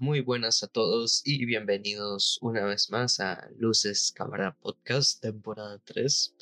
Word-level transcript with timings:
Muy 0.00 0.20
buenas 0.20 0.62
a 0.62 0.68
todos 0.68 1.22
y 1.24 1.44
bienvenidos 1.44 2.38
una 2.40 2.64
vez 2.64 2.90
más 2.90 3.20
a 3.20 3.48
Luces 3.58 4.12
Cámara 4.12 4.56
Podcast, 4.60 5.20
temporada 5.20 5.80
3. 5.84 6.34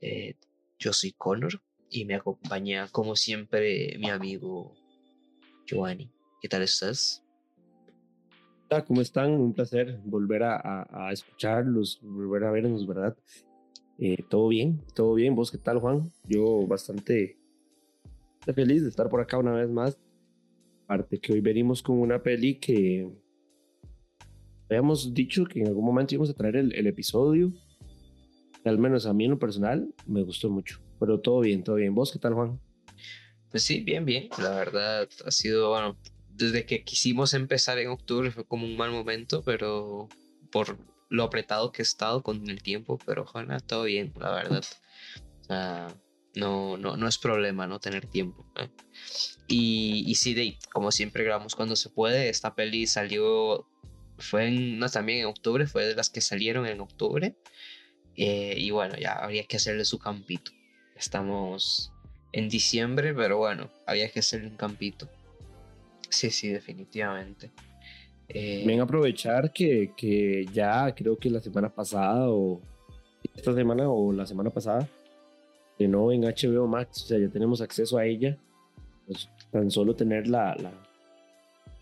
Eh, 0.00 0.34
yo 0.78 0.92
soy 0.92 1.12
Connor 1.12 1.62
y 1.88 2.04
me 2.04 2.16
acompaña, 2.16 2.88
como 2.88 3.14
siempre, 3.16 3.96
mi 3.98 4.10
amigo 4.10 4.74
Giovanni. 5.66 6.10
¿Qué 6.40 6.48
tal 6.48 6.62
estás? 6.62 7.24
Hola, 8.68 8.84
¿cómo 8.84 9.00
están? 9.00 9.30
Un 9.30 9.54
placer 9.54 10.00
volver 10.04 10.42
a, 10.42 11.08
escucharlos, 11.12 12.00
volver 12.02 12.44
a 12.44 12.50
vernos, 12.50 12.86
¿verdad? 12.86 13.16
Eh, 13.98 14.24
todo 14.28 14.48
bien, 14.48 14.82
todo 14.94 15.14
bien. 15.14 15.34
¿Vos 15.34 15.50
qué 15.50 15.58
tal, 15.58 15.78
Juan? 15.78 16.12
Yo 16.24 16.66
bastante 16.66 17.38
feliz 18.54 18.82
de 18.82 18.88
estar 18.88 19.08
por 19.08 19.20
acá 19.20 19.38
una 19.38 19.52
vez 19.52 19.70
más 19.70 19.98
Que 21.20 21.32
hoy 21.32 21.40
venimos 21.40 21.82
con 21.82 21.98
una 21.98 22.22
peli 22.22 22.58
que 22.58 23.08
habíamos 24.68 25.14
dicho 25.14 25.44
que 25.44 25.60
en 25.60 25.68
algún 25.68 25.84
momento 25.84 26.14
íbamos 26.14 26.30
a 26.30 26.34
traer 26.34 26.56
el, 26.56 26.86
episodio. 26.86 27.52
Al 28.64 28.78
menos 28.78 29.06
a 29.06 29.14
mí 29.14 29.24
en 29.24 29.32
lo 29.32 29.38
personal 29.38 29.92
me 30.06 30.22
gustó 30.22 30.50
mucho. 30.50 30.80
Pero 31.00 31.20
todo 31.20 31.40
bien, 31.40 31.64
todo 31.64 31.76
bien. 31.76 31.94
¿Vos 31.94 32.12
qué 32.12 32.18
tal, 32.18 32.34
Juan? 32.34 32.60
Pues 33.50 33.62
sí, 33.62 33.80
bien, 33.80 34.04
bien. 34.04 34.28
La 34.38 34.50
verdad 34.50 35.08
ha 35.24 35.30
sido, 35.30 35.70
bueno, 35.70 35.96
desde 36.28 36.66
que 36.66 36.84
quisimos 36.84 37.32
empezar 37.34 37.78
en 37.78 37.88
octubre 37.88 38.30
fue 38.30 38.44
como 38.44 38.66
un 38.66 38.76
mal 38.76 38.90
momento, 38.90 39.42
pero 39.42 40.08
por 40.50 40.76
lo 41.08 41.22
apretado 41.22 41.72
que 41.72 41.82
he 41.82 41.84
estado 41.84 42.22
con 42.22 42.48
el 42.50 42.62
tiempo, 42.62 42.98
pero 43.06 43.22
ojalá 43.22 43.60
todo 43.60 43.84
bien, 43.84 44.12
la 44.18 44.32
verdad. 44.32 44.64
O 45.40 45.44
sea, 45.44 45.88
no, 46.34 46.76
no, 46.76 46.96
no 46.96 47.08
es 47.08 47.18
problema 47.18 47.66
no 47.66 47.78
tener 47.78 48.06
tiempo. 48.06 48.46
¿eh? 48.56 48.68
Y, 49.48 50.04
y 50.06 50.14
sí, 50.14 50.34
de, 50.34 50.58
como 50.72 50.90
siempre 50.90 51.24
grabamos 51.24 51.54
cuando 51.54 51.76
se 51.76 51.90
puede, 51.90 52.28
esta 52.28 52.54
peli 52.54 52.86
salió, 52.86 53.66
fue 54.18 54.48
en, 54.48 54.78
no, 54.78 54.88
también 54.88 55.20
en 55.20 55.26
octubre, 55.26 55.66
fue 55.66 55.84
de 55.84 55.94
las 55.94 56.10
que 56.10 56.20
salieron 56.20 56.66
en 56.66 56.80
octubre. 56.80 57.34
Eh, 58.16 58.54
y 58.56 58.70
bueno, 58.70 58.96
ya 58.96 59.12
habría 59.12 59.44
que 59.44 59.56
hacerle 59.56 59.84
su 59.84 59.98
campito. 59.98 60.52
Estamos 60.96 61.92
en 62.32 62.48
diciembre, 62.48 63.14
pero 63.14 63.38
bueno, 63.38 63.70
había 63.86 64.10
que 64.10 64.20
hacerle 64.20 64.48
un 64.48 64.56
campito. 64.56 65.08
Sí, 66.08 66.30
sí, 66.30 66.48
definitivamente. 66.48 67.50
Eh, 68.28 68.78
a 68.78 68.82
aprovechar 68.82 69.52
que, 69.52 69.92
que 69.96 70.46
ya 70.52 70.94
creo 70.94 71.18
que 71.18 71.28
la 71.28 71.40
semana 71.40 71.68
pasada 71.68 72.30
o 72.30 72.62
esta 73.34 73.52
semana 73.54 73.90
o 73.90 74.12
la 74.12 74.26
semana 74.26 74.48
pasada 74.48 74.88
no 75.78 76.12
en 76.12 76.22
HBO 76.22 76.66
Max, 76.66 77.02
o 77.04 77.06
sea, 77.06 77.18
ya 77.18 77.28
tenemos 77.28 77.60
acceso 77.60 77.98
a 77.98 78.06
ella, 78.06 78.38
pues 79.06 79.28
tan 79.50 79.70
solo 79.70 79.94
tener 79.94 80.28
la, 80.28 80.54
la 80.56 80.72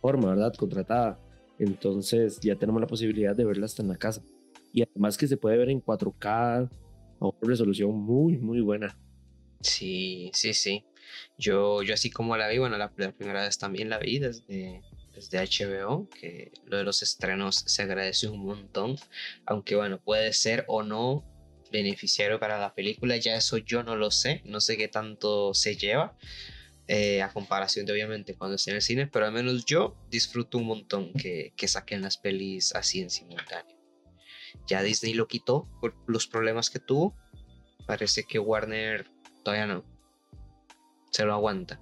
forma, 0.01 0.31
¿verdad? 0.31 0.55
Contratada. 0.55 1.19
Entonces 1.59 2.41
ya 2.41 2.57
tenemos 2.57 2.81
la 2.81 2.87
posibilidad 2.87 3.37
de 3.37 3.45
verla 3.45 3.67
hasta 3.67 3.83
en 3.83 3.89
la 3.89 3.97
casa. 3.97 4.23
Y 4.73 4.83
además 4.83 5.19
que 5.19 5.27
se 5.27 5.37
puede 5.37 5.59
ver 5.59 5.69
en 5.69 5.83
4K 5.83 6.25
a 7.21 7.27
una 7.27 7.39
resolución 7.43 7.93
muy, 7.93 8.39
muy 8.39 8.61
buena. 8.61 8.97
Sí, 9.61 10.31
sí, 10.33 10.55
sí. 10.55 10.85
Yo, 11.37 11.83
yo 11.83 11.95
así 11.95 12.11
como 12.11 12.37
la 12.37 12.49
vi, 12.49 12.59
bueno, 12.59 12.79
la, 12.79 12.91
la 12.97 13.13
primera 13.13 13.43
vez 13.43 13.59
también 13.59 13.91
la 13.91 13.99
vi 13.99 14.19
desde, 14.19 14.81
desde 15.15 15.39
HBO, 15.39 16.09
que 16.09 16.53
lo 16.65 16.79
de 16.79 16.85
los 16.85 17.03
estrenos 17.03 17.57
se 17.67 17.83
agradece 17.83 18.29
un 18.29 18.45
montón, 18.45 18.97
aunque 19.45 19.77
bueno, 19.77 19.99
puede 19.99 20.33
ser 20.33 20.65
o 20.69 20.83
no 20.83 21.25
beneficiario 21.71 22.39
para 22.39 22.59
la 22.59 22.75
película. 22.75 23.17
Ya 23.17 23.37
eso 23.37 23.59
yo 23.59 23.83
no 23.83 23.97
lo 23.97 24.11
sé, 24.11 24.43
no 24.45 24.61
sé 24.61 24.77
qué 24.77 24.89
tanto 24.89 25.55
se 25.55 25.77
lleva. 25.77 26.17
Eh, 26.93 27.23
a 27.23 27.33
comparación 27.33 27.87
de 27.87 27.93
obviamente 27.93 28.35
cuando 28.35 28.57
esté 28.57 28.71
en 28.71 28.77
el 28.77 28.83
cine, 28.83 29.07
pero 29.07 29.25
al 29.25 29.31
menos 29.33 29.65
yo 29.65 29.97
disfruto 30.11 30.59
un 30.59 30.67
montón 30.67 31.13
que, 31.13 31.53
que 31.57 31.69
saquen 31.69 32.03
las 32.03 32.19
pelis 32.19 32.75
así 32.75 33.01
en 33.01 33.11
simultáneo. 33.11 33.77
Ya 34.67 34.83
Disney 34.83 35.15
lo 35.15 35.29
quitó 35.29 35.69
por 35.81 35.95
los 36.09 36.27
problemas 36.27 36.69
que 36.69 36.81
tuvo. 36.81 37.15
Parece 37.87 38.25
que 38.25 38.41
Warner 38.41 39.07
todavía 39.45 39.67
no. 39.67 39.85
Se 41.13 41.25
lo 41.25 41.33
aguanta 41.33 41.81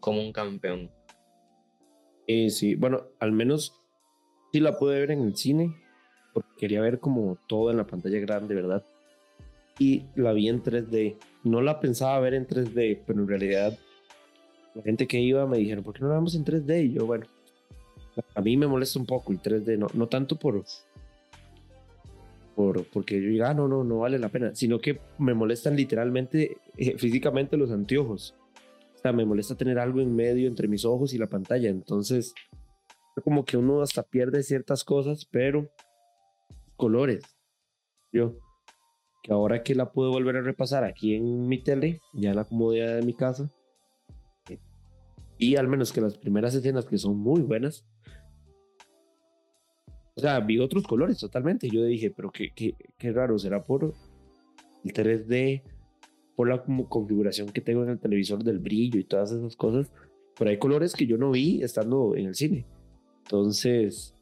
como 0.00 0.20
un 0.20 0.32
campeón. 0.32 0.90
Eh, 2.26 2.50
sí, 2.50 2.74
bueno, 2.74 3.08
al 3.20 3.32
menos 3.32 3.74
sí 4.52 4.60
la 4.60 4.78
pude 4.78 5.00
ver 5.00 5.10
en 5.10 5.22
el 5.22 5.36
cine, 5.36 5.76
porque 6.32 6.50
quería 6.58 6.80
ver 6.80 6.98
como 7.00 7.38
todo 7.48 7.70
en 7.70 7.76
la 7.76 7.86
pantalla 7.86 8.18
grande, 8.20 8.54
¿verdad? 8.54 8.84
Y 9.78 10.04
la 10.14 10.32
vi 10.32 10.48
en 10.48 10.62
3D. 10.62 11.16
No 11.44 11.60
la 11.62 11.80
pensaba 11.80 12.18
ver 12.20 12.34
en 12.34 12.46
3D, 12.46 13.02
pero 13.06 13.20
en 13.20 13.28
realidad 13.28 13.78
la 14.74 14.82
gente 14.82 15.06
que 15.06 15.20
iba 15.20 15.46
me 15.46 15.58
dijeron, 15.58 15.82
¿por 15.82 15.94
qué 15.94 16.00
no 16.00 16.08
la 16.08 16.14
vemos 16.14 16.34
en 16.34 16.44
3D? 16.44 16.86
Y 16.86 16.92
yo, 16.92 17.06
bueno, 17.06 17.26
a 18.34 18.40
mí 18.40 18.56
me 18.56 18.66
molesta 18.66 18.98
un 18.98 19.06
poco 19.06 19.32
el 19.32 19.40
3D, 19.40 19.78
no, 19.78 19.86
no 19.94 20.08
tanto 20.08 20.36
por, 20.36 20.64
por 22.54 22.84
porque 22.86 23.20
yo 23.20 23.28
diga, 23.28 23.50
ah, 23.50 23.54
no, 23.54 23.68
no, 23.68 23.84
no 23.84 23.98
vale 24.00 24.18
la 24.18 24.28
pena, 24.28 24.54
sino 24.54 24.80
que 24.80 25.00
me 25.18 25.34
molestan 25.34 25.76
literalmente, 25.76 26.58
eh, 26.76 26.96
físicamente 26.98 27.56
los 27.56 27.70
anteojos. 27.70 28.34
O 28.96 28.98
sea, 29.00 29.12
me 29.12 29.24
molesta 29.24 29.54
tener 29.54 29.78
algo 29.78 30.00
en 30.00 30.14
medio 30.14 30.46
entre 30.46 30.68
mis 30.68 30.84
ojos 30.84 31.14
y 31.14 31.18
la 31.18 31.26
pantalla. 31.26 31.70
Entonces, 31.70 32.34
como 33.24 33.44
que 33.44 33.56
uno 33.56 33.80
hasta 33.80 34.02
pierde 34.02 34.42
ciertas 34.42 34.84
cosas, 34.84 35.24
pero 35.24 35.70
colores. 36.76 37.22
Yo, 38.12 38.36
que 39.22 39.32
ahora 39.32 39.62
que 39.62 39.74
la 39.74 39.92
puedo 39.92 40.10
volver 40.10 40.36
a 40.36 40.42
repasar 40.42 40.84
aquí 40.84 41.14
en 41.14 41.46
mi 41.46 41.62
tele, 41.62 42.00
ya 42.12 42.30
en 42.30 42.36
la 42.36 42.44
comodidad 42.44 42.96
de 42.96 43.02
mi 43.02 43.14
casa, 43.14 43.50
y 45.38 45.56
al 45.56 45.68
menos 45.68 45.92
que 45.92 46.02
las 46.02 46.18
primeras 46.18 46.54
escenas 46.54 46.84
que 46.84 46.98
son 46.98 47.18
muy 47.18 47.40
buenas, 47.40 47.86
o 50.14 50.20
sea, 50.20 50.38
vi 50.40 50.58
otros 50.58 50.86
colores 50.86 51.18
totalmente. 51.18 51.70
Yo 51.70 51.82
dije, 51.82 52.10
pero 52.10 52.30
qué, 52.30 52.50
qué, 52.54 52.74
qué 52.98 53.10
raro, 53.10 53.38
será 53.38 53.64
por 53.64 53.94
el 54.84 54.92
3D, 54.92 55.62
por 56.36 56.48
la 56.48 56.62
configuración 56.62 57.48
que 57.48 57.62
tengo 57.62 57.82
en 57.84 57.88
el 57.88 57.98
televisor 57.98 58.44
del 58.44 58.58
brillo 58.58 59.00
y 59.00 59.04
todas 59.04 59.32
esas 59.32 59.56
cosas. 59.56 59.90
Pero 60.38 60.50
hay 60.50 60.58
colores 60.58 60.94
que 60.94 61.06
yo 61.06 61.16
no 61.16 61.30
vi 61.30 61.62
estando 61.62 62.14
en 62.16 62.26
el 62.26 62.34
cine. 62.34 62.66
Entonces, 63.24 64.14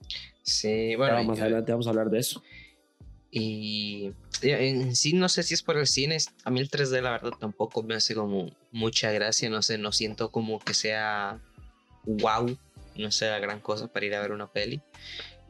sí, 0.43 0.95
bueno, 0.95 1.25
más 1.25 1.41
adelante 1.41 1.73
vamos 1.73 1.89
a 1.89 1.91
hablar 1.91 2.11
de 2.11 2.19
eso. 2.19 2.43
Y 3.31 4.13
en 4.43 4.97
sí 4.97 5.13
no 5.13 5.29
sé 5.29 5.43
si 5.43 5.55
es 5.55 5.63
por 5.63 5.77
el 5.77 5.87
cine, 5.87 6.17
a 6.45 6.51
mí 6.51 6.61
el 6.61 6.71
3D 6.71 7.03
la 7.03 7.11
verdad 7.11 7.33
tampoco 7.39 7.83
me 7.83 7.95
hace 7.95 8.15
como 8.15 8.51
mucha 8.73 9.13
gracia, 9.13 9.51
no 9.51 9.61
sé, 9.63 9.77
no 9.77 9.93
siento 9.93 10.31
como 10.31 10.59
que 10.59 10.73
sea 10.73 11.41
wow, 12.05 12.57
no 12.97 13.11
sea 13.11 13.39
gran 13.39 13.61
cosa 13.61 13.89
para 13.89 14.07
ir 14.07 14.15
a 14.15 14.21
ver 14.21 14.33
una 14.33 14.51
peli. 14.51 14.81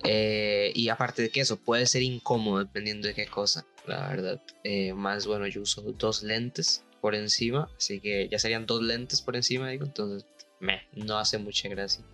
Eh, 0.05 0.73
y 0.75 0.89
aparte 0.89 1.23
de 1.23 1.31
que 1.31 1.41
eso 1.41 1.57
puede 1.57 1.87
ser 1.87 2.03
incómodo 2.03 2.59
dependiendo 2.59 3.09
de 3.09 3.15
qué 3.15 3.27
cosa, 3.27 3.67
la 3.87 4.09
verdad. 4.09 4.41
Eh, 4.65 4.93
más 4.93 5.27
bueno, 5.27 5.47
yo 5.47 5.63
uso 5.63 5.83
dos 5.83 6.23
lentes 6.23 6.85
por 7.01 7.15
encima, 7.15 7.69
así 7.77 8.01
que 8.01 8.29
ya 8.29 8.39
serían 8.39 8.67
dos 8.67 8.83
lentes 8.83 9.23
por 9.23 9.37
encima, 9.37 9.69
digo, 9.69 9.85
entonces 9.85 10.27
me, 10.61 10.83
no 10.93 11.19
hace 11.19 11.39
mucha 11.39 11.69
gracia. 11.69 12.05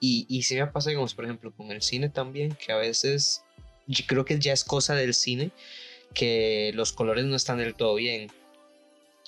Y, 0.00 0.26
y 0.28 0.42
si 0.42 0.56
me 0.56 0.66
pasa, 0.66 0.92
como 0.94 1.06
por 1.06 1.24
ejemplo, 1.24 1.52
con 1.52 1.70
el 1.70 1.82
cine 1.82 2.08
también, 2.08 2.54
que 2.54 2.72
a 2.72 2.76
veces 2.76 3.43
yo 3.86 4.04
creo 4.06 4.24
que 4.24 4.38
ya 4.38 4.52
es 4.52 4.64
cosa 4.64 4.94
del 4.94 5.14
cine 5.14 5.50
que 6.14 6.72
los 6.74 6.92
colores 6.92 7.24
no 7.24 7.36
están 7.36 7.58
del 7.58 7.74
todo 7.74 7.94
bien. 7.96 8.30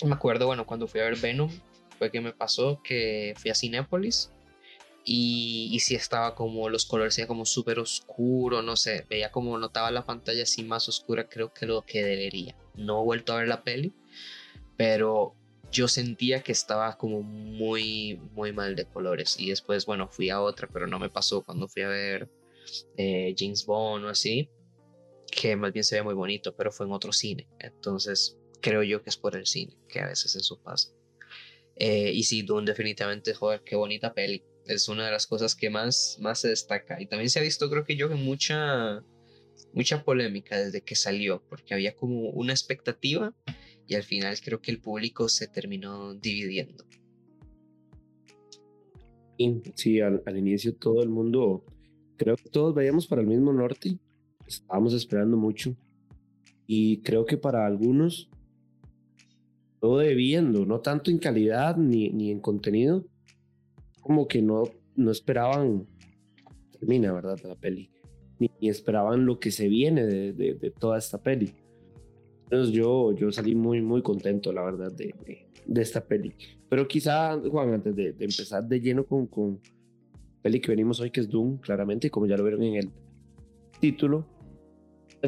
Me 0.03 0.13
acuerdo, 0.13 0.47
bueno, 0.47 0.65
cuando 0.65 0.87
fui 0.87 1.01
a 1.01 1.05
ver 1.05 1.17
Venom, 1.17 1.49
fue 1.97 2.11
que 2.11 2.21
me 2.21 2.33
pasó 2.33 2.81
que 2.83 3.33
fui 3.37 3.51
a 3.51 3.55
Cinépolis 3.55 4.31
y, 5.03 5.69
y 5.71 5.79
sí 5.79 5.95
estaba 5.95 6.35
como 6.35 6.69
los 6.69 6.85
colores 6.85 7.17
eran 7.17 7.27
como 7.27 7.45
súper 7.45 7.79
oscuro, 7.79 8.61
no 8.61 8.75
sé, 8.75 9.05
veía 9.09 9.31
como 9.31 9.57
notaba 9.57 9.89
la 9.91 10.05
pantalla 10.05 10.43
así 10.43 10.63
más 10.63 10.87
oscura, 10.87 11.27
creo 11.27 11.53
que 11.53 11.65
lo 11.65 11.83
que 11.85 12.03
debería. 12.03 12.55
No 12.75 13.01
he 13.01 13.05
vuelto 13.05 13.33
a 13.33 13.37
ver 13.37 13.47
la 13.47 13.63
peli, 13.63 13.93
pero 14.75 15.33
yo 15.71 15.87
sentía 15.87 16.43
que 16.43 16.51
estaba 16.51 16.97
como 16.97 17.21
muy, 17.23 18.19
muy 18.33 18.53
mal 18.53 18.75
de 18.75 18.85
colores. 18.85 19.39
Y 19.39 19.49
después, 19.49 19.85
bueno, 19.85 20.07
fui 20.07 20.29
a 20.29 20.41
otra, 20.41 20.67
pero 20.71 20.87
no 20.87 20.99
me 20.99 21.09
pasó 21.09 21.43
cuando 21.43 21.67
fui 21.67 21.81
a 21.81 21.87
ver 21.87 22.29
eh, 22.97 23.33
James 23.37 23.65
Bond 23.65 24.05
o 24.05 24.09
así, 24.09 24.49
que 25.31 25.55
más 25.55 25.73
bien 25.73 25.83
se 25.83 25.95
ve 25.95 26.03
muy 26.03 26.13
bonito, 26.13 26.55
pero 26.55 26.71
fue 26.71 26.85
en 26.85 26.91
otro 26.91 27.11
cine. 27.11 27.47
Entonces, 27.59 28.37
creo 28.61 28.83
yo 28.83 29.01
que 29.03 29.09
es 29.09 29.17
por 29.17 29.35
el 29.35 29.45
cine, 29.45 29.77
que 29.87 29.99
a 29.99 30.07
veces 30.07 30.35
eso 30.35 30.61
pasa. 30.61 30.89
Eh, 31.75 32.11
y 32.13 32.23
sí, 32.23 32.41
Dune 32.41 32.65
definitivamente, 32.65 33.33
joder, 33.33 33.61
qué 33.63 33.75
bonita 33.75 34.13
peli. 34.13 34.43
Es 34.65 34.89
una 34.89 35.05
de 35.05 35.11
las 35.11 35.27
cosas 35.27 35.55
que 35.55 35.69
más, 35.69 36.17
más 36.19 36.39
se 36.39 36.49
destaca. 36.49 37.01
Y 37.01 37.05
también 37.05 37.29
se 37.29 37.39
ha 37.39 37.43
visto, 37.43 37.69
creo 37.69 37.85
que 37.85 37.95
yo, 37.95 38.11
en 38.11 38.23
mucha, 38.23 39.03
mucha 39.73 40.03
polémica 40.03 40.57
desde 40.57 40.81
que 40.81 40.95
salió, 40.95 41.43
porque 41.47 41.73
había 41.73 41.95
como 41.95 42.29
una 42.31 42.53
expectativa 42.53 43.33
y 43.87 43.95
al 43.95 44.03
final 44.03 44.37
creo 44.41 44.61
que 44.61 44.71
el 44.71 44.81
público 44.81 45.29
se 45.29 45.47
terminó 45.47 46.13
dividiendo. 46.15 46.83
Sí, 49.75 50.01
al, 50.01 50.23
al 50.25 50.37
inicio 50.37 50.75
todo 50.75 51.03
el 51.03 51.09
mundo 51.09 51.63
creo 52.17 52.35
que 52.35 52.49
todos 52.49 52.73
veíamos 52.73 53.07
para 53.07 53.21
el 53.21 53.27
mismo 53.27 53.53
norte, 53.53 53.97
estábamos 54.45 54.93
esperando 54.93 55.37
mucho 55.37 55.75
y 56.65 57.01
creo 57.01 57.25
que 57.25 57.37
para 57.37 57.65
algunos 57.65 58.29
todo 59.79 59.99
debiendo, 59.99 60.65
no 60.65 60.79
tanto 60.81 61.11
en 61.11 61.19
calidad 61.19 61.77
ni, 61.77 62.09
ni 62.09 62.31
en 62.31 62.39
contenido, 62.39 63.05
como 64.01 64.27
que 64.27 64.41
no, 64.41 64.63
no 64.95 65.11
esperaban 65.11 65.87
termina, 66.79 67.13
¿verdad? 67.13 67.39
La 67.43 67.55
peli. 67.55 67.89
Ni, 68.39 68.49
esperaban 68.61 69.25
lo 69.25 69.39
que 69.39 69.51
se 69.51 69.67
viene 69.67 70.05
de, 70.05 70.33
de, 70.33 70.71
toda 70.71 70.97
esta 70.97 71.21
peli. 71.21 71.53
Entonces 72.43 72.73
yo, 72.73 73.13
yo 73.15 73.31
salí 73.31 73.55
muy, 73.55 73.81
muy 73.81 74.01
contento, 74.01 74.53
la 74.53 74.63
verdad, 74.63 74.91
de, 74.91 75.13
de, 75.65 75.81
esta 75.81 76.05
peli. 76.05 76.33
Pero 76.69 76.87
quizá, 76.87 77.39
Juan, 77.49 77.73
antes 77.73 77.95
de, 77.95 78.09
empezar 78.09 78.67
de 78.67 78.79
lleno 78.79 79.05
con, 79.05 79.27
con 79.27 79.59
peli 80.47 80.61
que 80.61 80.71
venimos 80.71 81.01
hoy, 81.01 81.11
que 81.11 81.19
es 81.19 81.29
Doom, 81.29 81.57
claramente, 81.57 82.09
como 82.09 82.25
ya 82.25 82.37
lo 82.37 82.43
vieron 82.43 82.63
en 82.63 82.75
el 82.75 82.89
título, 83.81 84.25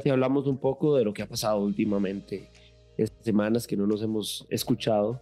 si 0.01 0.10
hablamos 0.10 0.48
un 0.48 0.57
poco 0.57 0.95
de 0.95 1.04
lo 1.04 1.13
que 1.13 1.21
ha 1.21 1.27
pasado 1.27 1.60
últimamente, 1.62 2.50
estas 2.95 3.25
semanas 3.25 3.68
que 3.68 3.75
no 3.75 3.86
nos 3.86 4.01
hemos 4.01 4.48
escuchado, 4.50 5.21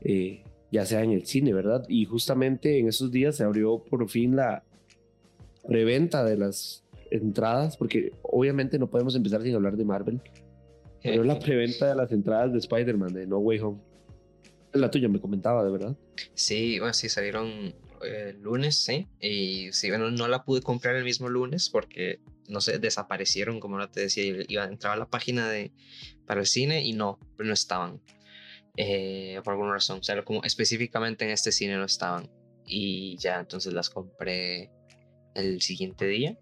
eh, 0.00 0.42
ya 0.72 0.86
sea 0.86 1.02
en 1.02 1.10
el 1.10 1.26
cine, 1.26 1.52
¿verdad? 1.52 1.84
Y 1.86 2.06
justamente 2.06 2.78
en 2.78 2.88
esos 2.88 3.10
días 3.12 3.36
se 3.36 3.44
abrió 3.44 3.84
por 3.84 4.08
fin 4.08 4.36
la 4.36 4.64
preventa 5.68 6.24
de 6.24 6.38
las 6.38 6.82
entradas, 7.10 7.76
porque 7.76 8.14
obviamente 8.22 8.78
no 8.78 8.88
podemos 8.88 9.14
empezar 9.16 9.42
sin 9.42 9.54
hablar 9.54 9.76
de 9.76 9.84
Marvel, 9.84 10.22
pero 11.02 11.24
la 11.24 11.38
preventa 11.38 11.90
de 11.90 11.94
las 11.94 12.10
entradas 12.10 12.52
de 12.52 12.58
Spider-Man 12.58 13.12
de 13.12 13.26
No 13.26 13.36
Way 13.36 13.58
Home. 13.58 13.80
Es 14.72 14.80
la 14.80 14.90
tuya, 14.90 15.10
me 15.10 15.20
comentaba, 15.20 15.62
de 15.62 15.70
verdad. 15.70 15.94
Sí, 16.32 16.78
bueno, 16.78 16.94
sí, 16.94 17.10
salieron 17.10 17.74
el 18.02 18.12
eh, 18.12 18.32
lunes, 18.34 18.76
sí. 18.76 19.08
Y 19.20 19.72
sí, 19.72 19.88
bueno, 19.90 20.10
no 20.10 20.28
la 20.28 20.44
pude 20.44 20.62
comprar 20.62 20.96
el 20.96 21.04
mismo 21.04 21.28
lunes 21.28 21.70
porque, 21.70 22.20
no 22.48 22.60
sé, 22.60 22.78
desaparecieron, 22.78 23.60
como 23.60 23.78
no 23.78 23.90
te 23.90 24.00
decía. 24.00 24.24
Iba 24.48 24.64
a 24.64 24.68
entrar 24.68 24.94
a 24.94 24.96
la 24.96 25.08
página 25.08 25.48
de, 25.48 25.72
para 26.26 26.40
el 26.40 26.46
cine 26.46 26.84
y 26.84 26.92
no, 26.92 27.18
no 27.38 27.52
estaban. 27.52 28.00
Eh, 28.76 29.40
por 29.42 29.54
alguna 29.54 29.72
razón. 29.72 30.00
O 30.00 30.02
sea, 30.02 30.22
como 30.24 30.42
específicamente 30.44 31.24
en 31.24 31.30
este 31.30 31.52
cine 31.52 31.76
no 31.76 31.84
estaban. 31.84 32.30
Y 32.66 33.16
ya 33.18 33.40
entonces 33.40 33.72
las 33.72 33.90
compré 33.90 34.70
el 35.34 35.62
siguiente 35.62 36.06
día. 36.06 36.38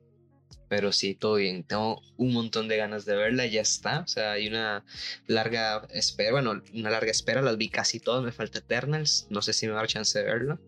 Pero 0.69 0.93
sí, 0.93 1.15
todo 1.15 1.37
bien. 1.37 1.65
Tengo 1.65 2.01
un 2.17 2.33
montón 2.33 2.69
de 2.69 2.77
ganas 2.77 3.05
de 3.05 3.15
verla, 3.15 3.47
ya 3.47 3.61
está. 3.61 4.01
O 4.01 4.09
sea, 4.09 4.33
hay 4.33 4.49
una 4.49 4.85
larga 5.27 5.87
espera. 5.91 6.33
Bueno, 6.33 6.62
una 6.73 6.91
larga 6.91 7.11
espera. 7.11 7.43
Las 7.43 7.56
vi 7.56 7.69
casi 7.69 8.01
todas. 8.01 8.25
Me 8.25 8.33
falta 8.33 8.59
Eternals. 8.59 9.27
No 9.31 9.43
sé 9.43 9.53
si 9.53 9.67
me 9.67 9.73
va 9.73 9.81
a 9.81 9.83
dar 9.83 9.89
chance 9.89 10.19
de 10.19 10.25
verla. 10.25 10.59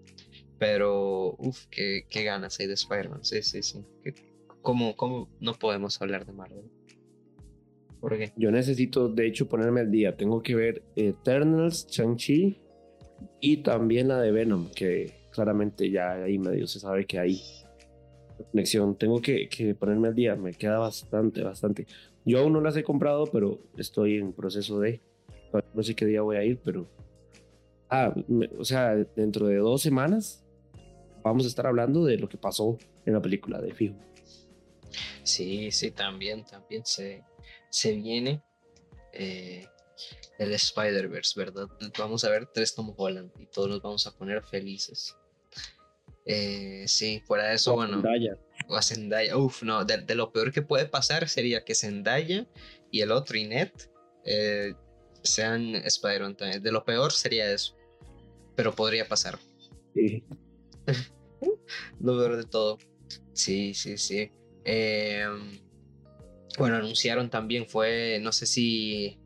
Pero, 0.58 1.36
uff, 1.38 1.66
qué, 1.70 2.06
qué, 2.08 2.24
ganas 2.24 2.58
hay 2.60 2.66
de 2.66 2.74
Spider-Man. 2.74 3.24
Sí, 3.24 3.42
sí, 3.42 3.62
sí. 3.62 3.84
¿Cómo, 4.62 4.96
¿Cómo 4.96 5.28
no 5.40 5.54
podemos 5.54 6.00
hablar 6.00 6.24
de 6.26 6.32
Marvel? 6.32 6.70
Yo 8.36 8.50
necesito, 8.50 9.08
de 9.08 9.26
hecho, 9.26 9.48
ponerme 9.48 9.80
al 9.80 9.90
día. 9.90 10.16
Tengo 10.16 10.42
que 10.42 10.54
ver 10.54 10.82
Eternals, 10.94 11.86
Shang-Chi 11.88 12.58
y 13.40 13.56
también 13.58 14.08
la 14.08 14.20
de 14.20 14.30
Venom, 14.30 14.70
que 14.70 15.28
claramente 15.30 15.90
ya 15.90 16.12
ahí 16.12 16.38
medio 16.38 16.66
se 16.66 16.78
sabe 16.78 17.06
que 17.06 17.18
hay 17.18 17.40
conexión. 18.52 18.96
Tengo 18.96 19.20
que, 19.20 19.48
que 19.48 19.74
ponerme 19.74 20.08
al 20.08 20.14
día, 20.14 20.36
me 20.36 20.52
queda 20.52 20.78
bastante, 20.78 21.42
bastante. 21.42 21.86
Yo 22.24 22.40
aún 22.40 22.52
no 22.52 22.60
las 22.60 22.76
he 22.76 22.84
comprado, 22.84 23.26
pero 23.26 23.58
estoy 23.76 24.16
en 24.18 24.32
proceso 24.32 24.78
de. 24.80 25.00
No 25.74 25.82
sé 25.82 25.94
qué 25.94 26.06
día 26.06 26.22
voy 26.22 26.36
a 26.36 26.44
ir, 26.44 26.60
pero. 26.64 26.86
Ah, 27.88 28.14
o 28.58 28.64
sea, 28.64 28.94
dentro 29.16 29.46
de 29.46 29.56
dos 29.56 29.82
semanas 29.82 30.45
vamos 31.26 31.44
a 31.44 31.48
estar 31.48 31.66
hablando 31.66 32.04
de 32.04 32.18
lo 32.18 32.28
que 32.28 32.36
pasó 32.36 32.78
en 33.04 33.14
la 33.14 33.20
película 33.20 33.60
de 33.60 33.74
Fijo. 33.74 33.96
Sí, 35.22 35.70
sí, 35.72 35.90
también, 35.90 36.44
también 36.44 36.86
se, 36.86 37.24
se 37.68 37.92
viene 37.92 38.42
eh, 39.12 39.66
el 40.38 40.52
Spider-Verse, 40.52 41.38
¿verdad? 41.38 41.66
Vamos 41.98 42.24
a 42.24 42.30
ver 42.30 42.46
tres 42.46 42.74
Tom 42.74 42.94
Holland 42.96 43.32
y 43.38 43.46
todos 43.46 43.68
nos 43.68 43.82
vamos 43.82 44.06
a 44.06 44.16
poner 44.16 44.42
felices. 44.44 45.16
Eh, 46.24 46.84
sí, 46.86 47.22
fuera 47.26 47.48
de 47.48 47.56
eso, 47.56 47.74
bueno. 47.74 47.94
Zendaya. 48.00 48.38
O 48.68 48.76
a 48.76 48.82
Zendaya. 48.82 49.36
Uf, 49.36 49.62
no, 49.62 49.84
de, 49.84 50.14
lo 50.14 50.32
peor 50.32 50.52
que 50.52 50.62
puede 50.62 50.86
pasar 50.86 51.28
sería 51.28 51.64
que 51.64 51.74
Zendaya 51.74 52.46
y 52.90 53.00
el 53.00 53.10
otro 53.10 53.36
Inet 53.36 53.90
eh, 54.24 54.74
sean 55.22 55.74
Spider-Man 55.74 56.36
también. 56.36 56.62
De 56.62 56.70
lo 56.70 56.84
peor 56.84 57.12
sería 57.12 57.50
eso. 57.50 57.76
Pero 58.54 58.74
podría 58.74 59.08
pasar. 59.08 59.38
Sí. 59.92 60.24
lo 62.00 62.16
peor 62.18 62.36
de 62.36 62.44
todo. 62.44 62.78
Sí, 63.32 63.74
sí, 63.74 63.98
sí. 63.98 64.30
Eh, 64.64 65.26
bueno, 66.58 66.76
anunciaron 66.76 67.30
también, 67.30 67.66
fue, 67.66 68.18
no 68.22 68.32
sé 68.32 68.46
si 68.46 69.18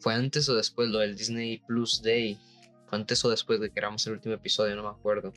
fue 0.00 0.14
antes 0.14 0.48
o 0.48 0.54
después 0.54 0.90
lo 0.90 0.98
del 0.98 1.16
Disney 1.16 1.62
Plus 1.66 2.02
Day. 2.02 2.38
Fue 2.86 2.98
antes 2.98 3.24
o 3.24 3.30
después 3.30 3.60
de 3.60 3.70
que 3.70 3.78
éramos 3.78 4.06
el 4.06 4.14
último 4.14 4.34
episodio, 4.34 4.76
no 4.76 4.82
me 4.82 4.90
acuerdo. 4.90 5.32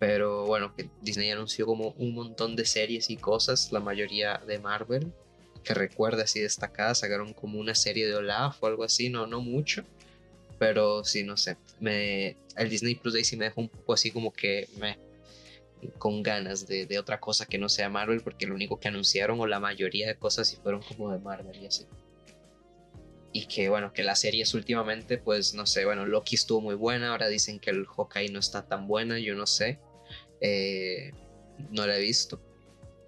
Pero 0.00 0.46
bueno, 0.46 0.74
que 0.74 0.90
Disney 1.00 1.30
anunció 1.30 1.64
como 1.66 1.90
un 1.92 2.12
montón 2.14 2.56
de 2.56 2.64
series 2.64 3.10
y 3.10 3.16
cosas, 3.16 3.70
la 3.70 3.80
mayoría 3.80 4.42
de 4.46 4.58
Marvel, 4.58 5.12
que 5.62 5.74
recuerda 5.74 6.24
así 6.24 6.40
destacadas, 6.40 6.98
sacaron 6.98 7.32
como 7.32 7.60
una 7.60 7.74
serie 7.74 8.08
de 8.08 8.16
Olaf 8.16 8.62
o 8.62 8.66
algo 8.66 8.82
así, 8.82 9.08
no, 9.08 9.26
no 9.26 9.40
mucho. 9.40 9.84
Pero 10.58 11.04
sí, 11.04 11.22
no 11.22 11.36
sé, 11.36 11.56
me, 11.78 12.36
el 12.56 12.68
Disney 12.68 12.96
Plus 12.96 13.14
Day 13.14 13.22
sí 13.22 13.36
me 13.36 13.44
dejó 13.44 13.60
un 13.60 13.68
poco 13.68 13.92
así 13.92 14.10
como 14.10 14.32
que 14.32 14.68
me 14.80 14.98
con 15.98 16.22
ganas 16.22 16.66
de, 16.66 16.98
otra 16.98 17.20
cosa 17.20 17.46
que 17.46 17.58
no 17.58 17.68
sea 17.68 17.88
Marvel, 17.88 18.20
porque 18.22 18.46
lo 18.46 18.54
único 18.54 18.78
que 18.78 18.88
anunciaron, 18.88 19.40
o 19.40 19.46
la 19.46 19.60
mayoría 19.60 20.06
de 20.08 20.16
cosas, 20.16 20.48
sí 20.48 20.56
fueron 20.62 20.82
como 20.82 21.12
de 21.12 21.18
Marvel 21.18 21.56
y 21.62 21.66
así. 21.66 21.86
Y 23.32 23.46
que 23.46 23.68
bueno, 23.68 23.92
que 23.92 24.02
las 24.02 24.20
series 24.20 24.54
últimamente, 24.54 25.18
pues 25.18 25.54
no 25.54 25.66
sé, 25.66 25.84
bueno, 25.84 26.06
Loki 26.06 26.34
estuvo 26.34 26.60
muy 26.60 26.74
buena, 26.74 27.10
ahora 27.10 27.28
dicen 27.28 27.58
que 27.58 27.70
el 27.70 27.86
Hawkeye 27.86 28.30
no 28.30 28.38
está 28.38 28.66
tan 28.66 28.88
buena, 28.88 29.18
yo 29.18 29.34
no 29.34 29.46
sé. 29.46 29.78
Eh, 30.40 31.12
no 31.70 31.86
la 31.86 31.96
he 31.96 32.00
visto. 32.00 32.40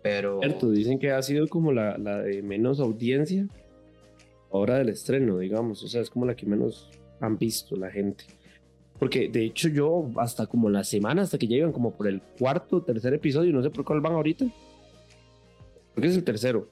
Pero. 0.02 0.40
Cierto, 0.40 0.70
dicen 0.70 0.98
que 0.98 1.10
ha 1.10 1.22
sido 1.22 1.46
como 1.48 1.72
la, 1.72 1.96
la 1.98 2.22
de 2.22 2.42
menos 2.42 2.80
audiencia 2.80 3.46
ahora 4.52 4.78
del 4.78 4.88
estreno, 4.88 5.38
digamos. 5.38 5.82
O 5.82 5.88
sea, 5.88 6.00
es 6.00 6.10
como 6.10 6.26
la 6.26 6.34
que 6.34 6.46
menos 6.46 6.90
han 7.20 7.38
visto 7.38 7.76
la 7.76 7.90
gente. 7.90 8.24
Porque 9.00 9.30
de 9.30 9.46
hecho 9.46 9.68
yo 9.70 10.10
hasta 10.16 10.46
como 10.46 10.68
la 10.68 10.84
semana, 10.84 11.22
hasta 11.22 11.38
que 11.38 11.46
llegan 11.46 11.72
como 11.72 11.92
por 11.92 12.06
el 12.06 12.20
cuarto, 12.38 12.82
tercer 12.82 13.14
episodio, 13.14 13.50
no 13.50 13.62
sé 13.62 13.70
por 13.70 13.82
cuál 13.82 14.02
van 14.02 14.12
ahorita. 14.12 14.44
Porque 15.94 16.08
es 16.08 16.16
el 16.16 16.22
tercero. 16.22 16.68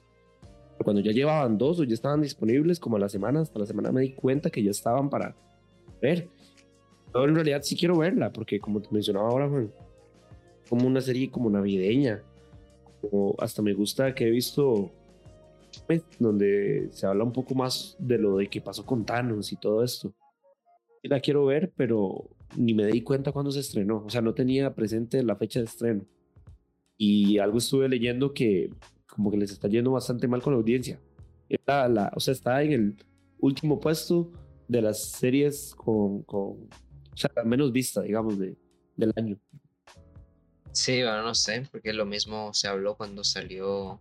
cuando 0.83 1.01
ya 1.01 1.11
llevaban 1.11 1.57
dos 1.57 1.79
o 1.79 1.83
ya 1.83 1.95
estaban 1.95 2.21
disponibles, 2.21 2.79
como 2.79 2.97
a 2.97 2.99
la 2.99 3.09
semana, 3.09 3.41
hasta 3.41 3.57
la 3.57 3.65
semana 3.65 3.91
me 3.91 4.01
di 4.01 4.13
cuenta 4.13 4.51
que 4.51 4.63
ya 4.63 4.69
estaban 4.69 5.09
para 5.09 5.35
ver. 6.01 6.29
Pero 7.11 7.25
en 7.27 7.33
realidad 7.35 7.63
sí 7.63 7.75
quiero 7.75 7.97
verla, 7.97 8.31
porque 8.31 8.59
como 8.59 8.79
te 8.79 8.89
mencionaba 8.91 9.27
ahora, 9.27 9.49
como 10.69 10.87
una 10.87 11.01
serie 11.01 11.31
como 11.31 11.49
navideña. 11.49 12.21
Como 13.01 13.35
hasta 13.39 13.63
me 13.63 13.73
gusta 13.73 14.13
que 14.13 14.27
he 14.27 14.29
visto 14.29 14.91
pues, 15.87 16.03
donde 16.19 16.89
se 16.91 17.07
habla 17.07 17.23
un 17.23 17.33
poco 17.33 17.55
más 17.55 17.95
de 17.97 18.19
lo 18.19 18.37
de 18.37 18.47
que 18.47 18.61
pasó 18.61 18.85
con 18.85 19.03
Thanos 19.03 19.51
y 19.51 19.55
todo 19.55 19.83
esto 19.83 20.13
la 21.03 21.19
quiero 21.19 21.45
ver, 21.45 21.71
pero 21.75 22.29
ni 22.57 22.73
me 22.73 22.85
di 22.85 23.01
cuenta 23.01 23.31
cuando 23.31 23.51
se 23.51 23.59
estrenó. 23.59 24.03
O 24.05 24.09
sea, 24.09 24.21
no 24.21 24.33
tenía 24.33 24.73
presente 24.75 25.23
la 25.23 25.35
fecha 25.35 25.59
de 25.59 25.65
estreno. 25.65 26.05
Y 26.97 27.37
algo 27.37 27.57
estuve 27.59 27.87
leyendo 27.87 28.33
que 28.33 28.69
como 29.07 29.31
que 29.31 29.37
les 29.37 29.51
está 29.51 29.67
yendo 29.67 29.91
bastante 29.91 30.27
mal 30.27 30.41
con 30.41 30.53
la 30.53 30.59
audiencia. 30.59 30.99
La, 31.65 32.11
o 32.15 32.19
sea, 32.19 32.31
está 32.31 32.61
en 32.63 32.73
el 32.73 32.95
último 33.39 33.79
puesto 33.79 34.31
de 34.67 34.81
las 34.81 35.03
series 35.03 35.73
con, 35.75 36.23
con 36.23 36.41
o 36.41 37.15
sea, 37.15 37.31
menos 37.43 37.71
vista, 37.71 38.01
digamos, 38.01 38.37
de, 38.37 38.57
del 38.95 39.13
año. 39.15 39.37
Sí, 40.71 41.01
bueno, 41.01 41.23
no 41.23 41.35
sé, 41.35 41.67
porque 41.71 41.91
lo 41.93 42.05
mismo 42.05 42.53
se 42.53 42.67
habló 42.67 42.95
cuando 42.95 43.23
salió 43.23 43.99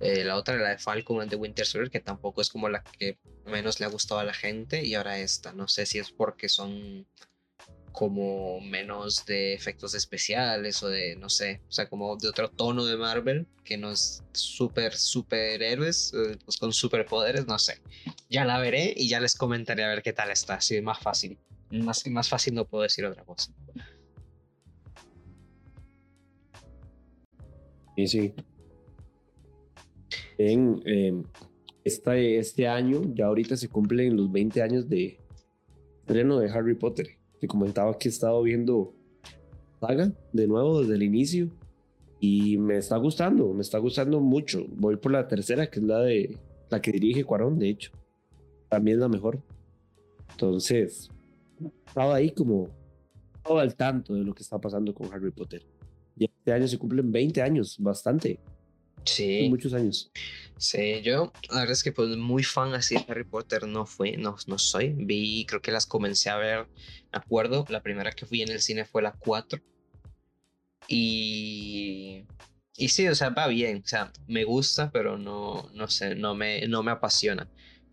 eh, 0.00 0.24
la 0.24 0.36
otra, 0.36 0.56
la 0.56 0.70
de 0.70 0.78
Falcon 0.78 1.20
and 1.20 1.30
the 1.30 1.36
Winter 1.36 1.66
Soldier, 1.66 1.90
que 1.90 2.00
tampoco 2.00 2.40
es 2.40 2.50
como 2.50 2.68
la 2.68 2.82
que 2.82 3.18
menos 3.46 3.80
le 3.80 3.86
ha 3.86 3.88
gustado 3.88 4.20
a 4.20 4.24
la 4.24 4.34
gente. 4.34 4.84
Y 4.84 4.94
ahora 4.94 5.18
esta, 5.18 5.52
no 5.52 5.68
sé 5.68 5.86
si 5.86 5.98
es 5.98 6.10
porque 6.10 6.48
son 6.48 7.06
como 7.92 8.60
menos 8.60 9.26
de 9.26 9.54
efectos 9.54 9.92
especiales 9.94 10.82
o 10.84 10.88
de, 10.88 11.16
no 11.16 11.28
sé, 11.28 11.62
o 11.68 11.72
sea, 11.72 11.88
como 11.88 12.16
de 12.16 12.28
otro 12.28 12.48
tono 12.48 12.84
de 12.84 12.96
Marvel, 12.96 13.48
que 13.64 13.76
no 13.76 13.90
es 13.90 14.22
súper, 14.32 14.94
superhéroes, 14.94 16.12
eh, 16.14 16.38
pues 16.44 16.58
con 16.58 16.72
superpoderes, 16.72 17.48
no 17.48 17.58
sé. 17.58 17.80
Ya 18.30 18.44
la 18.44 18.60
veré 18.60 18.94
y 18.96 19.08
ya 19.08 19.18
les 19.18 19.34
comentaré 19.34 19.82
a 19.82 19.88
ver 19.88 20.02
qué 20.02 20.12
tal 20.12 20.30
está, 20.30 20.54
así 20.54 20.80
más 20.80 21.00
fácil. 21.00 21.38
Más, 21.70 22.06
más 22.06 22.28
fácil 22.28 22.54
no 22.54 22.66
puedo 22.66 22.84
decir 22.84 23.04
otra 23.04 23.24
cosa. 23.24 23.52
Y 27.96 28.06
sí, 28.06 28.32
en 30.38 30.80
em, 30.84 31.22
este 31.84 32.66
año, 32.66 33.02
ya 33.14 33.26
ahorita 33.26 33.56
se 33.56 33.68
cumplen 33.68 34.16
los 34.16 34.30
20 34.30 34.62
años 34.62 34.88
de 34.88 35.18
estreno 36.00 36.38
de 36.38 36.50
Harry 36.50 36.74
Potter. 36.74 37.08
Te 37.40 37.46
comentaba 37.46 37.96
que 37.98 38.08
he 38.08 38.10
estado 38.10 38.42
viendo 38.42 38.94
saga 39.80 40.12
de 40.32 40.46
nuevo 40.46 40.80
desde 40.80 40.94
el 40.94 41.02
inicio 41.02 41.50
y 42.20 42.58
me 42.58 42.78
está 42.78 42.96
gustando, 42.96 43.52
me 43.52 43.62
está 43.62 43.78
gustando 43.78 44.20
mucho. 44.20 44.66
Voy 44.70 44.96
por 44.96 45.12
la 45.12 45.28
tercera, 45.28 45.68
que 45.68 45.80
es 45.80 45.84
la 45.84 46.00
de 46.00 46.38
la 46.70 46.80
que 46.80 46.92
dirige 46.92 47.24
Cuarón, 47.24 47.58
de 47.58 47.70
hecho. 47.70 47.92
También 48.68 48.96
es 48.96 49.00
la 49.00 49.08
mejor. 49.08 49.40
Entonces, 50.32 51.10
estaba 51.86 52.16
ahí 52.16 52.30
como 52.30 52.68
todo 53.44 53.58
al 53.58 53.74
tanto 53.74 54.14
de 54.14 54.24
lo 54.24 54.34
que 54.34 54.42
está 54.42 54.60
pasando 54.60 54.92
con 54.92 55.12
Harry 55.12 55.30
Potter. 55.30 55.64
Ya 56.16 56.26
este 56.26 56.52
año 56.52 56.68
se 56.68 56.78
cumplen 56.78 57.10
20 57.10 57.40
años, 57.40 57.76
bastante. 57.78 58.40
Sí. 59.04 59.48
Muchos 59.48 59.72
años. 59.74 60.10
Sí, 60.58 61.02
yo 61.02 61.32
la 61.50 61.60
verdad 61.60 61.72
es 61.72 61.84
que 61.84 61.92
pues 61.92 62.16
muy 62.16 62.42
fan 62.42 62.74
así 62.74 62.96
de 62.96 63.04
Harry 63.08 63.24
Potter 63.24 63.68
no 63.68 63.86
fui, 63.86 64.16
no, 64.16 64.36
no 64.46 64.58
soy. 64.58 64.92
Vi, 64.96 65.46
creo 65.46 65.62
que 65.62 65.70
las 65.70 65.86
comencé 65.86 66.30
a 66.30 66.36
ver, 66.36 66.66
me 67.12 67.18
acuerdo, 67.18 67.64
la 67.68 67.82
primera 67.82 68.12
que 68.12 68.26
fui 68.26 68.42
en 68.42 68.50
el 68.50 68.60
cine 68.60 68.84
fue 68.84 69.02
la 69.02 69.12
4. 69.12 69.60
Y, 70.88 72.24
y 72.76 72.88
sí, 72.88 73.06
o 73.08 73.14
sea, 73.14 73.30
va 73.30 73.46
bien, 73.46 73.82
o 73.84 73.88
sea, 73.88 74.12
me 74.26 74.44
gusta, 74.44 74.90
pero 74.90 75.16
no, 75.16 75.70
no 75.74 75.88
sé, 75.88 76.14
no 76.16 76.34
me, 76.34 76.66
no 76.66 76.82
me 76.82 76.90
apasiona 76.90 77.48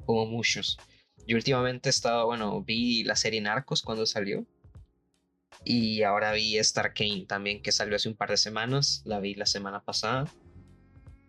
como 0.05 0.25
muchos. 0.25 0.77
Yo 1.27 1.35
últimamente 1.38 1.89
he 1.89 1.91
estado, 1.91 2.25
bueno, 2.25 2.63
vi 2.63 3.03
la 3.03 3.15
serie 3.15 3.41
Narcos 3.41 3.81
cuando 3.81 4.05
salió. 4.05 4.45
Y 5.63 6.03
ahora 6.03 6.31
vi 6.33 6.57
Star 6.59 6.93
Kane 6.93 7.25
también, 7.27 7.62
que 7.62 7.71
salió 7.71 7.95
hace 7.95 8.09
un 8.09 8.15
par 8.15 8.29
de 8.29 8.38
semanas. 8.38 9.01
La 9.05 9.19
vi 9.19 9.33
la 9.33 9.47
semana 9.47 9.83
pasada. 9.83 10.31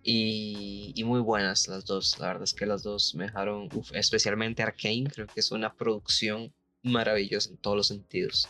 Y, 0.08 1.02
muy 1.04 1.20
buenas 1.20 1.66
las 1.66 1.84
dos. 1.84 2.16
La 2.20 2.28
verdad 2.28 2.44
es 2.44 2.54
que 2.54 2.64
las 2.64 2.84
dos 2.84 3.16
me 3.16 3.24
dejaron, 3.24 3.68
especialmente 3.92 4.62
Arkane, 4.62 5.10
creo 5.12 5.26
que 5.26 5.40
es 5.40 5.50
una 5.50 5.74
producción 5.74 6.54
maravillosa 6.84 7.50
en 7.50 7.56
todos 7.56 7.76
los 7.76 7.88
sentidos. 7.88 8.48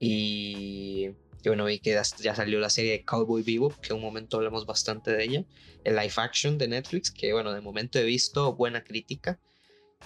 Y, 0.00 1.10
y 1.44 1.48
bueno, 1.48 1.64
vi 1.64 1.78
que 1.78 1.92
ya, 1.92 2.34
salió 2.34 2.58
la 2.58 2.70
serie 2.70 2.90
de 2.90 3.04
Cowboy 3.04 3.44
Vivo, 3.44 3.72
que 3.80 3.92
un 3.92 4.00
momento 4.00 4.38
hablamos 4.38 4.66
bastante 4.66 5.12
de 5.12 5.22
ella. 5.22 5.44
El 5.84 5.94
live 5.94 6.14
action 6.16 6.58
de 6.58 6.66
Netflix, 6.66 7.12
que 7.12 7.32
bueno, 7.32 7.52
de 7.52 7.60
momento 7.60 8.00
he 8.00 8.04
visto 8.04 8.52
buena 8.56 8.82
crítica. 8.82 9.38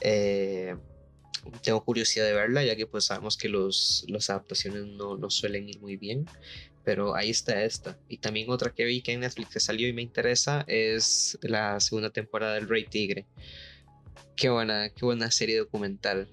Eh, 0.02 0.76
tengo 1.62 1.82
curiosidad 1.82 2.26
de 2.26 2.34
verla, 2.34 2.62
ya 2.62 2.76
que 2.76 2.86
pues 2.86 3.06
sabemos 3.06 3.38
que 3.38 3.48
los, 3.48 4.04
las 4.08 4.28
adaptaciones 4.28 4.84
no, 4.84 5.16
no 5.16 5.30
suelen 5.30 5.66
ir 5.66 5.80
muy 5.80 5.96
bien. 5.96 6.26
Pero 6.84 7.14
ahí 7.14 7.30
está 7.30 7.62
esta. 7.62 7.98
Y 8.08 8.18
también 8.18 8.50
otra 8.50 8.72
que 8.72 8.84
vi 8.84 9.02
que 9.02 9.12
en 9.12 9.20
Netflix 9.20 9.62
salió 9.62 9.86
y 9.88 9.92
me 9.92 10.02
interesa 10.02 10.64
es 10.66 11.38
la 11.42 11.78
segunda 11.80 12.10
temporada 12.10 12.54
del 12.54 12.68
Rey 12.68 12.86
Tigre. 12.86 13.26
Qué 14.34 14.50
buena, 14.50 14.90
qué 14.90 15.04
buena 15.04 15.30
serie 15.30 15.58
documental. 15.58 16.28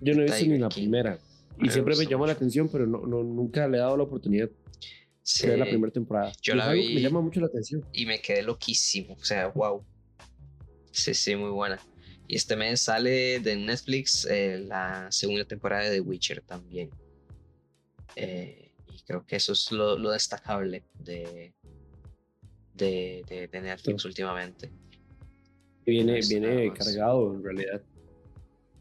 Yo 0.00 0.14
no 0.14 0.22
he 0.22 0.24
visto 0.24 0.46
ni 0.46 0.58
la 0.58 0.68
primera. 0.68 1.18
Y 1.58 1.64
me 1.64 1.70
siempre 1.70 1.96
me 1.96 2.06
llamó 2.06 2.26
la 2.26 2.32
atención, 2.32 2.68
pero 2.68 2.86
no, 2.86 3.06
no, 3.06 3.22
nunca 3.22 3.68
le 3.68 3.76
he 3.76 3.80
dado 3.80 3.96
la 3.96 4.02
oportunidad 4.04 4.48
sí. 5.22 5.46
de 5.46 5.56
la 5.56 5.66
primera 5.66 5.92
temporada. 5.92 6.32
Yo 6.40 6.54
la 6.54 6.70
vi. 6.72 6.94
Me 6.94 7.00
llama 7.00 7.20
mucho 7.20 7.40
la 7.40 7.46
atención. 7.46 7.84
Y 7.92 8.06
me 8.06 8.20
quedé 8.20 8.42
loquísimo. 8.42 9.14
O 9.14 9.24
sea, 9.24 9.48
wow. 9.48 9.84
Sí, 10.90 11.14
sí, 11.14 11.36
muy 11.36 11.50
buena. 11.50 11.78
Y 12.26 12.36
este 12.36 12.56
mes 12.56 12.80
sale 12.80 13.40
de 13.40 13.56
Netflix 13.56 14.26
eh, 14.30 14.64
la 14.66 15.10
segunda 15.10 15.44
temporada 15.44 15.84
de 15.84 15.96
The 15.96 16.00
Witcher 16.00 16.40
también. 16.40 16.90
Eh, 18.16 18.72
y 18.92 19.00
creo 19.02 19.24
que 19.26 19.36
eso 19.36 19.52
es 19.52 19.72
lo, 19.72 19.98
lo 19.98 20.10
destacable 20.10 20.84
de, 20.94 21.52
de, 22.74 23.24
de, 23.28 23.48
de 23.48 23.60
Netflix 23.60 24.02
sí. 24.02 24.08
últimamente. 24.08 24.70
Viene, 25.86 26.20
no 26.20 26.28
viene 26.28 26.72
cargado 26.72 27.34
en 27.34 27.44
realidad. 27.44 27.82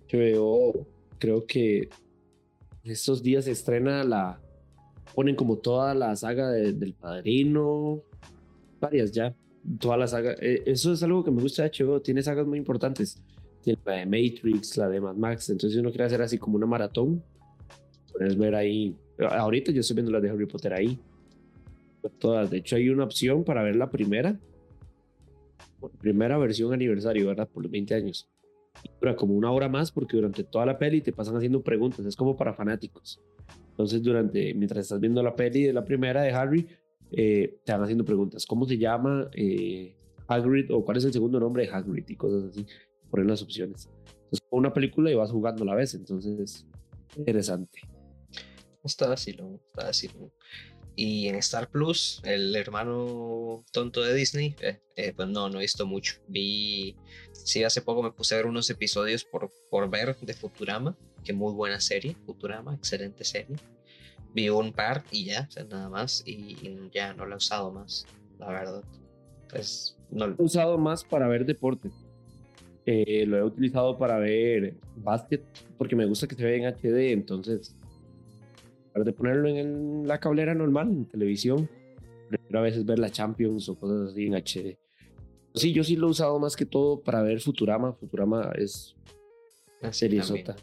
Yo 0.08 0.20
veo, 0.20 0.88
creo 1.20 1.46
que 1.46 1.90
estos 2.84 3.22
días 3.22 3.46
se 3.46 3.52
estrena 3.52 4.04
la. 4.04 4.40
Ponen 5.14 5.36
como 5.36 5.58
toda 5.58 5.94
la 5.94 6.16
saga 6.16 6.50
de, 6.50 6.74
del 6.74 6.94
Padrino, 6.94 8.02
varias 8.80 9.12
ya. 9.12 9.36
Toda 9.80 9.98
la 9.98 10.08
saga. 10.08 10.36
Eh, 10.40 10.64
eso 10.66 10.94
es 10.94 11.04
algo 11.04 11.24
que 11.24 11.32
me 11.32 11.42
gusta 11.42 11.64
de 11.64 11.72
HBO. 11.72 12.02
Tiene 12.02 12.24
sagas 12.24 12.48
muy 12.48 12.58
importantes. 12.58 13.22
Tiene 13.62 13.80
la 13.86 13.94
de 13.94 14.06
Matrix, 14.06 14.78
la 14.78 14.90
de 14.90 15.00
Mad 15.00 15.16
Max. 15.16 15.50
Entonces, 15.50 15.74
si 15.74 15.80
uno 15.80 15.90
quiere 15.90 16.06
hacer 16.06 16.22
así 16.22 16.38
como 16.38 16.58
una 16.58 16.66
maratón, 16.66 17.24
puedes 18.12 18.38
ver 18.38 18.56
ahí 18.56 18.96
Ahorita 19.28 19.72
yo 19.72 19.82
estoy 19.82 19.96
viendo 19.96 20.12
las 20.12 20.22
de 20.22 20.30
Harry 20.30 20.46
Potter 20.46 20.74
ahí. 20.74 21.00
Todas. 22.20 22.50
De 22.50 22.58
hecho, 22.58 22.76
hay 22.76 22.90
una 22.90 23.06
opción 23.06 23.44
para 23.44 23.64
ver 23.64 23.76
la 23.76 23.90
primera. 23.90 24.40
Primera 26.00 26.38
versión 26.38 26.74
aniversario, 26.74 27.28
¿verdad? 27.28 27.48
Por 27.48 27.64
los 27.64 27.72
20 27.72 27.94
años. 27.96 28.30
Y 28.84 28.90
dura 29.00 29.16
como 29.16 29.36
una 29.36 29.52
hora 29.52 29.70
más 29.70 29.92
porque 29.92 30.18
durante 30.18 30.44
toda 30.44 30.66
la 30.66 30.78
peli 30.78 31.02
te 31.02 31.14
pasan 31.14 31.36
haciendo 31.36 31.62
preguntas. 31.62 32.06
Es 32.06 32.16
como 32.16 32.36
para 32.36 32.54
fanáticos. 32.54 33.22
Entonces, 33.70 34.02
durante, 34.04 34.54
mientras 34.54 34.86
estás 34.86 35.00
viendo 35.00 35.22
la 35.24 35.36
peli 35.36 35.64
de 35.64 35.74
la 35.74 35.84
primera 35.84 36.22
de 36.22 36.32
Harry, 36.32 36.68
eh, 37.12 37.60
te 37.64 37.72
van 37.72 37.84
haciendo 37.84 38.04
preguntas. 38.04 38.46
¿Cómo 38.46 38.66
se 38.66 38.78
llama 38.78 39.30
eh, 39.34 39.96
Hagrid? 40.28 40.74
¿O 40.74 40.84
cuál 40.84 40.98
es 40.98 41.06
el 41.06 41.14
segundo 41.14 41.40
nombre 41.40 41.66
de 41.66 41.72
Hagrid? 41.72 42.06
Y 42.08 42.16
cosas 42.16 42.50
así. 42.50 42.66
Ponen 43.10 43.28
las 43.28 43.42
opciones. 43.42 43.90
Es 44.32 44.40
una 44.50 44.74
película 44.74 45.12
y 45.12 45.16
vas 45.16 45.32
jugando 45.32 45.64
a 45.64 45.68
la 45.68 45.76
vez. 45.76 45.94
Entonces, 45.94 46.66
interesante. 47.16 47.82
Está 48.84 49.08
vacilón, 49.08 49.62
está 49.66 49.86
vacilón. 49.86 50.32
Y 50.96 51.28
en 51.28 51.36
Star 51.36 51.70
Plus, 51.70 52.22
el 52.24 52.56
hermano 52.56 53.64
tonto 53.72 54.04
de 54.04 54.14
Disney, 54.14 54.56
eh, 54.62 54.80
eh, 54.96 55.14
pues 55.16 55.28
no, 55.28 55.50
no 55.50 55.58
he 55.58 55.62
visto 55.62 55.88
mucho. 55.88 56.16
Vi, 56.28 56.96
sí, 57.32 57.64
hace 57.64 57.82
poco 57.82 58.04
me 58.04 58.12
puse 58.12 58.36
a 58.36 58.38
ver 58.38 58.46
unos 58.46 58.70
episodios 58.70 59.24
por, 59.24 59.52
por 59.72 59.90
ver 59.90 60.16
de 60.18 60.34
Futurama, 60.34 60.96
que 61.24 61.34
muy 61.34 61.54
buena 61.54 61.80
serie, 61.80 62.16
Futurama, 62.26 62.76
excelente 62.76 63.24
serie. 63.24 63.56
Vi 64.36 64.50
un 64.50 64.72
par 64.72 65.04
y 65.12 65.26
ya, 65.26 65.48
nada 65.70 65.90
más, 65.90 66.24
y, 66.26 66.90
ya 66.92 67.14
no 67.14 67.26
lo 67.26 67.34
he 67.34 67.38
usado 67.38 67.72
más, 67.72 68.06
la 68.38 68.48
verdad. 68.48 68.84
Pues, 69.50 69.98
no 70.12 70.26
he 70.26 70.36
usado 70.38 70.78
más 70.78 71.04
para 71.04 71.28
ver 71.28 71.46
deporte. 71.46 71.90
Eh, 72.86 73.26
lo 73.26 73.38
he 73.38 73.44
utilizado 73.44 73.98
para 73.98 74.18
ver 74.18 74.76
básquet, 74.98 75.44
porque 75.78 75.96
me 75.96 76.06
gusta 76.06 76.28
que 76.28 76.36
se 76.36 76.44
vea 76.44 76.56
en 76.56 76.66
HD, 76.66 77.14
entonces 77.14 77.76
de 79.02 79.14
ponerlo 79.14 79.50
en 79.50 80.08
la 80.08 80.20
cablera 80.20 80.54
normal, 80.54 80.90
en 80.90 81.06
televisión, 81.06 81.70
prefiero 82.30 82.60
a 82.60 82.62
veces 82.62 82.86
ver 82.86 83.00
la 83.00 83.10
Champions 83.10 83.68
o 83.70 83.76
cosas 83.76 84.12
así 84.12 84.28
en 84.28 84.36
HD. 84.36 84.78
Sí, 85.56 85.72
yo 85.74 85.84
sí 85.84 85.96
lo 85.96 86.08
he 86.08 86.12
usado 86.12 86.40
más 86.40 86.56
que 86.56 86.66
todo 86.66 87.02
para 87.02 87.22
ver 87.22 87.40
Futurama. 87.40 87.94
Futurama 87.94 88.52
es 88.56 88.96
una 89.82 89.94
serie 89.94 90.24
sota. 90.24 90.56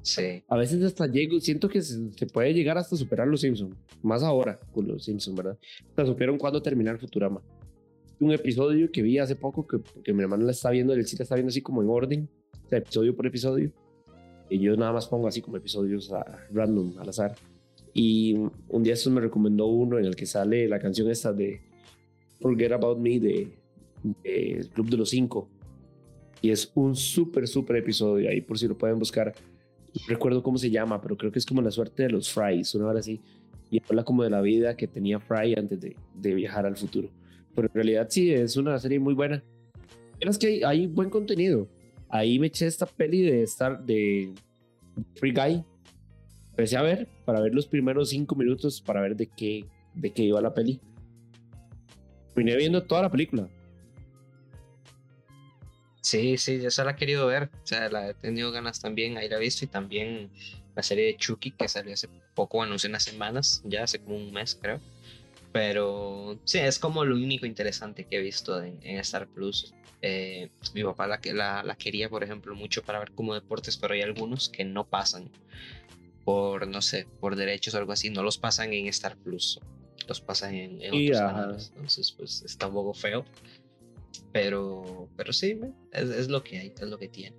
Sí. 0.00 0.42
A 0.48 0.56
veces 0.56 0.82
hasta 0.82 1.06
llego, 1.06 1.38
siento 1.40 1.68
que 1.68 1.80
se, 1.80 2.12
se, 2.12 2.26
puede 2.26 2.52
llegar 2.52 2.76
hasta 2.76 2.96
superar 2.96 3.28
los 3.28 3.40
Simpsons. 3.40 3.76
Más 4.02 4.22
ahora 4.22 4.58
con 4.72 4.88
los 4.88 5.04
Simpsons, 5.04 5.36
¿verdad? 5.36 5.58
Hasta 5.90 6.06
supieron 6.06 6.38
cuándo 6.38 6.60
terminar 6.60 6.98
Futurama. 6.98 7.42
Un 8.18 8.32
episodio 8.32 8.90
que 8.90 9.02
vi 9.02 9.18
hace 9.18 9.36
poco 9.36 9.66
que, 9.66 9.78
que 10.02 10.12
mi 10.12 10.22
hermano 10.22 10.44
la 10.44 10.52
está 10.52 10.70
viendo, 10.70 10.92
él 10.92 11.06
sí 11.06 11.16
la 11.16 11.24
está 11.24 11.34
viendo 11.34 11.50
así 11.50 11.60
como 11.60 11.82
en 11.82 11.88
orden, 11.88 12.28
o 12.64 12.68
sea, 12.68 12.78
episodio 12.78 13.14
por 13.14 13.26
episodio. 13.26 13.72
Y 14.48 14.58
yo 14.58 14.76
nada 14.76 14.92
más 14.92 15.06
pongo 15.06 15.28
así 15.28 15.40
como 15.40 15.56
episodios 15.56 16.12
a, 16.12 16.46
random, 16.52 16.98
al 16.98 17.08
azar. 17.08 17.34
Y 17.94 18.34
un 18.68 18.82
día 18.82 18.94
eso 18.94 19.10
me 19.10 19.20
recomendó 19.20 19.66
uno 19.66 19.98
en 19.98 20.04
el 20.04 20.16
que 20.16 20.26
sale 20.26 20.66
la 20.68 20.78
canción 20.78 21.10
esta 21.10 21.32
de 21.32 21.60
Forget 22.40 22.72
About 22.72 22.98
Me 22.98 23.20
de, 23.20 23.48
de 24.22 24.52
El 24.52 24.68
Club 24.70 24.88
de 24.90 24.96
los 24.96 25.10
Cinco. 25.10 25.48
Y 26.40 26.50
es 26.50 26.72
un 26.74 26.96
súper, 26.96 27.46
súper 27.46 27.76
episodio 27.76 28.28
ahí, 28.28 28.40
por 28.40 28.58
si 28.58 28.66
lo 28.66 28.76
pueden 28.76 28.98
buscar. 28.98 29.34
No 29.94 30.00
recuerdo 30.08 30.42
cómo 30.42 30.58
se 30.58 30.70
llama, 30.70 31.00
pero 31.00 31.16
creo 31.16 31.30
que 31.30 31.38
es 31.38 31.46
como 31.46 31.62
la 31.62 31.70
suerte 31.70 32.04
de 32.04 32.10
los 32.10 32.32
Frys, 32.32 32.74
una 32.74 32.86
hora 32.86 33.00
así. 33.00 33.20
Y 33.70 33.80
habla 33.88 34.04
como 34.04 34.22
de 34.22 34.30
la 34.30 34.40
vida 34.40 34.76
que 34.76 34.86
tenía 34.86 35.20
Fry 35.20 35.54
antes 35.54 35.80
de, 35.80 35.96
de 36.14 36.34
viajar 36.34 36.66
al 36.66 36.76
futuro. 36.76 37.10
Pero 37.54 37.68
en 37.68 37.74
realidad 37.74 38.06
sí, 38.10 38.32
es 38.32 38.56
una 38.56 38.78
serie 38.78 38.98
muy 38.98 39.14
buena. 39.14 39.42
Es 40.18 40.38
que 40.38 40.46
hay, 40.46 40.62
hay 40.62 40.86
buen 40.86 41.10
contenido. 41.10 41.68
Ahí 42.08 42.38
me 42.38 42.48
eché 42.48 42.66
esta 42.66 42.86
peli 42.86 43.22
de 43.22 43.42
estar 43.42 43.84
de 43.84 44.32
Free 45.14 45.32
Guy, 45.32 45.64
empecé 46.52 46.76
a 46.76 46.82
ver 46.82 47.08
para 47.24 47.40
ver 47.40 47.54
los 47.54 47.66
primeros 47.66 48.10
cinco 48.10 48.34
minutos 48.34 48.80
para 48.80 49.00
ver 49.00 49.16
de 49.16 49.26
qué, 49.26 49.64
de 49.94 50.12
qué 50.12 50.22
iba 50.22 50.40
la 50.40 50.54
peli. 50.54 50.80
Vine 52.36 52.56
viendo 52.56 52.82
toda 52.82 53.02
la 53.02 53.10
película. 53.10 53.48
Sí, 56.02 56.36
sí, 56.36 56.60
yo 56.60 56.70
se 56.70 56.84
la 56.84 56.92
he 56.92 56.96
querido 56.96 57.26
ver. 57.26 57.44
O 57.62 57.66
sea, 57.66 57.88
la 57.88 58.10
he 58.10 58.14
tenido 58.14 58.52
ganas 58.52 58.80
también, 58.80 59.16
ahí 59.16 59.28
la 59.28 59.36
he 59.36 59.40
visto. 59.40 59.64
Y 59.64 59.68
también 59.68 60.30
la 60.74 60.82
serie 60.82 61.06
de 61.06 61.16
Chucky 61.16 61.52
que 61.52 61.68
salió 61.68 61.94
hace 61.94 62.08
poco, 62.34 62.58
bueno, 62.58 62.74
hace 62.74 62.88
unas 62.88 63.04
semanas, 63.04 63.62
ya 63.64 63.84
hace 63.84 63.98
como 63.98 64.16
un 64.16 64.32
mes, 64.32 64.58
creo. 64.60 64.80
Pero 65.52 66.38
sí, 66.44 66.58
es 66.58 66.78
como 66.78 67.04
lo 67.04 67.14
único 67.14 67.46
interesante 67.46 68.04
que 68.04 68.16
he 68.16 68.20
visto 68.20 68.62
en, 68.62 68.78
en 68.82 68.98
Star 68.98 69.26
Plus. 69.28 69.74
Eh, 70.00 70.50
mi 70.74 70.82
papá 70.82 71.06
la, 71.06 71.20
la, 71.32 71.62
la 71.62 71.76
quería, 71.76 72.08
por 72.08 72.24
ejemplo, 72.24 72.54
mucho 72.54 72.82
para 72.82 72.98
ver 72.98 73.12
como 73.12 73.34
deportes, 73.34 73.76
pero 73.76 73.94
hay 73.94 74.02
algunos 74.02 74.48
que 74.48 74.64
no 74.64 74.84
pasan 74.84 75.30
por, 76.24 76.68
no 76.68 76.82
sé, 76.82 77.06
por 77.20 77.36
derechos 77.36 77.74
o 77.74 77.78
algo 77.78 77.92
así, 77.92 78.10
no 78.10 78.22
los 78.22 78.38
pasan 78.38 78.72
en 78.72 78.86
Star 78.86 79.16
Plus, 79.16 79.60
los 80.08 80.20
pasan 80.20 80.54
en, 80.54 80.82
en 80.82 80.94
otros 80.94 81.18
canales, 81.18 81.72
entonces 81.74 82.12
pues 82.12 82.42
está 82.42 82.68
un 82.68 82.74
poco 82.74 82.94
feo, 82.94 83.24
pero, 84.32 85.08
pero 85.16 85.32
sí, 85.32 85.58
es, 85.92 86.10
es, 86.10 86.28
lo 86.28 86.42
que 86.42 86.58
hay, 86.58 86.72
es 86.80 86.88
lo 86.88 86.98
que 86.98 87.08
tiene. 87.08 87.36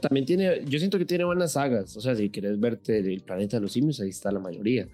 También 0.00 0.24
tiene, 0.24 0.64
yo 0.64 0.78
siento 0.78 0.98
que 0.98 1.04
tiene 1.04 1.24
buenas 1.24 1.52
sagas, 1.52 1.96
o 1.96 2.00
sea, 2.00 2.16
si 2.16 2.30
quieres 2.30 2.58
verte 2.58 2.98
el 2.98 3.20
planeta 3.20 3.58
de 3.58 3.62
los 3.62 3.72
simios, 3.72 4.00
ahí 4.00 4.08
está 4.08 4.32
la 4.32 4.40
mayoría. 4.40 4.88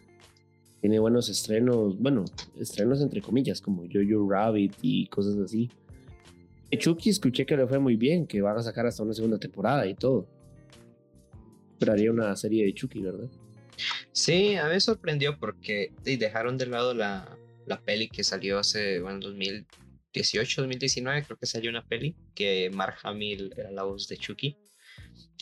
Tiene 0.81 0.99
buenos 0.99 1.29
estrenos, 1.29 1.99
bueno, 1.99 2.25
estrenos 2.59 3.01
entre 3.01 3.21
comillas, 3.21 3.61
como 3.61 3.85
Jojo 3.93 4.29
Rabbit 4.29 4.75
y 4.83 5.07
cosas 5.07 5.37
así. 5.37 5.71
Chucky 6.77 7.11
escuché 7.11 7.47
que 7.47 7.57
le 7.57 7.67
fue 7.67 7.79
muy 7.79 7.97
bien, 7.97 8.27
que 8.27 8.41
van 8.43 8.59
a 8.59 8.63
sacar 8.63 8.87
hasta 8.87 9.03
una 9.03 9.15
segunda 9.15 9.39
temporada 9.39 9.87
y 9.87 9.95
todo 9.95 10.29
esperaría 11.79 12.11
una 12.11 12.35
serie 12.35 12.65
de 12.65 12.75
Chucky, 12.75 13.01
¿verdad? 13.01 13.29
Sí, 14.11 14.57
a 14.57 14.65
mí 14.65 14.71
me 14.71 14.81
sorprendió 14.81 15.39
porque 15.39 15.93
dejaron 16.03 16.59
de 16.59 16.67
lado 16.67 16.93
la, 16.93 17.39
la 17.67 17.81
peli 17.81 18.09
que 18.09 18.25
salió 18.25 18.59
hace, 18.59 19.01
bueno, 19.01 19.21
2018, 19.21 20.63
2019, 20.63 21.23
creo 21.23 21.37
que 21.39 21.47
salió 21.47 21.71
una 21.71 21.87
peli 21.87 22.17
que 22.35 22.69
Mark 22.75 22.97
Hamill 23.05 23.55
era 23.57 23.71
la 23.71 23.85
voz 23.85 24.09
de 24.09 24.17
Chucky. 24.17 24.57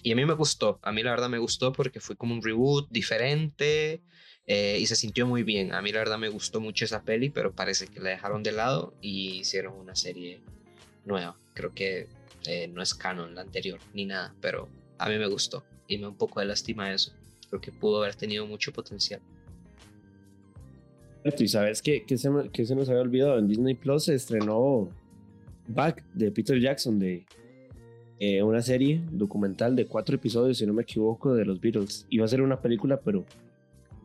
Y 0.02 0.12
a 0.12 0.14
mí 0.14 0.26
me 0.26 0.34
gustó, 0.34 0.78
a 0.82 0.92
mí 0.92 1.02
la 1.02 1.12
verdad 1.12 1.30
me 1.30 1.38
gustó 1.38 1.72
porque 1.72 2.00
fue 2.00 2.16
como 2.16 2.34
un 2.34 2.42
reboot 2.42 2.86
diferente 2.90 4.02
eh, 4.46 4.76
y 4.78 4.84
se 4.84 4.94
sintió 4.94 5.26
muy 5.26 5.42
bien. 5.42 5.72
A 5.72 5.80
mí 5.80 5.90
la 5.90 6.00
verdad 6.00 6.18
me 6.18 6.28
gustó 6.28 6.60
mucho 6.60 6.84
esa 6.84 7.02
peli, 7.02 7.30
pero 7.30 7.54
parece 7.54 7.86
que 7.86 8.00
la 8.00 8.10
dejaron 8.10 8.42
de 8.42 8.52
lado 8.52 8.94
y 9.00 9.38
hicieron 9.38 9.74
una 9.74 9.96
serie 9.96 10.42
nueva. 11.06 11.38
Creo 11.54 11.72
que 11.72 12.08
eh, 12.46 12.68
no 12.68 12.82
es 12.82 12.94
canon 12.94 13.34
la 13.34 13.40
anterior 13.40 13.80
ni 13.94 14.04
nada, 14.04 14.34
pero 14.42 14.68
a 14.98 15.08
mí 15.08 15.16
me 15.16 15.26
gustó 15.26 15.64
y 15.88 15.96
me 15.96 16.02
da 16.02 16.08
un 16.08 16.16
poco 16.16 16.40
de 16.40 16.46
lástima 16.46 16.92
eso. 16.92 17.12
Creo 17.48 17.60
que 17.60 17.72
pudo 17.72 18.02
haber 18.02 18.14
tenido 18.14 18.46
mucho 18.46 18.72
potencial. 18.72 19.20
Y 21.38 21.48
sabes 21.48 21.82
que, 21.82 22.04
que, 22.04 22.16
se, 22.16 22.30
que 22.52 22.64
se 22.64 22.74
nos 22.76 22.88
había 22.88 23.02
olvidado, 23.02 23.38
en 23.38 23.48
Disney 23.48 23.74
Plus 23.74 24.04
se 24.04 24.14
estrenó 24.14 24.88
Back 25.66 26.04
de 26.14 26.30
Peter 26.30 26.60
Jackson, 26.60 27.00
de 27.00 27.26
eh, 28.20 28.42
una 28.42 28.62
serie 28.62 29.02
documental 29.10 29.74
de 29.74 29.86
cuatro 29.86 30.14
episodios, 30.14 30.58
si 30.58 30.66
no 30.66 30.72
me 30.72 30.82
equivoco, 30.82 31.34
de 31.34 31.44
los 31.44 31.60
Beatles. 31.60 32.06
Iba 32.10 32.24
a 32.24 32.28
ser 32.28 32.42
una 32.42 32.60
película, 32.60 33.00
pero 33.00 33.24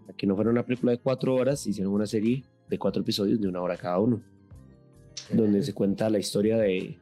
aquí 0.10 0.26
no 0.26 0.36
fuera 0.36 0.50
una 0.50 0.66
película 0.66 0.94
de 0.94 0.98
cuatro 0.98 1.36
horas, 1.36 1.66
hicieron 1.68 1.94
una 1.94 2.08
serie 2.08 2.44
de 2.68 2.80
cuatro 2.80 3.04
episodios 3.04 3.40
de 3.40 3.48
una 3.48 3.62
hora 3.62 3.78
cada 3.78 4.00
uno, 4.00 4.22
donde 5.32 5.62
se 5.62 5.74
cuenta 5.74 6.10
la 6.10 6.18
historia 6.18 6.58
de 6.58 6.98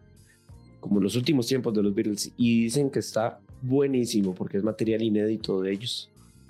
como 0.81 1.00
los 1.00 1.15
últimos 1.15 1.48
tiempos 1.48 1.74
de 1.74 1.83
los 1.83 1.93
Beatles 1.93 2.31
y 2.38 2.63
dicen 2.63 2.89
que 2.89 3.00
está 3.00 3.39
buenísimo 3.62 4.34
porque 4.36 4.58
es 4.58 4.63
material 4.63 5.01
inédito 5.01 5.62
de 5.62 5.72
ellos. 5.72 6.10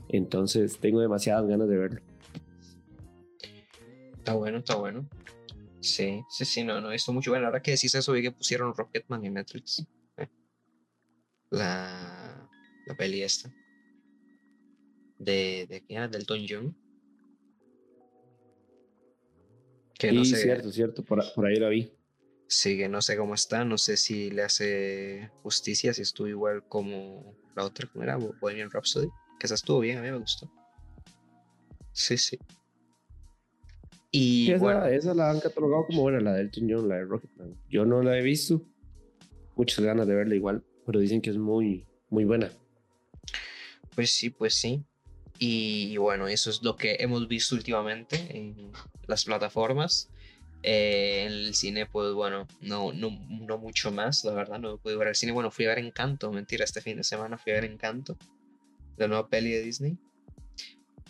Entonces 0.09 0.77
tengo 0.79 0.99
demasiadas 1.01 1.47
ganas 1.47 1.69
de 1.69 1.77
verlo. 1.77 2.01
Está 4.17 4.33
bueno, 4.33 4.57
está 4.59 4.75
bueno. 4.75 5.07
Sí, 5.81 6.21
sí, 6.29 6.45
sí, 6.45 6.63
no, 6.63 6.81
no 6.81 6.89
he 6.89 6.93
visto 6.93 7.13
mucho. 7.13 7.31
Bueno, 7.31 7.45
ahora 7.45 7.61
que 7.61 7.71
decís 7.71 7.95
eso, 7.95 8.11
vi 8.11 8.21
que 8.21 8.31
pusieron 8.31 8.75
Rocketman 8.75 9.23
en 9.25 9.35
Netflix. 9.35 9.85
Eh, 10.17 10.27
la, 11.51 12.49
la 12.85 12.97
peli 12.97 13.23
esta. 13.23 13.53
De, 15.17 15.67
de 15.69 15.83
¿qué 15.85 16.07
Del 16.07 16.25
Tom 16.25 16.39
John. 16.47 16.75
Que 19.97 20.11
no 20.11 20.23
sé. 20.25 20.37
cierto, 20.37 20.71
cierto, 20.71 21.03
por, 21.03 21.23
por 21.33 21.45
ahí 21.45 21.55
la 21.55 21.69
vi. 21.69 21.91
Sí, 22.51 22.77
que 22.77 22.89
no 22.89 22.99
sé 23.03 23.15
cómo 23.15 23.35
está, 23.35 23.63
no 23.63 23.77
sé 23.77 23.95
si 23.95 24.31
le 24.31 24.41
hace 24.41 25.29
justicia, 25.43 25.93
si 25.93 26.01
estuvo 26.01 26.27
igual 26.27 26.67
como 26.67 27.35
la 27.55 27.63
otra, 27.63 27.87
¿cómo 27.87 28.03
era? 28.03 28.17
Bohemian 28.17 28.71
Rhapsody, 28.71 29.07
que 29.39 29.45
esa 29.45 29.53
estuvo 29.53 29.79
bien, 29.81 29.99
a 29.99 30.01
mí 30.01 30.09
me 30.09 30.17
gustó. 30.17 30.51
Sí, 31.91 32.17
sí. 32.17 32.39
Y 34.09 34.51
esa, 34.51 34.89
esa, 34.89 35.13
la 35.13 35.29
han 35.29 35.39
catalogado 35.39 35.85
como 35.85 36.01
buena, 36.01 36.19
la 36.21 36.33
de 36.33 36.41
Elton 36.41 36.67
John, 36.67 36.89
la 36.89 36.95
de 36.95 37.05
Rocketman. 37.05 37.55
Yo 37.69 37.85
no 37.85 38.01
la 38.01 38.17
he 38.17 38.23
visto, 38.23 38.63
muchas 39.55 39.85
ganas 39.85 40.07
de 40.07 40.15
verla 40.15 40.33
igual, 40.33 40.65
pero 40.87 40.99
dicen 40.99 41.21
que 41.21 41.29
es 41.29 41.37
muy, 41.37 41.85
muy 42.09 42.25
buena. 42.25 42.49
Pues 43.93 44.09
sí, 44.09 44.31
pues 44.31 44.55
sí. 44.55 44.83
Y 45.37 45.97
bueno, 45.97 46.27
eso 46.27 46.49
es 46.49 46.63
lo 46.63 46.75
que 46.75 46.97
hemos 46.99 47.27
visto 47.27 47.53
últimamente 47.53 48.35
en 48.35 48.71
las 49.05 49.25
plataformas. 49.25 50.09
Eh, 50.61 51.23
en 51.25 51.31
el 51.31 51.55
cine, 51.55 51.85
pues 51.85 52.13
bueno, 52.13 52.47
no, 52.61 52.91
no, 52.91 53.09
no 53.29 53.57
mucho 53.57 53.91
más, 53.91 54.25
la 54.25 54.33
verdad, 54.33 54.59
no 54.59 54.77
pude 54.77 54.97
ver 54.97 55.07
el 55.09 55.15
cine. 55.15 55.31
Bueno, 55.31 55.51
fui 55.51 55.65
a 55.65 55.69
ver 55.69 55.79
Encanto, 55.79 56.31
mentira, 56.31 56.65
este 56.65 56.81
fin 56.81 56.97
de 56.97 57.03
semana 57.03 57.37
fui 57.37 57.53
a 57.53 57.55
ver 57.55 57.65
Encanto, 57.65 58.17
la 58.97 59.07
nueva 59.07 59.29
peli 59.29 59.51
de 59.51 59.61
Disney. 59.61 59.97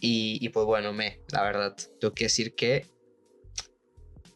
Y, 0.01 0.37
y 0.41 0.49
pues 0.49 0.65
bueno, 0.65 0.93
me, 0.93 1.19
la 1.31 1.43
verdad, 1.43 1.75
tengo 1.99 2.13
que 2.13 2.25
decir 2.25 2.55
que 2.55 2.85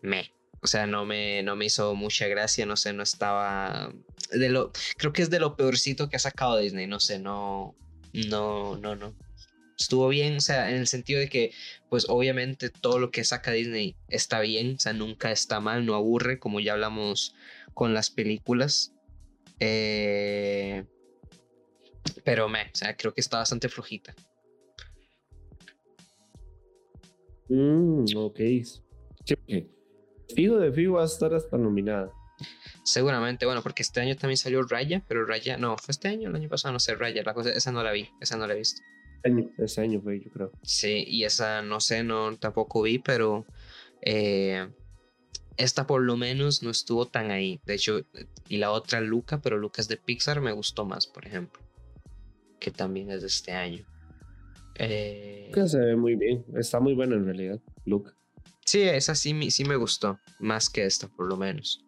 me. 0.02 0.34
O 0.62 0.68
sea, 0.68 0.88
no 0.88 1.06
me, 1.06 1.44
no 1.44 1.56
me 1.56 1.66
hizo 1.66 1.94
mucha 1.94 2.28
gracia, 2.28 2.66
no 2.66 2.78
sé, 2.78 2.94
no 2.94 3.04
estaba... 3.04 3.94
De 4.32 4.50
lo, 4.50 4.72
creo 4.98 5.12
que 5.12 5.22
es 5.22 5.30
de 5.30 5.40
lo 5.40 5.58
peorcito 5.58 6.10
que 6.10 6.16
ha 6.16 6.20
sacado 6.20 6.58
Disney, 6.58 6.88
no 6.88 7.02
sé, 7.02 7.20
no, 7.20 7.76
no, 8.14 8.78
no, 8.78 8.96
no 8.96 9.14
estuvo 9.78 10.08
bien, 10.10 10.38
o 10.38 10.42
sea, 10.42 10.70
en 10.70 10.78
el 10.78 10.88
sentido 10.88 11.20
de 11.20 11.30
que, 11.30 11.52
pues 11.90 12.06
obviamente 12.10 12.70
todo 12.70 13.00
lo 13.00 13.12
que 13.12 13.24
saca 13.24 13.52
Disney 13.52 13.96
está 14.08 14.40
bien, 14.42 14.76
o 14.76 14.80
sea, 14.80 14.94
nunca 14.94 15.32
está 15.32 15.60
mal, 15.60 15.86
no 15.86 15.96
aburre, 15.96 16.40
como 16.40 16.60
ya 16.60 16.74
hablamos 16.74 17.36
con 17.74 17.94
las 17.94 18.10
películas. 18.10 18.94
Eh, 19.60 20.86
pero 22.24 22.50
me, 22.50 22.64
o 22.64 22.76
sea, 22.76 22.96
creo 22.96 23.14
que 23.14 23.22
está 23.22 23.38
bastante 23.38 23.70
flojita. 23.70 24.14
Mm, 27.50 28.06
ok. 28.16 28.40
Figo 30.36 30.58
de 30.58 30.72
Figo 30.72 30.96
va 30.96 31.04
a 31.04 31.06
estar 31.06 31.34
hasta 31.34 31.58
nominada. 31.58 32.12
Seguramente, 32.84 33.46
bueno, 33.46 33.62
porque 33.62 33.84
este 33.84 34.02
año 34.02 34.16
también 34.18 34.38
salió 34.38 34.62
Raya, 34.64 35.04
pero 35.08 35.26
Raya, 35.26 35.58
no, 35.58 35.78
fue 35.78 35.92
este 35.92 36.10
año, 36.10 36.30
el 36.30 36.36
año 36.36 36.50
pasado, 36.50 36.74
no 36.74 36.80
sé, 36.80 36.96
Raya, 36.96 37.24
la 37.24 37.34
cosa, 37.34 37.52
esa 37.52 37.72
no 37.72 37.84
la 37.84 37.92
vi, 37.92 38.10
esa 38.20 38.36
no 38.36 38.48
la 38.48 38.54
he 38.54 38.58
visto 38.58 38.82
año, 39.24 39.50
ese 39.58 39.82
año 39.82 40.02
fue, 40.02 40.20
yo 40.20 40.32
creo. 40.32 40.52
Sí, 40.64 41.04
y 41.08 41.24
esa 41.24 41.62
no 41.62 41.80
sé, 41.80 42.04
no 42.04 42.36
tampoco 42.38 42.82
vi, 42.82 43.00
pero 43.00 43.46
eh, 44.02 44.70
esta 45.58 45.88
por 45.88 46.02
lo 46.02 46.18
menos 46.18 46.64
no 46.64 46.70
estuvo 46.70 47.08
tan 47.08 47.32
ahí. 47.32 47.60
De 47.66 47.76
hecho, 47.76 48.02
y 48.50 48.58
la 48.58 48.72
otra 48.72 49.02
Luca, 49.02 49.42
pero 49.42 49.58
Luca 49.58 49.82
es 49.82 49.88
de 49.88 49.98
Pixar, 49.98 50.42
me 50.42 50.52
gustó 50.52 50.86
más, 50.86 51.08
por 51.08 51.26
ejemplo, 51.26 51.62
que 52.60 52.72
también 52.72 53.12
es 53.12 53.22
de 53.22 53.28
este 53.28 53.52
año. 53.52 53.86
Eh, 54.76 55.52
se 55.68 55.80
ve 55.80 55.96
muy 55.96 56.16
bien, 56.16 56.44
está 56.56 56.80
muy 56.80 56.94
buena 56.94 57.16
en 57.16 57.26
realidad, 57.26 57.60
Luca. 57.86 58.16
Sí, 58.66 58.82
esa 58.82 59.14
sí, 59.14 59.52
sí 59.52 59.66
me 59.66 59.76
gustó, 59.76 60.20
más 60.40 60.70
que 60.70 60.86
esta 60.86 61.08
por 61.08 61.28
lo 61.28 61.38
menos. 61.38 61.86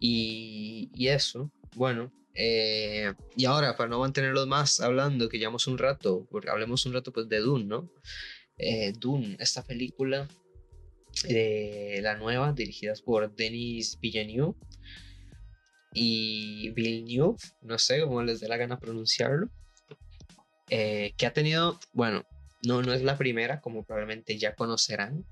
Y, 0.00 0.90
y 0.94 1.08
eso, 1.08 1.50
bueno, 1.74 2.12
eh, 2.40 3.14
y 3.36 3.46
ahora, 3.46 3.76
para 3.76 3.90
no 3.90 3.98
mantenerlos 3.98 4.46
más 4.46 4.80
hablando, 4.80 5.28
que 5.28 5.38
llevamos 5.38 5.66
un 5.66 5.76
rato, 5.76 6.24
porque 6.30 6.48
hablemos 6.48 6.86
un 6.86 6.92
rato 6.92 7.12
pues 7.12 7.28
de 7.28 7.40
Dune, 7.40 7.64
¿no? 7.64 7.90
Eh, 8.56 8.92
Dune, 8.96 9.36
esta 9.40 9.64
película, 9.64 10.28
eh, 11.28 11.98
la 12.00 12.16
nueva, 12.16 12.52
dirigida 12.52 12.92
por 13.04 13.34
Denis 13.34 13.98
Villeneuve 14.00 14.54
y 15.92 16.70
Villeneuve, 16.70 17.38
no 17.62 17.76
sé 17.76 18.02
cómo 18.02 18.22
les 18.22 18.38
dé 18.38 18.46
la 18.46 18.56
gana 18.56 18.78
pronunciarlo, 18.78 19.50
que 20.68 21.26
ha 21.26 21.32
tenido, 21.32 21.80
bueno, 21.92 22.24
no, 22.62 22.82
no 22.82 22.92
es 22.92 23.02
la 23.02 23.18
primera, 23.18 23.60
como 23.60 23.84
probablemente 23.84 24.38
ya 24.38 24.54
conocerán, 24.54 25.24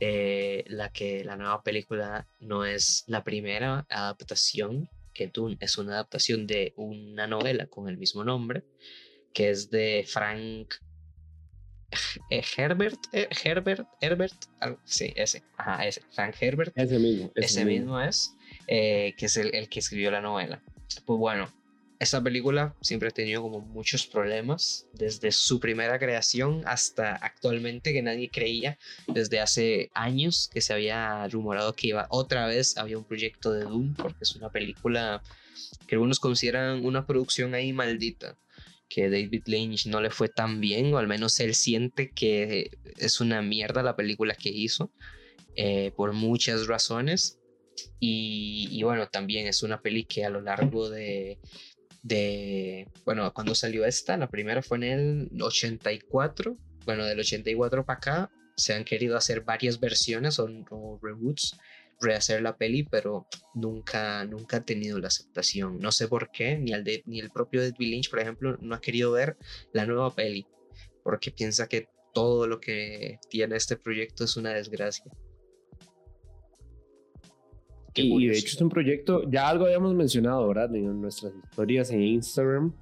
la 0.00 0.90
que 0.90 1.22
la 1.22 1.36
nueva 1.36 1.62
película 1.62 2.26
no 2.40 2.64
es 2.64 3.04
la 3.08 3.24
primera 3.24 3.84
adaptación 3.90 4.88
que 5.12 5.28
Dune 5.28 5.56
es 5.60 5.78
una 5.78 5.92
adaptación 5.94 6.46
de 6.46 6.72
una 6.76 7.26
novela 7.26 7.66
con 7.66 7.88
el 7.88 7.98
mismo 7.98 8.24
nombre, 8.24 8.64
que 9.32 9.50
es 9.50 9.70
de 9.70 10.04
Frank 10.06 10.74
eh, 12.30 12.42
Herbert, 12.56 12.98
eh, 13.12 13.28
Herbert, 13.44 13.86
Herbert, 14.00 14.44
sí, 14.84 15.12
ese, 15.16 15.42
ajá, 15.56 15.86
ese, 15.86 16.02
Frank 16.12 16.36
Herbert. 16.40 16.72
Ese 16.76 16.98
mismo. 16.98 17.32
Ese, 17.34 17.64
mismo. 17.64 18.00
es, 18.00 18.36
eh, 18.68 19.14
que 19.16 19.26
es 19.26 19.36
el, 19.36 19.54
el, 19.54 19.68
que 19.68 19.80
escribió 19.80 20.10
la 20.10 20.20
novela. 20.20 20.62
Pues 21.04 21.18
bueno, 21.18 21.52
esta 22.00 22.22
película 22.22 22.74
siempre 22.80 23.10
ha 23.10 23.12
tenido 23.12 23.42
como 23.42 23.60
muchos 23.60 24.06
problemas, 24.06 24.86
desde 24.94 25.30
su 25.32 25.60
primera 25.60 25.98
creación 25.98 26.62
hasta 26.64 27.14
actualmente 27.16 27.92
que 27.92 28.00
nadie 28.00 28.30
creía, 28.30 28.78
desde 29.06 29.38
hace 29.38 29.90
años 29.92 30.48
que 30.50 30.62
se 30.62 30.72
había 30.72 31.28
rumorado 31.28 31.74
que 31.74 31.88
iba 31.88 32.06
otra 32.08 32.46
vez, 32.46 32.78
había 32.78 32.96
un 32.96 33.04
proyecto 33.04 33.52
de 33.52 33.64
Doom, 33.64 33.94
porque 33.96 34.16
es 34.22 34.34
una 34.34 34.48
película 34.50 35.22
que 35.86 35.96
algunos 35.96 36.20
consideran 36.20 36.86
una 36.86 37.06
producción 37.06 37.54
ahí 37.54 37.74
maldita, 37.74 38.38
que 38.88 39.10
David 39.10 39.42
Lynch 39.44 39.84
no 39.84 40.00
le 40.00 40.08
fue 40.08 40.30
tan 40.30 40.58
bien, 40.58 40.94
o 40.94 40.98
al 40.98 41.06
menos 41.06 41.38
él 41.38 41.54
siente 41.54 42.12
que 42.12 42.70
es 42.96 43.20
una 43.20 43.42
mierda 43.42 43.82
la 43.82 43.94
película 43.94 44.34
que 44.34 44.48
hizo, 44.48 44.90
eh, 45.54 45.92
por 45.94 46.14
muchas 46.14 46.66
razones. 46.66 47.36
Y, 47.98 48.68
y, 48.70 48.82
bueno, 48.82 49.08
también 49.08 49.46
es 49.46 49.62
una 49.62 49.80
peli 49.80 50.04
que 50.04 50.24
a 50.24 50.30
lo 50.30 50.42
largo 50.42 50.90
de, 50.90 51.38
de, 52.02 52.88
bueno, 53.04 53.32
cuando 53.34 53.54
salió 53.54 53.84
esta, 53.84 54.16
la 54.16 54.30
primera 54.30 54.62
fue 54.62 54.78
en 54.78 54.82
el 55.32 55.42
84, 55.42 56.56
bueno, 56.84 57.04
del 57.04 57.20
84 57.20 57.84
para 57.84 57.96
acá 57.98 58.30
se 58.56 58.74
han 58.74 58.84
querido 58.84 59.16
hacer 59.16 59.42
varias 59.42 59.80
versiones 59.80 60.38
o, 60.38 60.48
reboots, 61.02 61.58
rehacer 62.00 62.42
la 62.42 62.56
peli, 62.56 62.84
pero 62.84 63.26
nunca, 63.54 64.24
nunca 64.24 64.58
ha 64.58 64.64
tenido 64.64 64.98
la 64.98 65.08
aceptación. 65.08 65.78
No 65.78 65.92
sé 65.92 66.08
por 66.08 66.30
qué, 66.30 66.56
ni 66.58 66.72
el, 66.72 66.84
de, 66.84 67.02
ni 67.06 67.20
el 67.20 67.30
propio 67.30 67.60
David 67.60 67.90
Lynch, 67.90 68.10
por 68.10 68.20
ejemplo, 68.20 68.56
no 68.60 68.74
ha 68.74 68.80
querido 68.80 69.12
ver 69.12 69.36
la 69.72 69.86
nueva 69.86 70.14
peli, 70.14 70.46
porque 71.02 71.30
piensa 71.30 71.68
que 71.68 71.88
todo 72.12 72.46
lo 72.46 72.60
que 72.60 73.18
tiene 73.28 73.56
este 73.56 73.76
proyecto 73.76 74.24
es 74.24 74.36
una 74.36 74.52
desgracia 74.52 75.04
y 77.94 78.26
de 78.26 78.38
hecho 78.38 78.56
es 78.56 78.60
un 78.60 78.68
proyecto, 78.68 79.28
ya 79.30 79.48
algo 79.48 79.66
habíamos 79.66 79.94
mencionado, 79.94 80.46
¿verdad? 80.48 80.74
En 80.74 81.00
nuestras 81.00 81.32
historias 81.44 81.90
en 81.90 82.02
Instagram. 82.02 82.72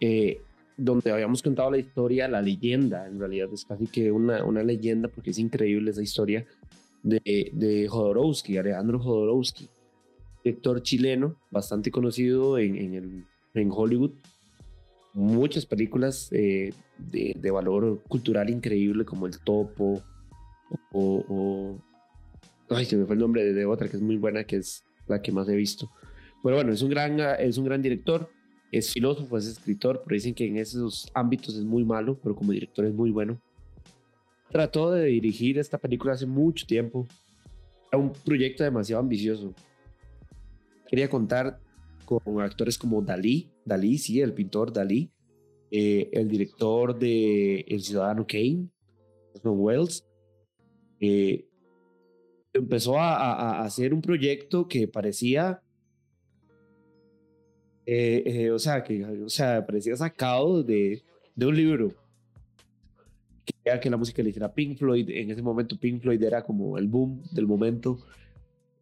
Eh, 0.00 0.40
donde 0.76 1.12
habíamos 1.12 1.42
contado 1.42 1.70
la 1.70 1.78
historia, 1.78 2.26
la 2.28 2.42
leyenda, 2.42 3.06
en 3.06 3.18
realidad 3.18 3.48
es 3.52 3.64
casi 3.64 3.86
que 3.86 4.10
una, 4.10 4.44
una 4.44 4.62
leyenda 4.62 5.08
porque 5.08 5.30
es 5.30 5.38
increíble 5.38 5.90
esa 5.90 6.02
historia 6.02 6.46
de, 7.02 7.50
de 7.52 7.88
Jodorowsky, 7.88 8.56
Alejandro 8.56 8.98
Jodorowsky, 8.98 9.68
director 10.42 10.82
chileno, 10.82 11.36
bastante 11.50 11.90
conocido 11.90 12.58
en, 12.58 12.76
en, 12.76 12.94
el, 12.94 13.24
en 13.54 13.70
Hollywood. 13.70 14.12
Muchas 15.14 15.66
películas 15.66 16.30
eh, 16.32 16.72
de, 16.98 17.36
de, 17.38 17.50
valor 17.50 18.02
cultural 18.08 18.48
increíble 18.48 19.04
como 19.04 19.26
El 19.26 19.38
Topo 19.40 20.02
o, 20.90 21.24
o, 21.28 21.78
Ay, 22.74 22.84
se 22.84 22.96
me 22.96 23.06
fue 23.06 23.14
el 23.14 23.20
nombre 23.20 23.44
de, 23.44 23.52
de 23.52 23.66
otra 23.66 23.88
que 23.88 23.96
es 23.96 24.02
muy 24.02 24.16
buena, 24.16 24.44
que 24.44 24.56
es 24.56 24.84
la 25.06 25.20
que 25.20 25.32
más 25.32 25.48
he 25.48 25.56
visto. 25.56 25.90
Pero 26.42 26.56
bueno, 26.56 26.72
es 26.72 26.82
un 26.82 26.90
gran, 26.90 27.20
es 27.20 27.56
un 27.58 27.64
gran 27.64 27.82
director 27.82 28.28
es 28.72 28.90
filósofo, 28.90 29.36
es 29.36 29.46
escritor, 29.46 30.02
pero 30.02 30.14
dicen 30.14 30.34
que 30.34 30.46
en 30.46 30.56
esos 30.56 31.10
ámbitos 31.12 31.54
es 31.56 31.62
muy 31.62 31.84
malo, 31.84 32.18
pero 32.22 32.34
como 32.34 32.52
director 32.52 32.86
es 32.86 32.94
muy 32.94 33.10
bueno. 33.10 33.38
Trató 34.50 34.90
de 34.90 35.06
dirigir 35.06 35.58
esta 35.58 35.76
película 35.76 36.14
hace 36.14 36.24
mucho 36.24 36.66
tiempo. 36.66 37.06
Era 37.90 38.02
un 38.02 38.12
proyecto 38.24 38.64
demasiado 38.64 39.00
ambicioso. 39.00 39.54
Quería 40.88 41.08
contar 41.10 41.60
con 42.06 42.40
actores 42.40 42.78
como 42.78 43.02
Dalí, 43.02 43.50
Dalí, 43.64 43.98
sí, 43.98 44.20
el 44.20 44.32
pintor 44.32 44.72
Dalí, 44.72 45.10
eh, 45.70 46.08
el 46.12 46.28
director 46.28 46.98
de 46.98 47.60
El 47.68 47.82
Ciudadano 47.82 48.26
Kane, 48.26 48.68
Osman 49.34 49.54
Wells. 49.58 50.06
Eh, 50.98 51.46
empezó 52.52 52.98
a, 52.98 53.14
a 53.16 53.64
hacer 53.64 53.94
un 53.94 54.02
proyecto 54.02 54.68
que 54.68 54.88
parecía 54.88 55.60
eh, 57.84 58.22
eh, 58.24 58.50
o 58.50 58.58
sea, 58.58 58.82
que 58.82 59.04
o 59.04 59.28
sea, 59.28 59.66
parecía 59.66 59.96
sacado 59.96 60.62
de, 60.62 61.02
de 61.34 61.46
un 61.46 61.56
libro. 61.56 61.92
Que, 63.44 63.80
que 63.80 63.90
la 63.90 63.96
música 63.96 64.22
le 64.22 64.30
hiciera 64.30 64.52
Pink 64.52 64.78
Floyd. 64.78 65.08
En 65.10 65.30
ese 65.30 65.42
momento 65.42 65.78
Pink 65.78 66.00
Floyd 66.02 66.22
era 66.22 66.42
como 66.44 66.78
el 66.78 66.86
boom 66.86 67.22
del 67.32 67.46
momento. 67.46 67.98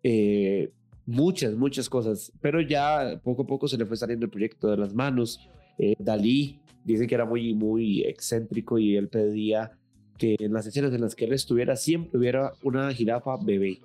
Eh, 0.03 0.71
muchas, 1.07 1.55
muchas 1.55 1.89
cosas. 1.89 2.33
Pero 2.41 2.61
ya 2.61 3.21
poco 3.25 3.43
a 3.43 3.47
poco 3.47 3.69
se 3.69 3.79
le 3.79 3.87
fue 3.87 3.97
saliendo 3.97 4.27
el 4.27 4.31
proyecto 4.31 4.69
de 4.69 4.77
las 4.77 4.95
manos. 4.95 5.49
Dalí 5.99 6.61
dice 6.85 7.07
que 7.07 7.15
era 7.15 7.25
muy, 7.25 7.55
muy 7.55 8.03
excéntrico 8.03 8.79
y 8.79 8.97
él 8.97 9.09
pedía 9.09 9.79
que 10.21 10.37
en 10.39 10.53
las 10.53 10.67
escenas 10.67 10.93
en 10.93 11.01
las 11.01 11.15
que 11.15 11.25
él 11.25 11.33
estuviera 11.33 11.77
siempre 11.77 12.19
hubiera 12.19 12.53
una 12.63 12.93
jirafa 12.93 13.39
bebé. 13.43 13.79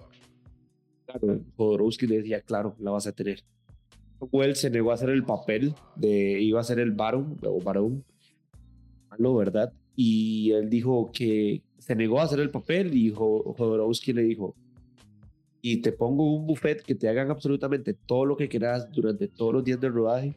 Claro, 1.06 1.39
Jodorowsky 1.56 2.08
le 2.08 2.17
decía, 2.17 2.41
claro, 2.41 2.76
la 2.78 2.91
vas 2.91 3.08
a 3.08 3.13
tener. 3.13 3.41
Wells 4.19 4.60
se 4.60 4.69
negó 4.69 4.91
a 4.91 4.95
hacer 4.95 5.10
el 5.12 5.24
papel 5.24 5.74
de, 5.95 6.41
iba 6.41 6.60
a 6.60 6.63
ser 6.63 6.80
el 6.80 6.91
Baron, 6.91 7.38
o 7.41 7.62
Barón, 7.62 8.04
malo, 9.10 9.36
¿verdad? 9.36 9.71
Y 9.95 10.52
él 10.52 10.69
dijo 10.69 11.10
que 11.13 11.63
se 11.78 11.95
negó 11.95 12.19
a 12.19 12.24
hacer 12.24 12.41
el 12.41 12.52
papel 12.52 12.93
y 12.98 13.12
Jodorowsky 13.12 14.12
le 14.12 14.24
dijo, 14.24 14.56
y 15.62 15.78
te 15.78 15.93
pongo 15.93 16.36
un 16.36 16.45
buffet 16.45 16.82
que 16.82 16.95
te 16.95 17.08
hagan 17.08 17.32
absolutamente 17.32 17.93
todo 17.93 18.26
lo 18.26 18.36
que 18.36 18.50
quieras 18.50 18.91
durante 18.91 19.30
todos 19.30 19.54
los 19.54 19.63
días 19.63 19.80
del 19.80 19.93
rodaje. 19.93 20.36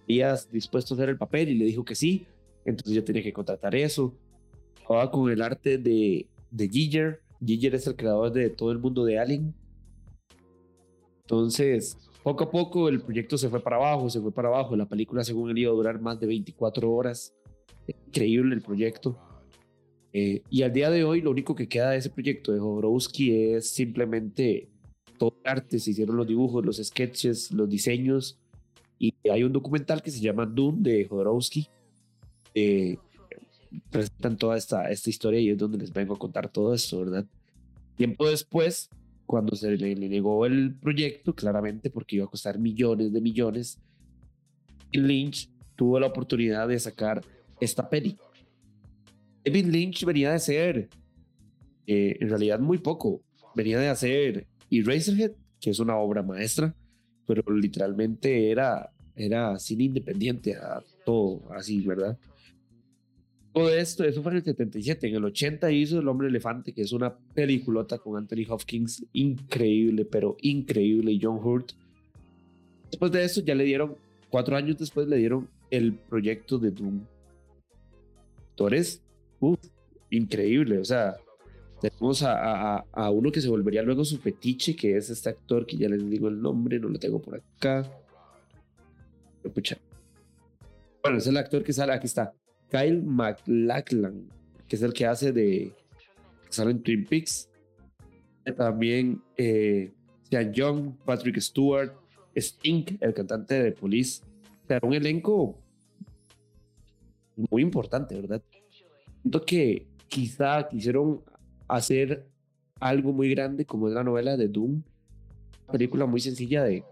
¿Estarías 0.00 0.50
dispuesto 0.50 0.94
a 0.94 0.96
hacer 0.96 1.10
el 1.10 1.18
papel? 1.18 1.50
Y 1.50 1.54
le 1.56 1.66
dijo 1.66 1.84
que 1.84 1.94
sí. 1.94 2.26
Entonces 2.64 2.94
yo 2.94 3.04
tenía 3.04 3.22
que 3.22 3.32
contratar 3.34 3.74
eso. 3.74 4.14
Estaba 4.84 5.10
con 5.10 5.30
el 5.30 5.40
arte 5.40 5.78
de, 5.78 6.26
de 6.50 6.68
Giger. 6.68 7.22
Giger 7.42 7.74
es 7.74 7.86
el 7.86 7.96
creador 7.96 8.30
de 8.34 8.50
todo 8.50 8.70
el 8.70 8.78
mundo 8.78 9.02
de 9.06 9.18
Alien. 9.18 9.54
Entonces, 11.22 11.96
poco 12.22 12.44
a 12.44 12.50
poco 12.50 12.90
el 12.90 13.00
proyecto 13.00 13.38
se 13.38 13.48
fue 13.48 13.60
para 13.60 13.76
abajo, 13.76 14.10
se 14.10 14.20
fue 14.20 14.30
para 14.30 14.48
abajo. 14.48 14.76
La 14.76 14.84
película, 14.84 15.24
según 15.24 15.48
él, 15.48 15.56
iba 15.56 15.72
a 15.72 15.74
durar 15.74 16.02
más 16.02 16.20
de 16.20 16.26
24 16.26 16.92
horas. 16.92 17.32
Increíble 18.08 18.54
el 18.54 18.60
proyecto. 18.60 19.18
Eh, 20.12 20.42
y 20.50 20.60
al 20.60 20.74
día 20.74 20.90
de 20.90 21.02
hoy, 21.02 21.22
lo 21.22 21.30
único 21.30 21.54
que 21.54 21.66
queda 21.66 21.92
de 21.92 21.96
ese 21.96 22.10
proyecto 22.10 22.52
de 22.52 22.60
Jodorowsky 22.60 23.54
es 23.54 23.70
simplemente 23.70 24.68
todo 25.18 25.34
el 25.42 25.50
arte. 25.50 25.78
Se 25.78 25.92
hicieron 25.92 26.18
los 26.18 26.26
dibujos, 26.26 26.62
los 26.62 26.76
sketches, 26.76 27.52
los 27.52 27.70
diseños. 27.70 28.38
Y 28.98 29.14
hay 29.30 29.44
un 29.44 29.52
documental 29.54 30.02
que 30.02 30.10
se 30.10 30.20
llama 30.20 30.44
Dune 30.44 30.82
de 30.82 31.06
Jodorowsky. 31.06 31.68
Eh, 32.54 32.98
presentan 33.90 34.36
toda 34.36 34.56
esta, 34.56 34.90
esta 34.90 35.10
historia 35.10 35.40
y 35.40 35.50
es 35.50 35.58
donde 35.58 35.78
les 35.78 35.92
vengo 35.92 36.14
a 36.14 36.18
contar 36.18 36.48
todo 36.48 36.74
esto, 36.74 37.00
¿verdad? 37.00 37.26
Tiempo 37.96 38.28
después, 38.28 38.90
cuando 39.26 39.54
se 39.56 39.76
le, 39.76 39.94
negó 39.94 40.46
el 40.46 40.74
proyecto, 40.74 41.34
claramente 41.34 41.90
porque 41.90 42.16
iba 42.16 42.24
a 42.24 42.28
costar 42.28 42.58
millones 42.58 43.12
de 43.12 43.20
millones, 43.20 43.78
Lynch 44.92 45.50
tuvo 45.76 45.98
la 45.98 46.06
oportunidad 46.06 46.68
de 46.68 46.78
sacar 46.78 47.20
esta 47.60 47.88
peli. 47.88 48.16
David 49.44 49.66
Lynch 49.66 50.04
venía 50.04 50.32
de 50.32 50.38
ser, 50.38 50.88
eh, 51.86 52.16
en 52.20 52.28
realidad 52.28 52.60
muy 52.60 52.78
poco, 52.78 53.22
venía 53.54 53.78
de 53.78 53.88
hacer 53.88 54.46
Eraserhead, 54.70 55.32
que 55.60 55.70
es 55.70 55.78
una 55.78 55.96
obra 55.96 56.22
maestra, 56.22 56.74
pero 57.26 57.42
literalmente 57.54 58.50
era, 58.50 58.90
era 59.14 59.58
cine 59.58 59.84
independiente 59.84 60.56
a 60.56 60.82
todo 61.04 61.42
así, 61.52 61.80
¿verdad? 61.80 62.18
Todo 63.54 63.70
esto, 63.70 64.02
eso 64.02 64.20
fue 64.20 64.32
en 64.32 64.38
el 64.38 64.44
77. 64.44 65.08
En 65.08 65.14
el 65.14 65.24
80 65.26 65.70
hizo 65.70 66.00
El 66.00 66.08
Hombre 66.08 66.26
Elefante, 66.26 66.72
que 66.72 66.82
es 66.82 66.90
una 66.90 67.16
peliculota 67.16 67.98
con 67.98 68.16
Anthony 68.16 68.44
Hopkins 68.48 69.06
increíble, 69.12 70.04
pero 70.04 70.36
increíble, 70.40 71.12
y 71.12 71.20
John 71.22 71.38
Hurt. 71.40 71.70
Después 72.90 73.12
de 73.12 73.22
eso, 73.22 73.42
ya 73.42 73.54
le 73.54 73.62
dieron, 73.62 73.96
cuatro 74.28 74.56
años 74.56 74.76
después, 74.76 75.06
le 75.06 75.18
dieron 75.18 75.48
el 75.70 75.94
proyecto 75.94 76.58
de 76.58 76.72
Doom. 76.72 77.02
Actores, 78.50 79.00
uff, 79.38 79.60
increíble. 80.10 80.78
O 80.78 80.84
sea, 80.84 81.14
tenemos 81.80 82.24
a, 82.24 82.78
a, 82.78 83.10
uno 83.10 83.30
que 83.30 83.40
se 83.40 83.48
volvería 83.48 83.82
luego 83.82 84.04
su 84.04 84.18
fetiche, 84.18 84.74
que 84.74 84.96
es 84.96 85.10
este 85.10 85.28
actor 85.28 85.64
que 85.64 85.76
ya 85.76 85.88
les 85.88 86.10
digo 86.10 86.26
el 86.26 86.42
nombre, 86.42 86.80
no 86.80 86.88
lo 86.88 86.98
tengo 86.98 87.22
por 87.22 87.36
acá. 87.36 87.88
Escucha. 89.44 89.78
Bueno, 91.04 91.18
es 91.18 91.26
el 91.28 91.36
actor 91.36 91.62
que 91.62 91.72
sale, 91.72 91.92
aquí 91.92 92.06
está. 92.06 92.32
Kyle 92.74 93.02
MacLachlan, 93.02 94.28
que 94.66 94.74
es 94.74 94.82
el 94.82 94.92
que 94.92 95.06
hace 95.06 95.32
de. 95.32 95.72
sale 96.48 96.72
en 96.72 96.82
Twin 96.82 97.04
Peaks. 97.04 97.48
También 98.56 99.22
eh, 99.36 99.92
Sean 100.28 100.52
Young, 100.52 100.96
Patrick 101.04 101.38
Stewart, 101.38 101.92
Stink, 102.36 103.00
el 103.00 103.14
cantante 103.14 103.62
de 103.62 103.72
Police. 103.72 104.22
O 104.64 104.66
sea, 104.66 104.80
un 104.82 104.92
elenco 104.92 105.56
muy 107.36 107.62
importante, 107.62 108.20
¿verdad? 108.20 108.42
Siento 109.22 109.44
que 109.44 109.86
quizá 110.08 110.68
quisieron 110.68 111.22
hacer 111.68 112.26
algo 112.80 113.12
muy 113.12 113.30
grande 113.30 113.64
como 113.64 113.86
es 113.86 113.94
la 113.94 114.02
novela 114.02 114.36
de 114.36 114.48
Doom. 114.48 114.82
Una 115.62 115.72
película 115.72 116.06
muy 116.06 116.20
sencilla 116.20 116.64
de 116.64 116.82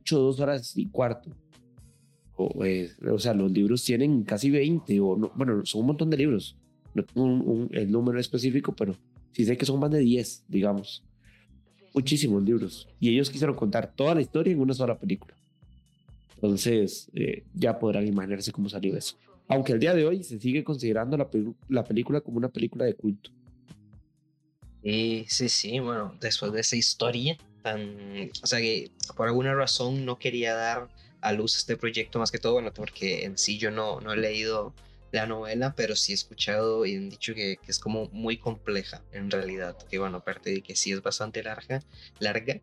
8 0.00 0.18
2 0.18 0.40
horas 0.40 0.76
y 0.76 0.88
cuarto. 0.88 1.30
Eh, 2.64 2.90
o, 3.10 3.18
sea, 3.18 3.34
los 3.34 3.50
libros 3.50 3.82
tienen 3.84 4.22
casi 4.22 4.50
20, 4.50 5.00
o 5.00 5.16
bueno, 5.34 5.64
son 5.64 5.82
un 5.82 5.86
montón 5.88 6.10
de 6.10 6.16
libros. 6.18 6.56
No 6.94 7.04
tengo 7.04 7.68
el 7.70 7.90
número 7.90 8.20
específico, 8.20 8.74
pero 8.74 8.94
sí 9.32 9.44
sé 9.44 9.56
que 9.56 9.66
son 9.66 9.80
más 9.80 9.90
de 9.90 10.00
10, 10.00 10.44
digamos. 10.48 11.02
Muchísimos 11.94 12.42
libros. 12.42 12.88
Y 13.00 13.10
ellos 13.10 13.30
quisieron 13.30 13.56
contar 13.56 13.92
toda 13.94 14.14
la 14.14 14.20
historia 14.20 14.52
en 14.52 14.60
una 14.60 14.74
sola 14.74 14.98
película. 14.98 15.34
Entonces, 16.34 17.10
eh, 17.14 17.44
ya 17.54 17.78
podrán 17.78 18.06
imaginarse 18.06 18.52
cómo 18.52 18.68
salió 18.68 18.96
eso. 18.96 19.16
Aunque 19.48 19.72
el 19.72 19.80
día 19.80 19.94
de 19.94 20.04
hoy 20.04 20.22
se 20.22 20.38
sigue 20.38 20.62
considerando 20.62 21.16
la, 21.16 21.28
la 21.68 21.84
película 21.84 22.20
como 22.20 22.36
una 22.36 22.48
película 22.48 22.84
de 22.84 22.94
culto. 22.94 23.30
Sí, 24.82 25.24
sí, 25.28 25.48
sí, 25.48 25.80
bueno, 25.80 26.14
después 26.20 26.52
de 26.52 26.60
esa 26.60 26.76
historia 26.76 27.38
tan... 27.62 28.30
O 28.42 28.46
sea 28.46 28.60
que 28.60 28.90
por 29.16 29.28
alguna 29.28 29.54
razón 29.54 30.04
no 30.04 30.18
quería 30.18 30.54
dar 30.54 30.88
a 31.26 31.32
luz 31.32 31.56
este 31.56 31.76
proyecto 31.76 32.18
más 32.18 32.30
que 32.30 32.38
todo, 32.38 32.54
bueno, 32.54 32.72
porque 32.72 33.24
en 33.24 33.38
sí 33.38 33.58
yo 33.58 33.70
no, 33.70 34.00
no 34.00 34.12
he 34.12 34.16
leído 34.16 34.74
la 35.12 35.26
novela, 35.26 35.74
pero 35.76 35.96
sí 35.96 36.12
he 36.12 36.14
escuchado 36.14 36.84
y 36.84 36.96
han 36.96 37.08
dicho 37.08 37.34
que, 37.34 37.56
que, 37.62 37.70
es 37.70 37.78
como 37.78 38.08
muy 38.10 38.36
compleja 38.36 39.02
en 39.12 39.30
realidad, 39.30 39.76
que 39.88 39.98
bueno, 39.98 40.18
aparte 40.18 40.50
de 40.50 40.62
que 40.62 40.76
sí 40.76 40.92
es 40.92 41.02
bastante 41.02 41.42
larga, 41.42 41.82
larga 42.18 42.60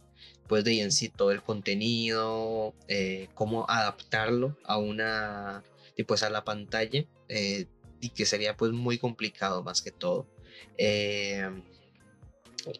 pues 0.48 0.64
de 0.64 0.82
en 0.82 0.92
sí 0.92 1.10
todo 1.10 1.32
el 1.32 1.42
contenido, 1.42 2.74
eh, 2.88 3.28
cómo 3.34 3.66
adaptarlo 3.70 4.58
a 4.64 4.78
una, 4.78 5.64
y 5.96 6.04
pues 6.04 6.24
a 6.24 6.30
la 6.30 6.44
pantalla, 6.44 7.06
eh, 7.30 7.66
y 8.02 8.10
que 8.10 8.26
sería 8.26 8.58
pues 8.58 8.72
muy 8.72 8.98
complicado 8.98 9.64
más 9.64 9.82
que 9.82 9.92
todo. 9.92 10.28
Eh, 10.78 11.50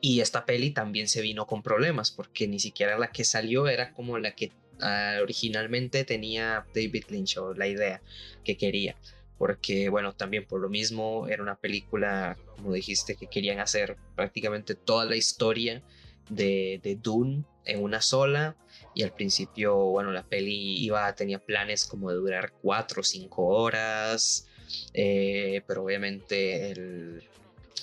y 0.02 0.22
esta 0.22 0.46
peli 0.46 0.72
también 0.72 1.08
se 1.08 1.22
vino 1.22 1.48
con 1.48 1.64
problemas, 1.64 2.12
porque 2.12 2.48
ni 2.48 2.60
siquiera 2.60 2.98
la 2.98 3.12
que 3.12 3.24
salió 3.24 3.68
era 3.68 3.94
como 3.94 4.18
la 4.20 4.36
que 4.36 4.52
Ah, 4.80 5.20
originalmente 5.22 6.04
tenía 6.04 6.66
David 6.74 7.06
Lynch 7.10 7.38
o 7.38 7.54
la 7.54 7.68
idea 7.68 8.02
que 8.44 8.58
quería. 8.58 8.96
Porque, 9.38 9.90
bueno, 9.90 10.14
también 10.14 10.46
por 10.46 10.62
lo 10.62 10.70
mismo 10.70 11.28
era 11.28 11.44
una 11.44 11.56
película, 11.56 12.38
como 12.56 12.74
dijiste, 12.74 13.16
que 13.16 13.28
querían 13.28 13.60
hacer 13.60 13.98
prácticamente 14.16 14.76
toda 14.76 15.06
la 15.06 15.16
historia 15.16 15.82
de, 16.30 16.80
de 16.84 16.96
Dune 16.96 17.44
en 17.66 17.84
una 17.84 18.02
sola 18.02 18.56
y 18.96 19.04
al 19.04 19.12
principio, 19.12 19.76
bueno, 19.76 20.12
la 20.12 20.24
peli 20.24 20.84
iba, 20.84 21.14
tenía 21.16 21.40
planes 21.40 21.86
como 21.86 22.10
de 22.12 22.18
durar 22.18 22.54
cuatro 22.62 23.02
o 23.02 23.04
cinco 23.04 23.46
horas, 23.46 24.48
eh, 24.94 25.64
pero 25.68 25.84
obviamente 25.84 26.72
el, 26.72 27.24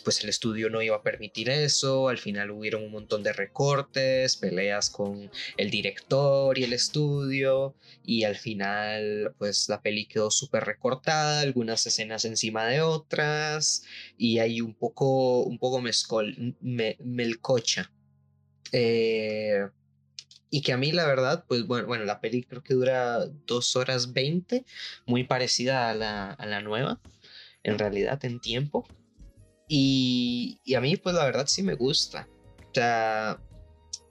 pues 0.05 0.23
el 0.23 0.31
estudio 0.31 0.71
no 0.71 0.83
iba 0.83 0.97
a 0.97 1.03
permitir 1.03 1.51
eso, 1.51 2.09
al 2.09 2.19
final 2.19 2.51
hubieron 2.51 2.83
un 2.83 2.93
montón 2.93 3.23
de 3.23 3.33
recortes, 3.33 4.37
peleas 4.37 4.91
con 4.91 5.31
el 5.57 5.71
director 5.71 6.59
y 6.59 6.65
el 6.65 6.73
estudio 6.73 7.75
y 8.05 8.25
al 8.25 8.37
final 8.37 9.35
pues 9.39 9.69
la 9.69 9.83
peli 9.83 10.07
quedó 10.07 10.31
súper 10.31 10.65
recortada, 10.65 11.41
algunas 11.41 11.87
escenas 11.87 12.25
encima 12.25 12.67
de 12.67 12.81
otras 12.81 13.85
y 14.17 14.39
hay 14.39 14.61
un 14.61 14.75
poco, 14.75 15.43
un 15.43 15.59
poco 15.59 15.81
mezcol, 15.81 16.57
melcocha. 16.61 17.91
Eh, 18.73 19.67
y 20.51 20.63
que 20.63 20.73
a 20.73 20.77
mí 20.77 20.91
la 20.93 21.07
verdad, 21.07 21.45
pues 21.47 21.67
bueno, 21.67 21.87
bueno, 21.87 22.05
la 22.05 22.21
peli 22.21 22.43
creo 22.43 22.63
que 22.63 22.75
dura 22.75 23.27
dos 23.47 23.77
horas 23.77 24.13
20, 24.13 24.65
muy 25.07 25.25
parecida 25.25 25.91
a 25.91 25.95
la, 25.95 26.33
a 26.33 26.47
la 26.47 26.61
nueva, 26.61 27.01
en 27.63 27.79
realidad 27.79 28.25
en 28.25 28.41
tiempo. 28.41 28.87
Y, 29.73 30.61
a 30.75 30.81
mí, 30.81 30.97
pues 30.97 31.15
la 31.15 31.25
verdad 31.25 31.47
sí 31.47 31.63
me 31.63 31.75
gusta. 31.75 32.29
O 32.59 32.75
sea, 32.75 33.41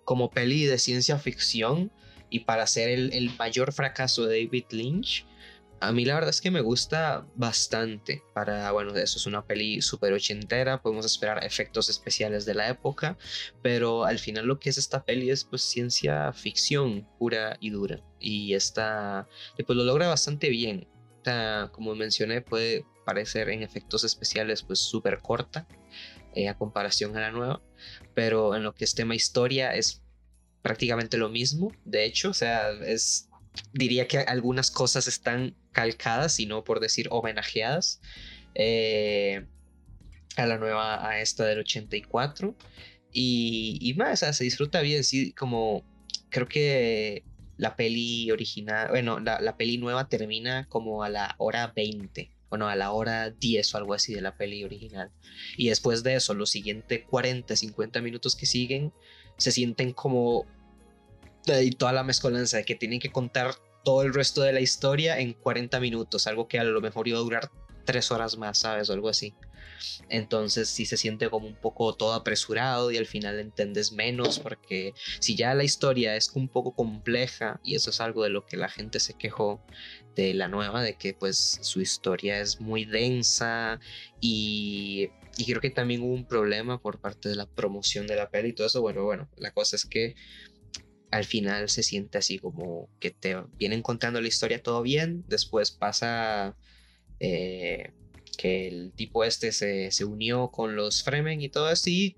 como 0.06 0.30
peli 0.30 0.66
de 0.66 0.80
ciencia 0.80 1.18
ficción 1.20 1.92
y 2.30 2.40
para 2.42 2.66
ser 2.66 2.90
el, 2.90 3.12
el 3.12 3.36
mayor 3.38 3.74
fracaso 3.74 4.26
de 4.26 4.46
David 4.46 4.64
Lynch, 4.72 5.26
a 5.82 5.92
mí 5.92 6.06
la 6.06 6.14
verdad 6.14 6.30
es 6.30 6.40
que 6.40 6.50
me 6.50 6.62
gusta 6.62 7.28
bastante. 7.36 8.24
Para, 8.34 8.72
bueno, 8.72 8.96
eso 8.96 9.18
es 9.18 9.26
una 9.26 9.46
peli 9.46 9.82
súper 9.82 10.14
ochentera, 10.14 10.82
podemos 10.82 11.06
esperar 11.06 11.44
efectos 11.44 11.90
especiales 11.90 12.46
de 12.46 12.54
la 12.54 12.70
época, 12.70 13.18
pero 13.62 14.06
al 14.06 14.20
final 14.20 14.46
lo 14.46 14.60
que 14.60 14.70
es 14.70 14.78
esta 14.78 15.04
peli 15.04 15.30
es 15.30 15.44
pues 15.44 15.62
ciencia 15.62 16.32
ficción 16.32 17.06
pura 17.18 17.58
y 17.60 17.72
dura. 17.72 18.02
Y 18.20 18.54
esta, 18.54 19.28
pues 19.66 19.76
lo 19.78 19.84
logra 19.84 20.08
bastante 20.08 20.50
bien. 20.50 20.88
O 21.20 21.24
sea, 21.26 21.70
como 21.74 21.96
mencioné, 21.96 22.42
puede, 22.42 22.86
parecer 23.10 23.50
en 23.50 23.64
efectos 23.64 24.04
especiales 24.04 24.62
pues 24.62 24.78
súper 24.78 25.18
corta 25.20 25.68
eh, 26.36 26.48
a 26.48 26.56
comparación 26.56 27.18
a 27.18 27.22
la 27.22 27.32
nueva, 27.32 27.60
pero 28.14 28.56
en 28.56 28.62
lo 28.62 28.76
que 28.76 28.86
es 28.86 28.94
tema 28.94 29.16
historia 29.16 29.74
es 29.74 30.04
prácticamente 30.62 31.18
lo 31.18 31.30
mismo, 31.30 31.72
de 31.86 32.06
hecho, 32.06 32.30
o 32.30 32.34
sea, 32.36 32.70
es, 32.86 33.28
diría 33.74 34.08
que 34.08 34.20
algunas 34.20 34.70
cosas 34.70 35.08
están 35.08 35.56
calcadas 35.72 36.40
y 36.40 36.46
no 36.46 36.64
por 36.64 36.80
decir 36.80 37.08
homenajeadas 37.10 38.00
eh, 38.54 39.48
a 40.36 40.46
la 40.46 40.60
nueva, 40.60 41.08
a 41.08 41.20
esta 41.20 41.46
del 41.46 41.60
84. 41.60 42.56
Y, 43.12 43.80
y 43.82 43.96
más, 43.96 44.14
o 44.14 44.18
sea, 44.18 44.34
se 44.34 44.44
disfruta 44.44 44.82
bien, 44.82 45.04
sí, 45.04 45.34
como 45.34 45.84
creo 46.30 46.48
que 46.48 47.24
la 47.58 47.76
peli 47.76 48.30
original, 48.30 48.90
bueno, 48.90 49.20
la, 49.20 49.42
la, 49.42 49.58
peli 49.58 49.80
nueva 49.80 50.08
termina 50.08 50.68
como 50.70 51.04
a 51.04 51.10
la 51.10 51.34
hora 51.40 51.74
20 51.76 52.39
bueno, 52.50 52.68
a 52.68 52.76
la 52.76 52.92
hora 52.92 53.30
10 53.30 53.74
o 53.74 53.78
algo 53.78 53.94
así 53.94 54.14
de 54.14 54.22
la 54.22 54.36
peli 54.36 54.64
original. 54.64 55.12
Y 55.58 55.70
después 55.70 56.04
de 56.04 56.16
eso, 56.16 56.34
los 56.34 56.50
siguientes 56.50 57.04
40, 57.06 57.56
50 57.56 58.02
minutos 58.02 58.36
que 58.36 58.46
siguen, 58.46 58.94
se 59.38 59.52
sienten 59.52 59.94
como 59.94 60.46
y 61.48 61.72
toda 61.72 61.94
la 61.94 62.04
mezcolanza 62.04 62.58
de 62.58 62.66
que 62.66 62.76
tienen 62.76 63.00
que 63.00 63.12
contar 63.12 63.56
todo 63.84 64.04
el 64.04 64.14
resto 64.14 64.42
de 64.42 64.54
la 64.54 64.60
historia 64.60 65.20
en 65.20 65.34
40 65.34 65.80
minutos, 65.80 66.28
algo 66.28 66.48
que 66.48 66.60
a 66.60 66.64
lo 66.64 66.82
mejor 66.82 67.08
iba 67.08 67.18
a 67.18 67.22
durar 67.22 67.50
3 67.86 68.12
horas 68.12 68.38
más, 68.38 68.60
¿sabes? 68.60 68.90
O 68.90 68.94
algo 68.94 69.10
así. 69.10 69.34
Entonces 70.10 70.70
sí 70.70 70.86
se 70.86 70.98
siente 70.98 71.30
como 71.30 71.48
un 71.48 71.56
poco 71.56 71.96
todo 71.96 72.14
apresurado 72.14 72.92
y 72.92 72.98
al 72.98 73.06
final 73.06 73.40
entiendes 73.40 73.92
menos 73.92 74.40
porque 74.40 74.94
si 75.20 75.36
ya 75.36 75.54
la 75.54 75.64
historia 75.64 76.16
es 76.16 76.32
un 76.34 76.50
poco 76.50 76.76
compleja 76.76 77.60
y 77.64 77.76
eso 77.76 77.90
es 77.90 78.02
algo 78.02 78.24
de 78.24 78.30
lo 78.30 78.46
que 78.46 78.58
la 78.58 78.70
gente 78.70 79.00
se 79.00 79.14
quejó 79.14 79.62
de 80.20 80.34
la 80.34 80.48
nueva, 80.48 80.84
de 80.84 80.96
que 80.96 81.14
pues 81.14 81.60
su 81.62 81.82
historia 81.82 82.40
es 82.42 82.60
muy 82.60 82.86
densa 82.86 83.80
y, 84.20 85.10
y 85.38 85.46
creo 85.46 85.62
que 85.62 85.70
también 85.70 86.02
hubo 86.02 86.14
un 86.14 86.26
problema 86.26 86.82
por 86.82 87.00
parte 87.00 87.30
de 87.30 87.36
la 87.36 87.46
promoción 87.46 88.08
de 88.08 88.16
la 88.16 88.30
peli 88.30 88.50
y 88.50 88.54
todo 88.54 88.68
eso. 88.68 88.82
Bueno, 88.82 89.04
bueno, 89.04 89.30
la 89.38 89.52
cosa 89.52 89.76
es 89.76 89.86
que 89.86 90.16
al 91.12 91.26
final 91.26 91.70
se 91.70 91.84
siente 91.84 92.18
así 92.18 92.38
como 92.38 92.90
que 93.00 93.12
te 93.12 93.38
vienen 93.58 93.82
contando 93.82 94.22
la 94.22 94.28
historia 94.28 94.62
todo 94.62 94.82
bien, 94.82 95.24
después 95.28 95.72
pasa 95.72 96.56
eh, 97.20 97.92
que 98.38 98.68
el 98.68 98.92
tipo 98.94 99.24
este 99.24 99.52
se, 99.52 99.92
se 99.92 100.06
unió 100.06 100.50
con 100.52 100.76
los 100.76 101.04
Fremen 101.04 101.42
y 101.42 101.50
todo 101.50 101.68
así, 101.68 102.18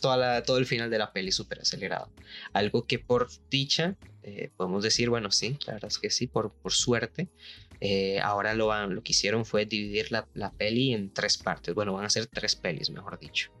toda 0.00 0.16
la, 0.16 0.42
todo 0.42 0.58
el 0.58 0.66
final 0.66 0.90
de 0.90 0.98
la 0.98 1.12
peli 1.12 1.32
súper 1.32 1.60
acelerado. 1.60 2.10
Algo 2.52 2.86
que 2.86 2.98
por 2.98 3.28
dicha, 3.50 3.96
eh, 4.26 4.50
podemos 4.56 4.82
decir, 4.82 5.10
bueno, 5.10 5.30
sí, 5.30 5.58
la 5.66 5.74
verdad 5.74 5.88
es 5.88 5.98
que 5.98 6.08
sí, 6.08 6.26
por, 6.26 6.50
por 6.50 6.72
suerte. 6.72 7.28
Eh, 7.80 8.20
ahora 8.20 8.54
lo, 8.54 8.86
lo 8.86 9.02
que 9.02 9.12
hicieron 9.12 9.44
fue 9.44 9.66
dividir 9.66 10.10
la, 10.10 10.26
la, 10.32 10.50
peli 10.50 10.94
en 10.94 11.12
tres 11.12 11.36
partes. 11.36 11.74
Bueno, 11.74 11.92
van 11.92 12.06
a 12.06 12.10
ser 12.10 12.26
tres 12.26 12.56
pelis, 12.56 12.88
mejor 12.88 13.18
dicho. 13.18 13.52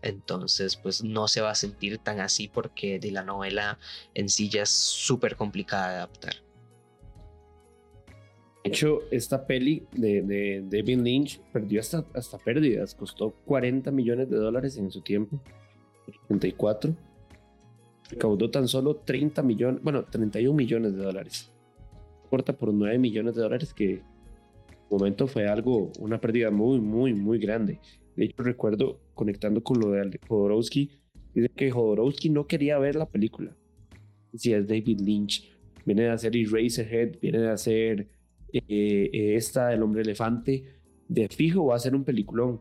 Entonces, 0.00 0.76
pues 0.76 1.04
no 1.04 1.28
se 1.28 1.42
va 1.42 1.50
a 1.50 1.54
sentir 1.54 1.98
tan 1.98 2.20
así 2.20 2.48
porque 2.48 2.98
de 2.98 3.10
la 3.10 3.24
novela 3.24 3.78
en 4.14 4.30
sí 4.30 4.48
ya 4.48 4.62
es 4.62 4.70
súper 4.70 5.36
complicada 5.36 5.90
de 5.90 5.94
adaptar. 5.96 6.34
De 8.64 8.70
hecho, 8.70 9.00
esta 9.10 9.46
peli 9.46 9.86
de, 9.92 10.22
de, 10.22 10.64
David 10.66 11.00
Lynch 11.00 11.40
perdió 11.52 11.80
hasta, 11.80 12.06
hasta 12.14 12.38
pérdidas. 12.38 12.94
Costó 12.94 13.32
40 13.44 13.90
millones 13.90 14.30
de 14.30 14.36
dólares 14.36 14.78
en 14.78 14.90
su 14.90 15.02
tiempo. 15.02 15.38
34. 16.28 16.94
Recaudó 18.10 18.50
tan 18.50 18.68
solo 18.68 18.96
30 18.96 19.42
millones, 19.42 19.82
bueno, 19.82 20.04
31 20.04 20.54
millones 20.54 20.94
de 20.94 21.02
dólares. 21.02 21.50
Corta 22.28 22.52
por 22.52 22.72
9 22.72 22.98
millones 22.98 23.34
de 23.34 23.42
dólares 23.42 23.72
que 23.72 23.92
en 23.92 24.02
momento 24.90 25.26
fue 25.26 25.48
algo, 25.48 25.90
una 25.98 26.20
pérdida 26.20 26.50
muy, 26.50 26.80
muy, 26.80 27.14
muy 27.14 27.38
grande. 27.38 27.80
De 28.16 28.26
hecho, 28.26 28.42
recuerdo 28.42 29.00
conectando 29.14 29.62
con 29.62 29.80
lo 29.80 29.90
de 29.90 30.20
Jodorowsky, 30.28 30.90
dice 31.34 31.48
que 31.48 31.70
Jodorowsky 31.70 32.30
no 32.30 32.46
quería 32.46 32.78
ver 32.78 32.96
la 32.96 33.08
película. 33.08 33.56
Si 34.34 34.52
es 34.52 34.68
David 34.68 35.00
Lynch, 35.00 35.50
viene 35.84 36.02
de 36.02 36.10
hacer 36.10 36.36
Eraserhead, 36.36 37.18
viene 37.20 37.38
de 37.38 37.50
hacer 37.50 38.08
eh, 38.52 39.34
esta, 39.36 39.72
El 39.72 39.82
hombre 39.82 40.02
elefante, 40.02 40.64
de 41.08 41.28
fijo 41.28 41.66
va 41.66 41.76
a 41.76 41.80
ser 41.80 41.94
un 41.94 42.04
peliculón. 42.04 42.60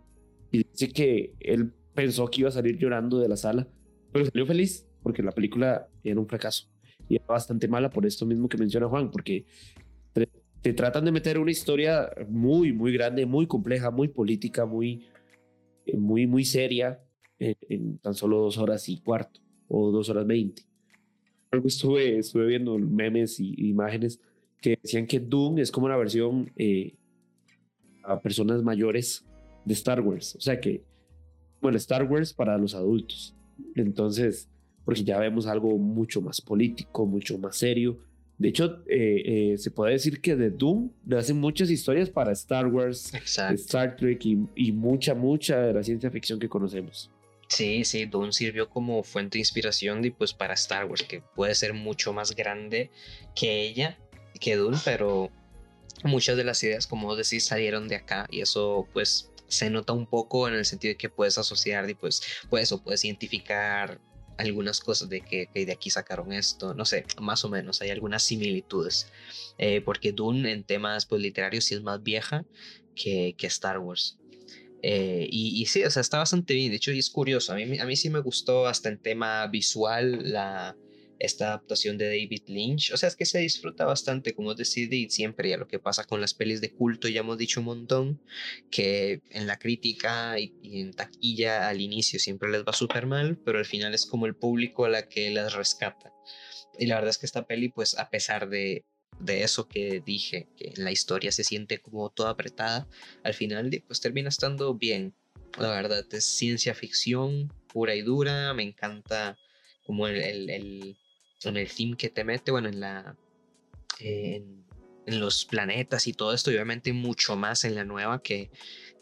Y 0.52 0.64
dice 0.64 0.90
que 0.90 1.34
él 1.40 1.72
pensó 1.94 2.28
que 2.28 2.42
iba 2.42 2.50
a 2.50 2.54
salir 2.54 2.78
llorando 2.78 3.20
de 3.20 3.28
la 3.28 3.38
sala, 3.38 3.68
pero 4.12 4.26
salió 4.26 4.46
feliz 4.46 4.88
porque 5.04 5.22
la 5.22 5.32
película 5.32 5.88
era 6.04 6.20
un 6.20 6.28
fracaso. 6.28 6.70
Y 7.10 7.16
era 7.16 7.26
bastante 7.28 7.68
mala 7.68 7.90
por 7.90 8.06
esto 8.06 8.26
mismo 8.26 8.50
que 8.50 8.58
menciona 8.58 8.88
Juan, 8.88 9.12
porque 9.12 9.46
te, 10.62 10.74
tratan 10.74 11.06
de 11.06 11.12
meter 11.12 11.38
una 11.38 11.52
historia 11.52 12.10
muy, 12.30 12.72
muy 12.72 12.94
grande, 12.94 13.26
muy 13.26 13.46
compleja, 13.46 13.92
muy 13.92 14.08
política, 14.08 14.66
muy, 14.66 15.06
muy, 15.94 16.26
muy 16.26 16.46
seria 16.46 17.04
en, 17.38 17.56
en 17.68 17.98
tan 18.00 18.14
solo 18.14 18.38
dos 18.40 18.58
horas 18.58 18.88
y 18.88 19.02
cuarto 19.02 19.42
o 19.68 19.92
dos 19.92 20.10
horas 20.10 20.26
veinte. 20.26 20.64
Algo 21.52 21.68
estuve, 21.68 22.18
estuve 22.18 22.48
viendo 22.48 22.80
memes 22.80 23.40
y 23.40 23.54
imágenes 23.68 24.20
que 24.64 24.80
decían 24.82 25.06
que 25.06 25.20
Doom 25.20 25.60
es 25.60 25.72
como 25.72 25.88
una 25.88 25.98
versión 25.98 26.52
eh, 26.56 26.96
a 28.04 28.20
personas 28.22 28.64
mayores 28.64 29.26
de 29.66 29.74
Star 29.74 30.00
Wars. 30.00 30.36
O 30.36 30.42
sea 30.42 30.60
que, 30.60 30.84
bueno, 31.62 31.78
Star 31.78 32.04
Wars 32.10 32.34
para 32.34 32.58
los 32.58 32.74
adultos. 32.74 33.36
Entonces, 33.76 34.50
porque 34.86 35.04
ya 35.04 35.20
vemos 35.20 35.48
algo 35.48 35.78
mucho 35.78 36.22
más 36.22 36.42
político, 36.42 37.06
mucho 37.06 37.38
más 37.38 37.58
serio. 37.58 38.00
De 38.38 38.50
hecho, 38.50 38.84
eh, 38.88 39.54
eh, 39.54 39.58
se 39.58 39.72
puede 39.72 39.94
decir 39.94 40.20
que 40.20 40.36
de 40.36 40.50
Doom 40.50 40.90
le 41.06 41.18
hacen 41.18 41.40
muchas 41.40 41.70
historias 41.70 42.10
para 42.10 42.32
Star 42.34 42.68
Wars, 42.68 43.14
Star 43.14 43.96
Trek 43.96 44.26
y, 44.26 44.40
y, 44.56 44.72
mucha, 44.72 45.14
mucha 45.14 45.60
de 45.62 45.74
la 45.74 45.84
ciencia 45.84 46.10
ficción 46.10 46.40
que 46.40 46.50
conocemos. 46.50 47.12
Sí, 47.48 47.86
sí, 47.86 48.06
Doom 48.06 48.32
sirvió 48.32 48.70
como 48.70 49.04
fuente 49.04 49.38
de 49.38 49.42
inspiración 49.42 50.04
y 50.04 50.10
pues 50.10 50.34
para 50.34 50.56
Star 50.56 50.86
Wars, 50.86 51.04
que 51.04 51.22
puede 51.36 51.54
ser 51.54 51.74
mucho 51.74 52.12
más 52.12 52.36
grande 52.36 52.90
que 53.36 53.62
ella 53.62 53.98
que 54.44 54.58
Dune, 54.58 54.78
pero 54.84 55.32
muchas 56.04 56.36
de 56.38 56.44
las 56.44 56.62
ideas, 56.64 56.86
como 56.86 57.16
decís, 57.16 57.46
salieron 57.46 57.88
de 57.88 57.96
acá 57.96 58.28
y 58.30 58.42
eso 58.42 58.88
pues 58.94 59.32
se 59.48 59.70
nota 59.70 59.94
un 59.94 60.06
poco 60.06 60.48
en 60.48 60.56
el 60.56 60.66
sentido 60.66 60.92
de 60.92 60.98
que 60.98 61.10
puedes 61.10 61.38
asociar 61.38 61.90
y 61.90 61.94
pues, 61.94 62.22
pues 62.50 62.72
o 62.72 62.84
puedes 62.84 63.06
identificar 63.06 64.00
algunas 64.38 64.80
cosas 64.80 65.10
de 65.10 65.22
que, 65.22 65.50
de 65.54 65.72
aquí 65.72 65.90
sacaron 65.90 66.34
esto, 66.34 66.74
no 66.74 66.86
sé, 66.86 67.06
más 67.22 67.46
o 67.46 67.50
menos, 67.50 67.82
hay 67.82 67.90
algunas 67.90 68.24
similitudes, 68.24 69.08
eh, 69.58 69.82
porque 69.82 70.12
Dune 70.12 70.52
en 70.52 70.64
temas 70.64 71.06
pues 71.06 71.22
literarios 71.22 71.66
sí 71.66 71.76
es 71.76 71.82
más 71.82 72.02
vieja 72.04 72.46
que, 72.96 73.36
que 73.38 73.48
Star 73.48 73.80
Wars. 73.80 74.18
Eh, 74.82 75.28
y, 75.32 75.62
y, 75.62 75.66
sí, 75.68 75.84
o 75.86 75.90
sea, 75.90 76.02
está 76.02 76.18
bastante 76.18 76.54
bien, 76.54 76.70
de 76.70 76.76
hecho, 76.76 76.92
y 76.92 77.00
es 77.00 77.10
curioso, 77.10 77.54
a 77.54 77.56
mí, 77.56 77.80
a 77.80 77.86
mí 77.86 77.96
sí 77.96 78.10
me 78.10 78.20
gustó 78.20 78.68
hasta 78.68 78.90
en 78.90 79.00
tema 79.00 79.48
visual 79.48 80.34
la, 80.34 80.76
esta 81.24 81.48
adaptación 81.48 81.98
de 81.98 82.08
David 82.08 82.44
Lynch. 82.48 82.92
O 82.92 82.98
sea, 82.98 83.08
es 83.08 83.16
que 83.16 83.26
se 83.26 83.40
disfruta 83.40 83.86
bastante, 83.86 84.36
como 84.36 84.56
decide, 84.56 85.10
siempre 85.10 85.50
ya 85.50 85.58
lo 85.58 85.70
que 85.70 85.80
pasa 85.80 86.04
con 86.04 86.20
las 86.20 86.34
pelis 86.34 86.60
de 86.60 86.74
culto, 86.74 87.08
ya 87.08 87.22
hemos 87.22 87.38
dicho 87.38 87.62
un 87.62 87.68
montón, 87.68 88.22
que 88.70 89.22
en 89.30 89.48
la 89.48 89.58
crítica 89.58 90.38
y, 90.38 90.54
en 90.64 90.92
taquilla 90.92 91.70
al 91.70 91.80
inicio 91.80 92.20
siempre 92.20 92.52
les 92.52 92.64
va 92.64 92.74
súper 92.74 93.06
mal, 93.06 93.38
pero 93.38 93.58
al 93.58 93.66
final 93.66 93.94
es 93.94 94.06
como 94.06 94.26
el 94.26 94.36
público 94.36 94.84
a 94.84 94.90
la 94.90 95.08
que 95.08 95.32
las 95.32 95.54
rescata. 95.54 96.12
Y 96.78 96.88
la 96.88 96.96
verdad 96.96 97.12
es 97.12 97.18
que 97.18 97.26
esta 97.26 97.48
peli, 97.48 97.70
pues 97.70 97.98
a 97.98 98.10
pesar 98.10 98.50
de, 98.50 98.84
de 99.22 99.44
eso 99.44 99.70
que 99.70 100.04
dije, 100.06 100.50
que 100.58 100.74
en 100.76 100.84
la 100.84 100.92
historia 100.92 101.32
se 101.32 101.46
siente 101.46 101.80
como 101.80 102.10
toda 102.10 102.32
apretada, 102.32 102.90
al 103.24 103.34
final 103.34 103.72
pues 103.88 104.02
termina 104.02 104.28
estando 104.28 104.74
bien. 104.76 105.16
La 105.58 105.70
verdad 105.70 106.06
es 106.12 106.26
ciencia 106.26 106.76
ficción 106.76 107.54
pura 107.72 107.96
y 107.96 108.02
dura, 108.02 108.54
me 108.54 108.64
encanta 108.64 109.38
como 109.86 110.08
el, 110.08 110.18
el, 110.18 110.50
el 110.50 110.98
en 111.50 111.58
el 111.58 111.70
theme 111.70 111.96
que 111.98 112.10
te 112.10 112.24
mete, 112.24 112.52
bueno, 112.52 112.70
en 112.70 112.80
la 112.80 113.16
en, 114.00 114.64
los 115.06 115.46
planetas 115.46 116.08
y 116.08 116.14
todo 116.14 116.34
esto, 116.34 116.50
y 116.50 116.56
obviamente 116.56 116.94
mucho 116.94 117.36
más 117.36 117.66
en 117.66 117.76
la 117.76 117.84
nueva 117.84 118.24
que, 118.24 118.50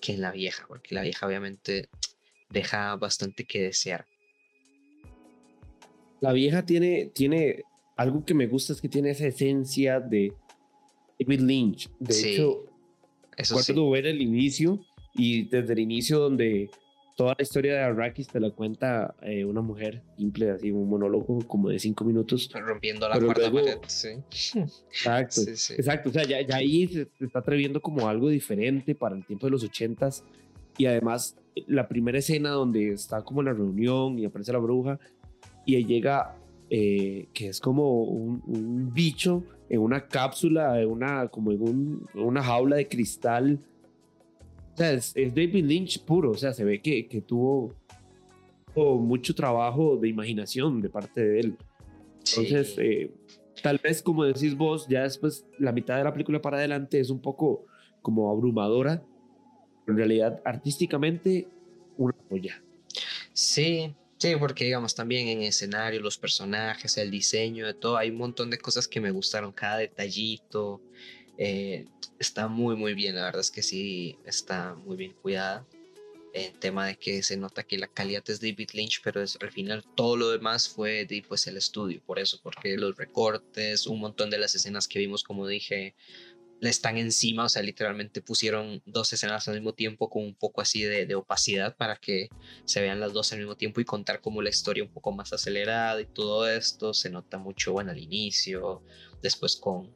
que 0.01 0.13
en 0.13 0.21
la 0.21 0.31
vieja, 0.31 0.65
porque 0.67 0.95
la 0.95 1.03
vieja 1.03 1.27
obviamente 1.27 1.89
deja 2.49 2.95
bastante 2.95 3.45
que 3.45 3.61
desear. 3.61 4.05
La 6.19 6.33
vieja 6.33 6.65
tiene, 6.65 7.11
tiene 7.13 7.63
algo 7.97 8.25
que 8.25 8.33
me 8.33 8.47
gusta 8.47 8.73
es 8.73 8.81
que 8.81 8.89
tiene 8.89 9.11
esa 9.11 9.27
esencia 9.27 9.99
de 9.99 10.33
David 11.19 11.41
Lynch. 11.41 11.89
De 11.99 12.33
hecho, 12.33 12.65
eso 13.37 13.57
recuerdo 13.59 13.89
ver 13.91 14.07
el 14.07 14.21
inicio 14.21 14.83
y 15.13 15.43
desde 15.49 15.73
el 15.73 15.79
inicio 15.79 16.19
donde 16.19 16.71
toda 17.15 17.35
la 17.37 17.43
historia 17.43 17.73
de 17.73 17.79
Arrakis 17.79 18.27
te 18.27 18.39
la 18.39 18.51
cuenta 18.51 19.15
eh, 19.21 19.45
una 19.45 19.61
mujer 19.61 20.01
simple, 20.17 20.51
así 20.51 20.71
un 20.71 20.89
monólogo 20.89 21.39
como 21.47 21.69
de 21.69 21.79
cinco 21.79 22.03
minutos. 22.03 22.49
Rompiendo 22.53 23.07
la 23.07 23.19
cuarta 23.19 23.51
pared, 23.51 23.77
sí. 23.87 24.09
Exacto, 24.89 25.41
exacto. 25.41 26.09
O 26.09 26.11
sea, 26.11 26.23
ya, 26.23 26.41
ya, 26.41 26.55
ahí 26.55 26.87
se, 26.87 27.07
está 27.19 27.39
atreviendo 27.39 27.81
como 27.81 28.07
algo 28.07 28.29
diferente 28.29 28.95
para 28.95 29.15
el 29.15 29.25
tiempo 29.25 29.47
de 29.47 29.51
los 29.51 29.63
ochentas. 29.63 30.23
Y 30.77 30.85
además, 30.85 31.35
la 31.67 31.87
primera 31.87 32.19
escena 32.19 32.51
donde 32.51 32.93
está 32.93 33.23
como 33.23 33.43
la 33.43 33.53
reunión 33.53 34.17
y 34.17 34.25
aparece 34.25 34.53
la 34.53 34.59
bruja 34.59 34.99
y 35.65 35.75
ahí 35.75 35.85
llega 35.85 36.35
eh, 36.69 37.27
que 37.33 37.49
es 37.49 37.59
como 37.59 38.03
un, 38.03 38.93
bicho 38.93 39.43
en 39.69 39.81
una 39.81 40.07
cápsula, 40.07 40.81
en 40.81 40.89
una, 40.89 41.27
como 41.27 41.51
en 41.51 42.07
una 42.13 42.41
jaula 42.41 42.77
de 42.77 42.87
cristal. 42.87 43.59
Sea, 44.81 44.93
es, 44.93 45.13
David 45.13 45.65
Lynch 45.65 46.03
puro, 46.03 46.31
o 46.31 46.37
sea, 46.37 46.53
se 46.53 46.63
ve 46.63 46.81
que, 46.81 47.07
que 47.07 47.21
tuvo, 47.21 47.75
mucho 48.75 49.35
trabajo 49.35 49.97
de 49.97 50.07
imaginación 50.07 50.81
de 50.81 50.89
parte 50.89 51.21
de 51.21 51.39
él. 51.39 51.57
Entonces, 52.19 52.75
eh, 52.77 53.11
tal 53.61 53.79
vez 53.83 54.01
como 54.01 54.23
decís 54.23 54.55
vos, 54.55 54.87
ya 54.87 55.03
después 55.03 55.45
la 55.59 55.71
mitad 55.71 55.97
de 55.97 56.05
la 56.05 56.13
película 56.13 56.41
para 56.41 56.57
adelante 56.57 56.99
es 56.99 57.09
un 57.09 57.19
poco 57.19 57.65
como 58.01 58.31
abrumadora, 58.31 59.03
pero 59.85 59.93
en 59.93 59.97
realidad 59.97 60.41
artísticamente 60.45 61.47
una 61.97 62.15
joya. 62.29 62.63
Sí, 63.33 63.93
Sí, 64.21 64.35
porque 64.35 64.65
digamos 64.65 64.93
también 64.93 65.29
en 65.29 65.41
escenario, 65.41 65.99
los 65.99 66.19
personajes, 66.19 66.95
el 66.97 67.09
diseño 67.09 67.65
de 67.65 67.73
todo, 67.73 67.97
hay 67.97 68.11
un 68.11 68.17
montón 68.17 68.51
de 68.51 68.59
cosas 68.59 68.87
que 68.87 69.01
me 69.01 69.09
gustaron, 69.09 69.51
cada 69.51 69.77
detallito, 69.77 70.79
eh, 71.37 71.85
está 72.19 72.47
muy 72.47 72.75
muy 72.75 72.93
bien, 72.93 73.15
la 73.15 73.25
verdad 73.25 73.41
es 73.41 73.51
que 73.51 73.63
sí, 73.63 74.17
está 74.25 74.75
muy 74.75 74.97
bien 74.97 75.13
cuidada. 75.13 75.65
En 76.33 76.57
tema 76.59 76.87
de 76.87 76.97
que 76.97 77.23
se 77.23 77.35
nota 77.35 77.63
que 77.63 77.77
la 77.77 77.87
calidad 77.87 78.23
es 78.29 78.39
David 78.39 78.69
Lynch, 78.73 79.01
pero 79.03 79.21
es, 79.21 79.37
al 79.41 79.51
final 79.51 79.83
todo 79.95 80.15
lo 80.15 80.29
demás 80.29 80.69
fue 80.69 81.05
de, 81.05 81.21
pues, 81.27 81.45
el 81.47 81.57
estudio, 81.57 82.01
por 82.05 82.19
eso, 82.19 82.39
porque 82.41 82.77
los 82.77 82.95
recortes, 82.95 83.85
un 83.85 83.99
montón 83.99 84.29
de 84.29 84.37
las 84.37 84.55
escenas 84.55 84.87
que 84.87 84.99
vimos, 84.99 85.23
como 85.23 85.45
dije, 85.45 85.93
le 86.61 86.69
están 86.69 86.97
encima, 86.97 87.45
o 87.45 87.49
sea, 87.49 87.63
literalmente 87.63 88.21
pusieron 88.21 88.83
dos 88.85 89.11
escenas 89.11 89.47
al 89.47 89.55
mismo 89.55 89.73
tiempo 89.73 90.11
con 90.11 90.23
un 90.23 90.35
poco 90.35 90.61
así 90.61 90.83
de, 90.83 91.15
opacidad 91.15 91.75
para 91.75 91.95
que 91.95 92.29
se 92.65 92.81
vean 92.81 92.99
las 92.99 93.13
dos 93.13 93.33
al 93.33 93.39
mismo 93.39 93.57
tiempo 93.57 93.81
y 93.81 93.85
contar 93.85 94.21
como 94.21 94.43
la 94.43 94.51
historia 94.51 94.83
un 94.83 94.91
poco 94.91 95.11
más 95.11 95.33
acelerada 95.33 95.99
y 95.99 96.05
todo 96.05 96.47
esto 96.47 96.93
se 96.93 97.09
nota 97.09 97.39
mucho, 97.39 97.73
bueno, 97.73 97.91
al 97.91 97.97
inicio, 97.97 98.83
después 99.23 99.55
con, 99.55 99.91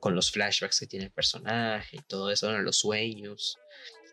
con 0.00 0.14
los 0.14 0.30
flashbacks 0.30 0.80
que 0.80 0.86
tiene 0.86 1.06
el 1.06 1.12
personaje 1.12 1.96
y 1.96 2.02
todo 2.02 2.30
eso, 2.30 2.46
bueno, 2.46 2.62
los 2.62 2.78
sueños 2.78 3.58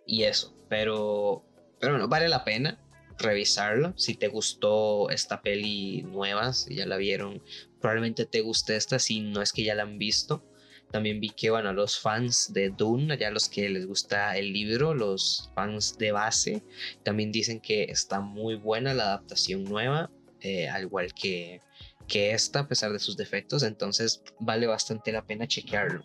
y 0.06 0.24
eso, 0.24 0.56
pero, 0.70 1.46
pero 1.80 1.94
bueno, 1.94 2.08
vale 2.08 2.30
la 2.30 2.44
pena 2.44 2.80
revisarlo. 3.18 3.94
Si 3.98 4.16
te 4.16 4.28
gustó 4.28 5.10
esta 5.10 5.42
peli 5.42 6.02
nueva, 6.04 6.54
si 6.54 6.76
ya 6.76 6.86
la 6.86 6.98
vieron, 6.98 7.44
probablemente 7.80 8.26
te 8.26 8.42
guste 8.42 8.76
esta. 8.76 8.98
Si 8.98 9.20
no 9.20 9.42
es 9.42 9.54
que 9.54 9.64
ya 9.64 9.76
la 9.76 9.84
han 9.84 10.00
visto 10.00 10.44
también 10.92 11.22
vi 11.22 11.30
que, 11.30 11.50
bueno, 11.50 11.72
los 11.72 12.00
fans 12.00 12.52
de 12.54 12.70
Dune, 12.70 13.18
ya 13.18 13.32
los 13.32 13.48
que 13.48 13.70
les 13.70 13.88
gusta 13.88 14.38
el 14.38 14.52
libro, 14.52 14.94
los 14.94 15.50
fans 15.56 15.98
de 15.98 16.12
base, 16.12 16.64
también 17.04 17.32
dicen 17.32 17.62
que 17.62 17.84
está 17.84 18.20
muy 18.20 18.56
buena 18.56 18.94
la 18.94 19.04
adaptación 19.04 19.64
nueva, 19.64 20.12
eh, 20.42 20.68
al 20.68 20.84
igual 20.84 21.14
que, 21.14 21.62
que 22.08 22.32
esta, 22.32 22.62
a 22.62 22.68
pesar 22.68 22.92
de 22.92 23.00
sus 23.00 23.18
defectos. 23.18 23.64
Entonces 23.64 24.22
vale 24.40 24.68
bastante 24.68 25.12
la 25.12 25.26
pena 25.26 25.48
chequearlo. 25.48 26.04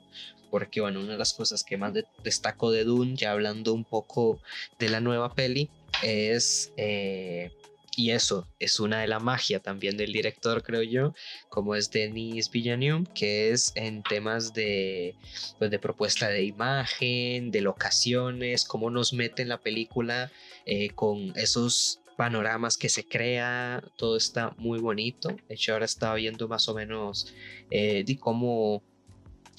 Porque, 0.50 0.80
bueno, 0.80 1.00
una 1.00 1.12
de 1.12 1.18
las 1.18 1.32
cosas 1.32 1.64
que 1.64 1.76
más 1.76 1.92
destaco 2.22 2.70
de 2.70 2.84
Dune, 2.84 3.16
ya 3.16 3.32
hablando 3.32 3.74
un 3.74 3.84
poco 3.84 4.40
de 4.78 4.88
la 4.88 5.00
nueva 5.00 5.34
peli, 5.34 5.68
es 6.02 6.72
eh, 6.76 7.50
y 7.96 8.10
eso 8.10 8.46
es 8.60 8.78
una 8.78 9.00
de 9.00 9.08
la 9.08 9.18
magia 9.18 9.58
también 9.58 9.96
del 9.96 10.12
director, 10.12 10.62
creo 10.62 10.82
yo, 10.82 11.14
como 11.48 11.74
es 11.74 11.90
Denis 11.90 12.50
Villeneuve, 12.50 13.06
que 13.14 13.50
es 13.50 13.72
en 13.74 14.02
temas 14.02 14.52
de, 14.52 15.14
pues, 15.58 15.70
de 15.70 15.78
propuesta 15.78 16.28
de 16.28 16.44
imagen, 16.44 17.50
de 17.50 17.62
locaciones, 17.62 18.64
cómo 18.64 18.90
nos 18.90 19.14
mete 19.14 19.42
en 19.42 19.48
la 19.48 19.60
película 19.60 20.30
eh, 20.66 20.90
con 20.90 21.32
esos 21.36 22.00
panoramas 22.16 22.76
que 22.76 22.88
se 22.88 23.06
crea, 23.06 23.82
todo 23.96 24.16
está 24.16 24.54
muy 24.58 24.78
bonito. 24.80 25.28
De 25.48 25.54
hecho, 25.54 25.72
ahora 25.72 25.84
estaba 25.84 26.14
viendo 26.14 26.48
más 26.48 26.68
o 26.68 26.74
menos 26.74 27.34
eh, 27.70 28.04
de 28.04 28.18
cómo 28.18 28.82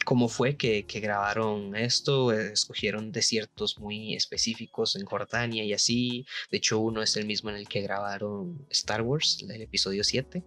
cómo 0.08 0.30
fue 0.30 0.56
que, 0.56 0.86
grabaron 1.02 1.76
esto. 1.76 2.32
Eh, 2.32 2.54
escogieron 2.54 3.12
desiertos 3.12 3.78
muy 3.78 4.16
específicos 4.16 4.96
en 4.96 5.06
Jordania 5.06 5.66
y 5.66 5.74
así. 5.74 6.26
De 6.50 6.60
hecho, 6.60 6.80
uno 6.80 7.02
es 7.02 7.18
el 7.18 7.26
mismo 7.26 7.50
en 7.50 7.58
el 7.58 7.68
que 7.68 7.82
grabaron 7.82 8.66
Star 8.70 9.02
Wars, 9.02 9.46
el 9.50 9.62
episodio 9.62 10.06
7, 10.06 10.44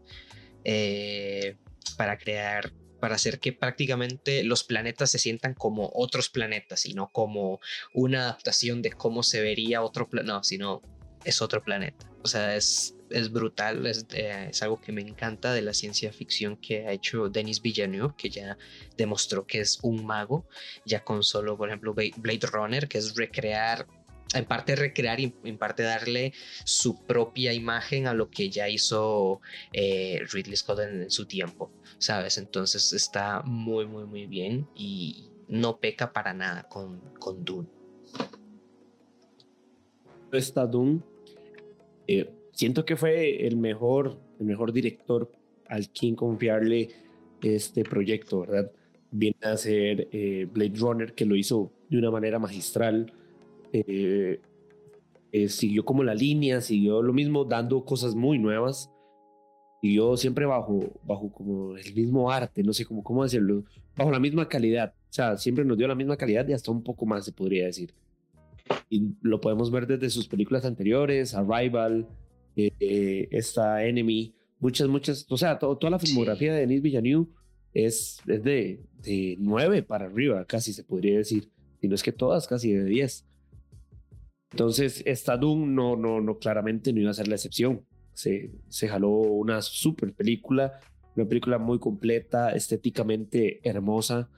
eh, 0.64 1.57
para 1.99 2.16
crear 2.16 2.73
para 3.01 3.14
hacer 3.14 3.40
que 3.40 3.53
prácticamente 3.53 4.44
los 4.44 4.62
planetas 4.62 5.11
se 5.11 5.18
sientan 5.18 5.55
como 5.55 5.90
otros 5.94 6.29
planetas 6.29 6.85
y 6.85 6.92
no 6.92 7.09
como 7.09 7.61
una 7.94 8.25
adaptación 8.25 8.83
de 8.83 8.92
cómo 8.92 9.23
se 9.23 9.40
vería 9.40 9.83
otro 9.83 10.09
planeta, 10.09 10.35
no, 10.35 10.44
sino 10.44 10.83
es 11.24 11.42
otro 11.42 11.62
planeta. 11.62 12.11
O 12.22 12.28
sea, 12.28 12.56
es, 12.56 12.94
es 13.11 13.33
brutal, 13.33 13.87
es, 13.87 14.06
es, 14.11 14.62
algo 14.62 14.80
que 14.80 14.92
me 14.92 15.00
encanta 15.00 15.52
de 15.52 15.62
la 15.62 15.74
ciencia 15.74 16.12
ficción 16.12 16.56
que 16.56 16.87
ha 16.87 16.92
hecho 16.92 17.28
Denis 17.28 17.62
Villeneuve, 17.62 18.14
que 18.16 18.30
ya 18.30 18.59
demostró 18.96 19.46
que 19.46 19.61
es 19.61 19.78
un 19.83 20.04
mago, 20.04 20.46
ya 20.85 21.02
con 21.02 21.22
solo, 21.22 21.56
por 21.56 21.68
ejemplo, 21.68 21.94
Blade 21.94 22.46
Runner, 22.46 22.88
que 22.88 22.98
es 22.98 23.16
recrear, 23.16 23.87
en 24.35 24.44
parte 24.44 24.76
recrear 24.76 25.18
y 25.18 25.35
en 25.44 25.59
parte 25.59 25.83
darle 25.83 26.33
su 26.64 27.04
propia 27.04 27.52
imagen 27.52 28.06
a 28.06 28.14
lo 28.14 28.30
que 28.30 28.50
ya 28.50 28.68
hizo 28.68 29.40
eh, 29.72 30.20
Ridley 30.30 30.56
Scott 30.56 30.80
en, 30.80 31.11
su 31.11 31.26
tiempo, 31.26 31.72
¿sabes? 31.98 32.38
Entonces 32.38 32.92
está 32.92 33.42
muy, 33.42 33.87
muy, 33.87 34.04
muy 34.04 34.27
bien 34.27 34.68
y 34.75 35.31
no 35.48 35.81
peca 35.81 36.12
para 36.12 36.33
nada 36.33 36.64
con, 36.64 37.00
con 37.18 37.44
Dune. 37.44 37.79
Está 40.33 40.66
Dune 40.66 41.00
eh, 42.12 42.28
siento 42.50 42.85
que 42.85 42.96
fue 42.96 43.46
el 43.46 43.56
mejor, 43.56 44.18
el 44.40 44.46
mejor 44.46 44.72
director 44.72 45.31
al 45.68 45.88
quien 45.90 46.16
confiarle 46.16 46.88
este 47.40 47.85
proyecto, 47.85 48.40
¿verdad? 48.40 48.72
Viene 49.12 49.37
a 49.42 49.56
ser 49.56 50.08
eh, 50.10 50.48
Blade 50.52 50.74
Runner, 50.76 51.14
que 51.14 51.24
lo 51.24 51.37
hizo 51.37 51.70
de 51.88 51.98
una 51.98 52.10
manera 52.10 52.40
magistral. 52.40 53.12
Eh, 53.72 54.40
siguió 55.46 55.85
como 55.85 56.02
la 56.02 56.14
línea, 56.14 56.60
siguió 56.60 57.00
lo 57.00 57.12
mismo, 57.12 57.44
dando 57.44 57.85
cosas 57.85 58.16
muy 58.16 58.40
nuevas. 58.40 58.90
Siguió 59.81 60.16
siempre 60.16 60.46
bajo, 60.46 60.81
bajo 61.04 61.31
como 61.31 61.76
el 61.76 61.94
mismo 61.94 62.31
arte, 62.31 62.64
no 62.64 62.72
sé 62.72 62.85
cómo, 62.85 63.04
cómo 63.04 63.22
decirlo, 63.22 63.62
bajo 63.96 64.10
la 64.10 64.18
misma 64.18 64.48
calidad. 64.48 64.94
O 65.08 65.12
sea, 65.12 65.37
siempre 65.37 65.64
nos 65.64 65.78
dio 65.78 65.87
la 65.87 65.94
misma 65.94 66.16
calidad 66.16 66.46
y 66.48 66.52
hasta 66.54 66.72
un 66.72 66.83
poco 66.83 67.06
más, 67.06 67.24
se 67.24 67.33
podría 67.33 67.66
decir 67.66 67.94
y 68.88 69.14
lo 69.23 69.40
podemos 69.40 69.71
ver 69.71 69.87
desde 69.87 70.10
sus 70.10 70.29
películas 70.29 70.64
anteriores, 70.64 71.35
Arrival, 71.35 72.08
eh, 72.56 72.73
eh, 72.81 73.29
esta 73.31 73.85
Enemy, 73.85 74.35
muchas, 74.58 74.88
muchas, 74.88 75.27
o 75.29 75.37
sea, 75.37 75.58
toda 75.58 75.90
la 75.90 75.98
filmografía 75.98 76.52
de 76.52 76.60
Denis 76.60 76.83
Villeneuve 76.83 77.29
es, 77.73 78.21
es 78.27 78.42
de, 78.42 78.85
de 79.02 79.37
9 79.38 79.83
para 79.83 80.06
arriba, 80.06 80.44
casi 80.44 80.73
se 80.73 80.85
podría 80.85 81.18
decir, 81.18 81.50
si 81.81 81.88
no 81.88 81.94
es 81.94 82.02
que 82.02 82.12
todas, 82.12 82.46
casi 82.46 82.73
de 82.73 82.85
10. 82.85 83.27
Entonces, 84.52 85.02
esta 85.06 85.37
Doom 85.37 85.75
no, 85.75 85.96
no, 85.96 86.21
no, 86.21 86.38
claramente 86.38 86.92
no 86.92 87.00
iba 87.00 87.10
a 87.10 87.14
ser 87.14 87.29
la 87.29 87.37
excepción. 87.37 87.87
Se, 88.12 88.50
se 88.68 88.88
jaló 88.88 89.10
una 89.10 89.62
super 89.62 90.12
película 90.12 90.81
Una 91.14 91.27
película 91.27 91.58
muy 91.58 91.79
completa, 91.79 92.50
estéticamente 92.50 93.60
hermosa. 93.68 94.29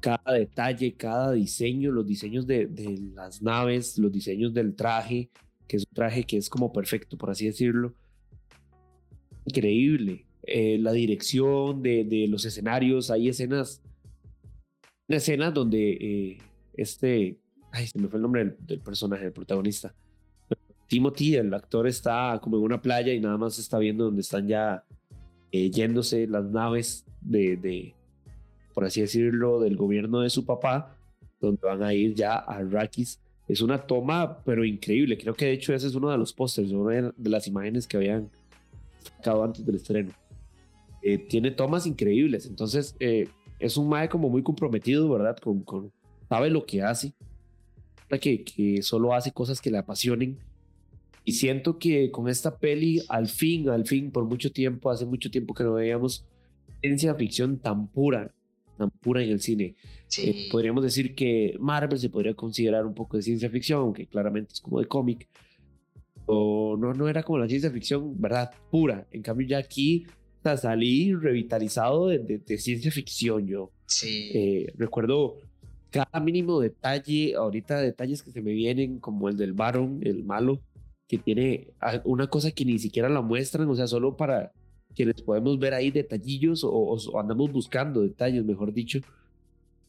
Cada 0.00 0.32
detalle, 0.32 0.94
cada 0.94 1.32
diseño, 1.32 1.90
los 1.90 2.06
diseños 2.06 2.46
de, 2.46 2.68
las 3.14 3.42
naves, 3.42 3.98
los 3.98 4.12
diseños 4.12 4.52
del 4.54 4.74
traje, 4.74 5.30
que 5.66 5.78
es 5.78 5.86
un 5.88 5.94
traje 5.94 6.24
que 6.24 6.36
es 6.36 6.48
como 6.48 6.72
perfecto, 6.72 7.16
por 7.16 7.30
así 7.30 7.46
decirlo. 7.46 7.94
Increíble. 9.44 10.26
Eh, 10.42 10.78
la 10.78 10.92
dirección 10.92 11.82
de, 11.82 12.26
los 12.28 12.44
escenarios, 12.44 13.10
hay 13.10 13.28
escenas, 13.28 13.82
una 15.08 15.18
escena 15.18 15.50
donde 15.50 15.92
eh, 15.92 16.38
este, 16.74 17.38
ay, 17.72 17.86
se 17.86 17.98
me 17.98 18.08
fue 18.08 18.18
el 18.18 18.22
nombre 18.22 18.56
del, 18.60 18.80
personaje, 18.80 19.24
del 19.24 19.32
protagonista, 19.32 19.94
Timothy, 20.86 21.34
el 21.34 21.52
actor, 21.52 21.86
está 21.86 22.38
como 22.40 22.58
en 22.58 22.62
una 22.62 22.80
playa 22.80 23.12
y 23.12 23.20
nada 23.20 23.36
más 23.36 23.58
está 23.58 23.78
viendo 23.78 24.04
donde 24.04 24.20
están 24.20 24.46
ya 24.46 24.84
eh, 25.50 25.70
yéndose 25.70 26.26
las 26.26 26.44
naves 26.44 27.04
de, 27.20 27.94
por 28.76 28.84
así 28.84 29.00
decirlo, 29.00 29.58
del 29.58 29.74
gobierno 29.74 30.20
de 30.20 30.28
su 30.28 30.44
papá, 30.44 30.98
donde 31.40 31.62
van 31.62 31.82
a 31.82 31.94
ir 31.94 32.12
ya 32.12 32.34
a 32.34 32.58
Arrakis. 32.58 33.18
Es 33.48 33.62
una 33.62 33.78
toma, 33.78 34.42
pero 34.44 34.66
increíble. 34.66 35.16
Creo 35.16 35.32
que 35.32 35.46
de 35.46 35.52
hecho 35.52 35.72
ese 35.72 35.86
es 35.86 35.94
uno 35.94 36.10
de 36.10 36.18
los 36.18 36.34
pósters, 36.34 36.72
una 36.72 37.10
de 37.16 37.30
las 37.30 37.48
imágenes 37.48 37.86
que 37.86 37.96
habían 37.96 38.28
sacado 39.02 39.44
antes 39.44 39.64
del 39.64 39.76
estreno. 39.76 40.10
Eh, 41.00 41.16
tiene 41.16 41.52
tomas 41.52 41.86
increíbles, 41.86 42.44
entonces 42.44 42.94
eh, 43.00 43.28
es 43.58 43.78
un 43.78 43.88
mae 43.88 44.10
como 44.10 44.28
muy 44.28 44.42
comprometido, 44.42 45.08
¿verdad? 45.08 45.38
Sabe 46.28 46.50
lo 46.50 46.66
que 46.66 46.82
hace, 46.82 47.14
que, 48.20 48.44
que 48.44 48.82
solo 48.82 49.14
hace 49.14 49.32
cosas 49.32 49.62
que 49.62 49.70
le 49.70 49.78
apasionen 49.78 50.36
y 51.24 51.32
siento 51.32 51.78
que 51.78 52.10
con 52.10 52.28
esta 52.28 52.58
peli, 52.58 53.00
al 53.08 53.28
fin, 53.28 53.70
al 53.70 53.86
fin, 53.86 54.10
por 54.10 54.26
mucho 54.26 54.52
tiempo, 54.52 54.90
hace 54.90 55.06
mucho 55.06 55.30
tiempo 55.30 55.54
que 55.54 55.64
no 55.64 55.72
veíamos 55.72 56.26
ciencia 56.82 57.14
ficción 57.14 57.58
tan 57.58 57.88
pura, 57.88 58.34
tan 58.76 58.90
pura 58.90 59.22
en 59.22 59.30
el 59.30 59.40
cine. 59.40 59.74
Eh, 60.18 60.48
podríamos 60.50 60.82
decir 60.82 61.14
que 61.14 61.56
Marvel 61.58 61.98
se 61.98 62.10
podría 62.10 62.34
considerar 62.34 62.86
un 62.86 62.94
poco 62.94 63.16
de 63.16 63.22
ciencia 63.22 63.50
ficción, 63.50 63.80
aunque 63.80 64.06
claramente 64.06 64.52
es 64.52 64.60
como 64.60 64.80
de 64.80 64.86
cómic. 64.86 65.28
O 66.26 66.76
no, 66.78 66.92
no 66.92 67.08
era 67.08 67.22
como 67.22 67.38
la 67.38 67.48
ciencia 67.48 67.70
ficción, 67.70 68.20
¿verdad? 68.20 68.50
Pura. 68.70 69.06
En 69.10 69.22
cambio, 69.22 69.46
ya 69.46 69.58
aquí 69.58 70.06
sea, 70.54 70.56
salí 70.56 71.14
revitalizado 71.14 72.08
de, 72.08 72.18
de, 72.18 72.58
ciencia 72.58 72.90
ficción 72.90 73.46
yo. 73.46 73.72
Sí. 73.86 74.30
Eh, 74.34 74.72
recuerdo 74.76 75.38
cada 75.90 76.20
mínimo 76.20 76.60
detalle, 76.60 77.34
ahorita 77.34 77.80
detalles 77.80 78.22
que 78.22 78.30
se 78.30 78.42
me 78.42 78.52
vienen, 78.52 78.98
como 78.98 79.28
el 79.28 79.36
del 79.36 79.54
Baron, 79.54 80.00
el 80.02 80.24
malo, 80.24 80.60
que 81.08 81.18
tiene 81.18 81.68
una 82.04 82.26
cosa 82.26 82.50
que 82.50 82.64
ni 82.64 82.78
siquiera 82.78 83.08
la 83.08 83.22
muestran, 83.22 83.68
o 83.68 83.74
sea, 83.74 83.86
solo 83.86 84.16
para 84.16 84.52
que 84.96 85.04
les 85.04 85.20
podemos 85.20 85.58
ver 85.58 85.74
ahí 85.74 85.90
detallillos 85.90 86.64
o, 86.64 87.20
andamos 87.20 87.52
buscando 87.52 88.00
detalles, 88.00 88.44
mejor 88.44 88.72
dicho. 88.72 88.98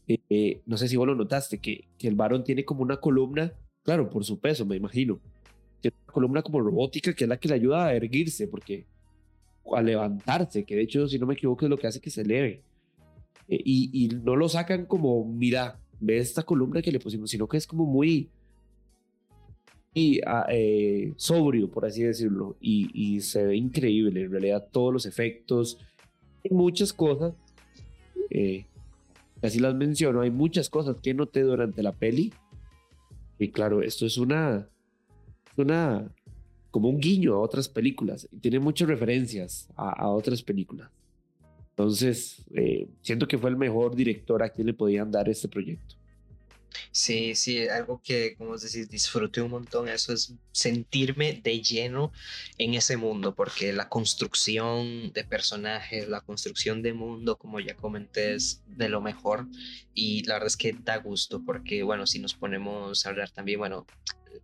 Eh, 0.08 0.20
eh, 0.30 0.62
no 0.66 0.78
sé 0.78 0.88
si 0.90 0.98
vos 0.98 1.08
lo 1.08 1.16
notaste, 1.16 1.60
que, 1.60 1.86
que 1.98 2.10
el 2.10 2.16
varón 2.16 2.44
tiene 2.44 2.66
como 2.66 2.82
una 2.82 2.98
columna, 2.98 3.54
claro, 3.84 4.10
por 4.10 4.26
su 4.26 4.38
peso, 4.38 4.66
me 4.66 4.76
imagino. 4.76 5.20
Tiene 5.80 5.96
una 6.04 6.14
columna 6.14 6.42
como 6.42 6.60
robótica 6.60 7.14
que 7.14 7.24
es 7.24 7.30
la 7.30 7.38
que 7.38 7.48
le 7.48 7.56
ayuda 7.56 7.86
a 7.86 7.96
erguirse, 7.96 8.48
porque 8.48 8.86
a 9.74 9.82
levantarse, 9.82 10.66
que 10.66 10.76
de 10.76 10.84
hecho, 10.84 11.08
si 11.08 11.18
no 11.18 11.26
me 11.26 11.36
equivoco, 11.36 11.66
es 11.66 11.70
lo 11.70 11.78
que 11.78 11.88
hace 11.88 12.02
que 12.02 12.10
se 12.10 12.22
eleve. 12.22 12.64
Eh, 13.48 13.62
y, 13.64 13.90
y, 13.94 14.10
no 14.10 14.36
lo 14.36 14.50
sacan 14.50 14.86
como, 14.86 15.24
mira, 15.26 15.80
ve 16.02 16.18
esta 16.18 16.44
columna 16.44 16.82
que 16.82 16.92
le 16.92 17.00
pusimos, 17.00 17.32
sino 17.32 17.48
que 17.48 17.58
es 17.58 17.66
como 17.66 17.86
muy, 17.86 18.30
eh, 20.50 21.14
sobrio, 21.16 21.70
por 21.70 21.86
así 21.86 22.04
decirlo, 22.04 22.58
y, 22.62 23.20
se 23.22 23.46
ve 23.46 23.56
increíble, 23.56 24.24
en 24.24 24.32
realidad 24.32 24.68
todos 24.72 24.94
los 24.94 25.06
efectos, 25.06 25.80
hay 26.44 26.56
muchas 26.56 26.94
cosas, 26.94 27.34
eh, 28.30 28.66
así 29.42 29.60
las 29.60 29.76
menciono, 29.76 30.22
hay 30.22 30.32
muchas 30.32 30.70
cosas 30.70 30.98
que 31.02 31.14
noté 31.14 31.42
durante 31.42 31.82
la 31.84 31.94
peli, 31.94 32.34
y 33.40 33.50
claro, 33.50 33.82
esto 33.82 34.06
es 34.06 34.18
una, 34.18 34.68
una 35.56 36.12
como 36.72 36.90
un 36.90 37.00
guiño 37.00 37.34
a 37.36 37.40
otras 37.40 37.68
películas, 37.70 38.28
y 38.32 38.38
tiene 38.38 38.60
muchas 38.60 38.88
referencias 38.88 39.70
a, 39.76 40.10
otras 40.10 40.44
películas. 40.44 40.90
Entonces, 41.72 42.44
eh, 42.56 42.88
siento 43.02 43.28
que 43.28 43.38
fue 43.38 43.50
el 43.50 43.58
mejor 43.58 43.96
director 43.96 44.42
a 44.42 44.50
quien 44.50 44.68
le 44.68 44.74
podían 44.74 45.12
dar 45.12 45.30
este 45.30 45.48
proyecto. 45.48 45.96
Sí, 46.92 47.36
sí, 47.36 47.68
algo 47.68 48.02
que, 48.04 48.36
como 48.38 48.58
decís, 48.58 48.90
disfruté 48.90 49.42
un 49.42 49.52
montón, 49.52 49.90
eso 49.90 50.14
es 50.14 50.34
sentirme 50.52 51.40
de 51.44 51.62
lleno 51.62 52.12
en 52.58 52.74
ese 52.74 52.98
mundo, 52.98 53.36
porque 53.36 53.74
la 53.74 53.90
construcción 53.90 55.12
de 55.14 55.24
personajes, 55.24 56.08
la 56.08 56.22
construcción 56.22 56.82
de 56.82 56.94
mundo, 56.94 57.38
como 57.38 57.60
ya 57.60 57.76
comenté, 57.76 58.36
es 58.36 58.62
de 58.68 58.90
lo 58.90 59.02
mejor 59.02 59.48
y 59.94 60.24
la 60.24 60.36
verdad 60.36 60.48
es 60.48 60.58
que 60.58 60.74
da 60.74 60.98
gusto, 60.98 61.44
porque 61.46 61.84
bueno, 61.84 62.08
si 62.08 62.20
nos 62.20 62.34
ponemos 62.34 63.06
a 63.06 63.10
hablar 63.10 63.30
también, 63.32 63.60
bueno, 63.60 63.86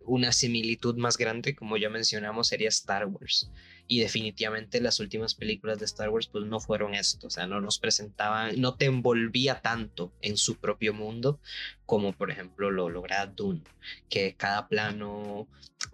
una 0.06 0.32
similitud 0.32 0.96
más 0.96 1.16
grande, 1.16 1.54
como 1.54 1.76
ya 1.76 1.88
mencionamos, 1.88 2.48
sería 2.48 2.68
Star 2.68 3.06
Wars 3.06 3.50
y 3.86 4.00
definitivamente 4.00 4.80
las 4.80 4.98
últimas 5.00 5.34
películas 5.34 5.78
de 5.78 5.84
Star 5.84 6.08
Wars 6.08 6.28
pues 6.28 6.44
no 6.46 6.60
fueron 6.60 6.94
esto, 6.94 7.26
o 7.26 7.30
sea, 7.30 7.46
no 7.46 7.60
nos 7.60 7.78
presentaban, 7.78 8.60
no 8.60 8.76
te 8.76 8.86
envolvía 8.86 9.60
tanto 9.60 10.12
en 10.22 10.36
su 10.36 10.56
propio 10.56 10.94
mundo 10.94 11.40
como 11.86 12.12
por 12.12 12.30
ejemplo 12.30 12.70
lo 12.70 12.88
logra 12.88 13.26
Dune, 13.26 13.62
que 14.08 14.34
cada 14.36 14.68
plano 14.68 15.48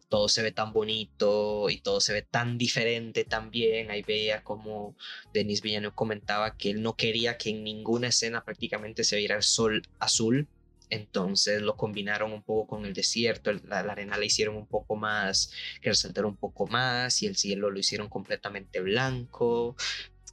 todo 0.09 0.29
se 0.29 0.43
ve 0.43 0.53
tan 0.53 0.73
bonito 0.73 1.69
y 1.69 1.81
todo 1.81 2.01
se 2.01 2.13
ve 2.13 2.23
tan 2.23 2.59
diferente 2.59 3.25
también, 3.25 3.91
ahí 3.91 4.03
veía 4.03 4.45
como 4.45 4.97
Denis 5.33 5.63
Villano 5.63 5.95
comentaba 5.95 6.57
que 6.57 6.71
él 6.71 6.83
no 6.83 6.95
quería 6.95 7.39
que 7.39 7.51
en 7.51 7.65
ninguna 7.65 8.09
escena 8.09 8.45
prácticamente 8.45 9.03
se 9.05 9.17
viera 9.17 9.37
el 9.37 9.43
sol 9.43 9.83
azul, 9.99 10.49
entonces 10.91 11.63
lo 11.63 11.77
combinaron 11.77 12.33
un 12.33 12.43
poco 12.43 12.67
con 12.67 12.85
el 12.85 12.93
desierto, 12.93 13.53
la, 13.53 13.81
arena 13.81 14.19
la 14.19 14.25
hicieron 14.25 14.57
un 14.57 14.67
poco 14.67 14.97
más, 14.97 15.53
que 15.81 15.91
resaltar 15.91 16.27
un 16.27 16.37
poco 16.37 16.67
más 16.67 17.23
y 17.23 17.27
el 17.27 17.37
cielo 17.37 17.71
lo 17.71 17.79
hicieron 17.79 18.09
completamente 18.09 18.81
blanco 18.81 19.77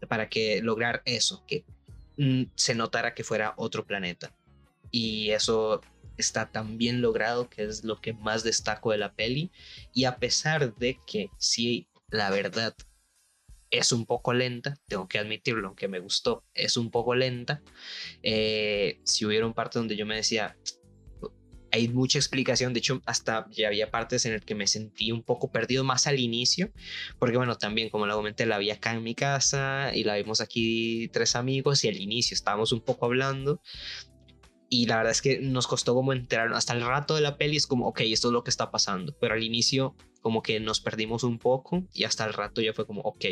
para 0.09 0.29
que 0.29 0.61
lograr 0.61 1.01
eso, 1.05 1.43
que 1.47 1.63
mm, 2.17 2.43
se 2.55 2.75
notara 2.75 3.13
que 3.13 3.23
fuera 3.23 3.53
otro 3.57 3.85
planeta. 3.85 4.33
Y 4.91 5.31
eso 5.31 5.81
está 6.17 6.51
tan 6.51 6.77
bien 6.77 7.01
logrado 7.01 7.49
que 7.49 7.63
es 7.63 7.83
lo 7.83 8.01
que 8.01 8.13
más 8.13 8.43
destaco 8.43 8.91
de 8.91 8.97
la 8.97 9.13
peli. 9.13 9.51
Y 9.93 10.05
a 10.05 10.17
pesar 10.17 10.75
de 10.75 10.99
que 11.05 11.29
sí, 11.37 11.87
la 12.09 12.29
verdad, 12.29 12.73
es 13.69 13.91
un 13.91 14.05
poco 14.05 14.33
lenta, 14.33 14.75
tengo 14.87 15.07
que 15.07 15.19
admitirlo, 15.19 15.67
aunque 15.67 15.87
me 15.87 15.99
gustó, 15.99 16.43
es 16.53 16.77
un 16.77 16.91
poco 16.91 17.15
lenta. 17.15 17.61
Eh, 18.23 18.99
si 19.03 19.25
hubiera 19.25 19.45
un 19.45 19.53
parte 19.53 19.79
donde 19.79 19.95
yo 19.95 20.05
me 20.05 20.15
decía, 20.15 20.57
hay 21.71 21.89
mucha 21.89 22.17
explicación, 22.17 22.73
de 22.73 22.79
hecho 22.79 23.01
hasta 23.05 23.47
ya 23.51 23.67
había 23.67 23.91
partes 23.91 24.25
en 24.25 24.33
el 24.33 24.43
que 24.43 24.55
me 24.55 24.67
sentí 24.67 25.11
un 25.11 25.23
poco 25.23 25.51
perdido 25.51 25.83
más 25.83 26.07
al 26.07 26.19
inicio, 26.19 26.71
porque 27.19 27.37
bueno, 27.37 27.57
también 27.57 27.89
como 27.89 28.05
lo 28.05 28.15
comenté, 28.15 28.45
la 28.45 28.57
vi 28.57 28.71
acá 28.71 28.93
en 28.93 29.03
mi 29.03 29.15
casa 29.15 29.91
y 29.93 30.03
la 30.03 30.15
vimos 30.15 30.41
aquí 30.41 31.09
tres 31.09 31.35
amigos 31.35 31.83
y 31.83 31.89
al 31.89 31.97
inicio 31.97 32.35
estábamos 32.35 32.71
un 32.71 32.81
poco 32.81 33.05
hablando 33.05 33.61
y 34.69 34.85
la 34.85 34.97
verdad 34.97 35.11
es 35.11 35.21
que 35.21 35.39
nos 35.39 35.67
costó 35.67 35.93
como 35.93 36.13
enterar 36.13 36.53
hasta 36.53 36.73
el 36.73 36.81
rato 36.81 37.15
de 37.15 37.21
la 37.21 37.37
peli 37.37 37.55
es 37.57 37.67
como 37.67 37.87
ok 37.87 38.01
esto 38.01 38.27
es 38.27 38.33
lo 38.33 38.43
que 38.43 38.49
está 38.49 38.69
pasando 38.69 39.15
pero 39.19 39.33
al 39.33 39.43
inicio 39.43 39.95
como 40.27 40.41
que 40.43 40.59
nos 40.59 40.81
perdimos 40.81 41.23
un 41.23 41.39
poco 41.39 41.85
y 41.93 42.03
hasta 42.03 42.25
el 42.25 42.33
rato 42.33 42.59
ya 42.59 42.73
fue 42.73 42.85
como 42.85 42.99
ok 42.99 43.23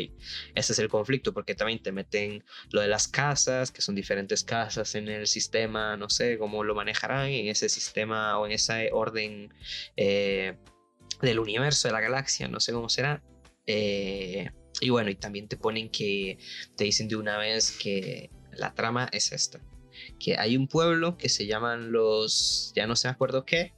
este 0.54 0.72
es 0.72 0.78
el 0.78 0.88
conflicto 0.88 1.34
porque 1.34 1.54
también 1.54 1.82
te 1.82 1.92
meten 1.92 2.42
lo 2.70 2.80
de 2.80 2.88
las 2.88 3.06
casas 3.06 3.70
que 3.70 3.82
son 3.82 3.94
diferentes 3.94 4.42
casas 4.44 4.94
en 4.94 5.10
el 5.10 5.26
sistema 5.26 5.98
no 5.98 6.08
sé 6.08 6.38
cómo 6.38 6.64
lo 6.64 6.74
manejarán 6.74 7.28
en 7.28 7.48
ese 7.48 7.68
sistema 7.68 8.38
o 8.38 8.46
en 8.46 8.52
ese 8.52 8.88
orden 8.94 9.52
eh, 9.98 10.56
del 11.20 11.38
universo 11.38 11.86
de 11.86 11.92
la 11.92 12.00
galaxia 12.00 12.48
no 12.48 12.60
sé 12.60 12.72
cómo 12.72 12.88
será. 12.88 13.22
Eh, 13.66 14.48
y 14.80 14.88
bueno 14.88 15.10
y 15.10 15.16
también 15.16 15.48
te 15.48 15.58
ponen 15.58 15.90
que 15.90 16.38
te 16.78 16.84
dicen 16.84 17.08
de 17.08 17.16
una 17.16 17.36
vez 17.36 17.72
que 17.72 18.30
la 18.52 18.72
trama 18.72 19.06
es 19.12 19.32
esta 19.32 19.60
que 20.18 20.38
hay 20.38 20.56
un 20.56 20.66
pueblo 20.66 21.18
que 21.18 21.28
se 21.28 21.46
llaman 21.46 21.92
los, 21.92 22.72
ya 22.74 22.86
no 22.86 22.96
sé 22.96 23.08
me 23.08 23.12
acuerdo 23.12 23.44
qué, 23.44 23.74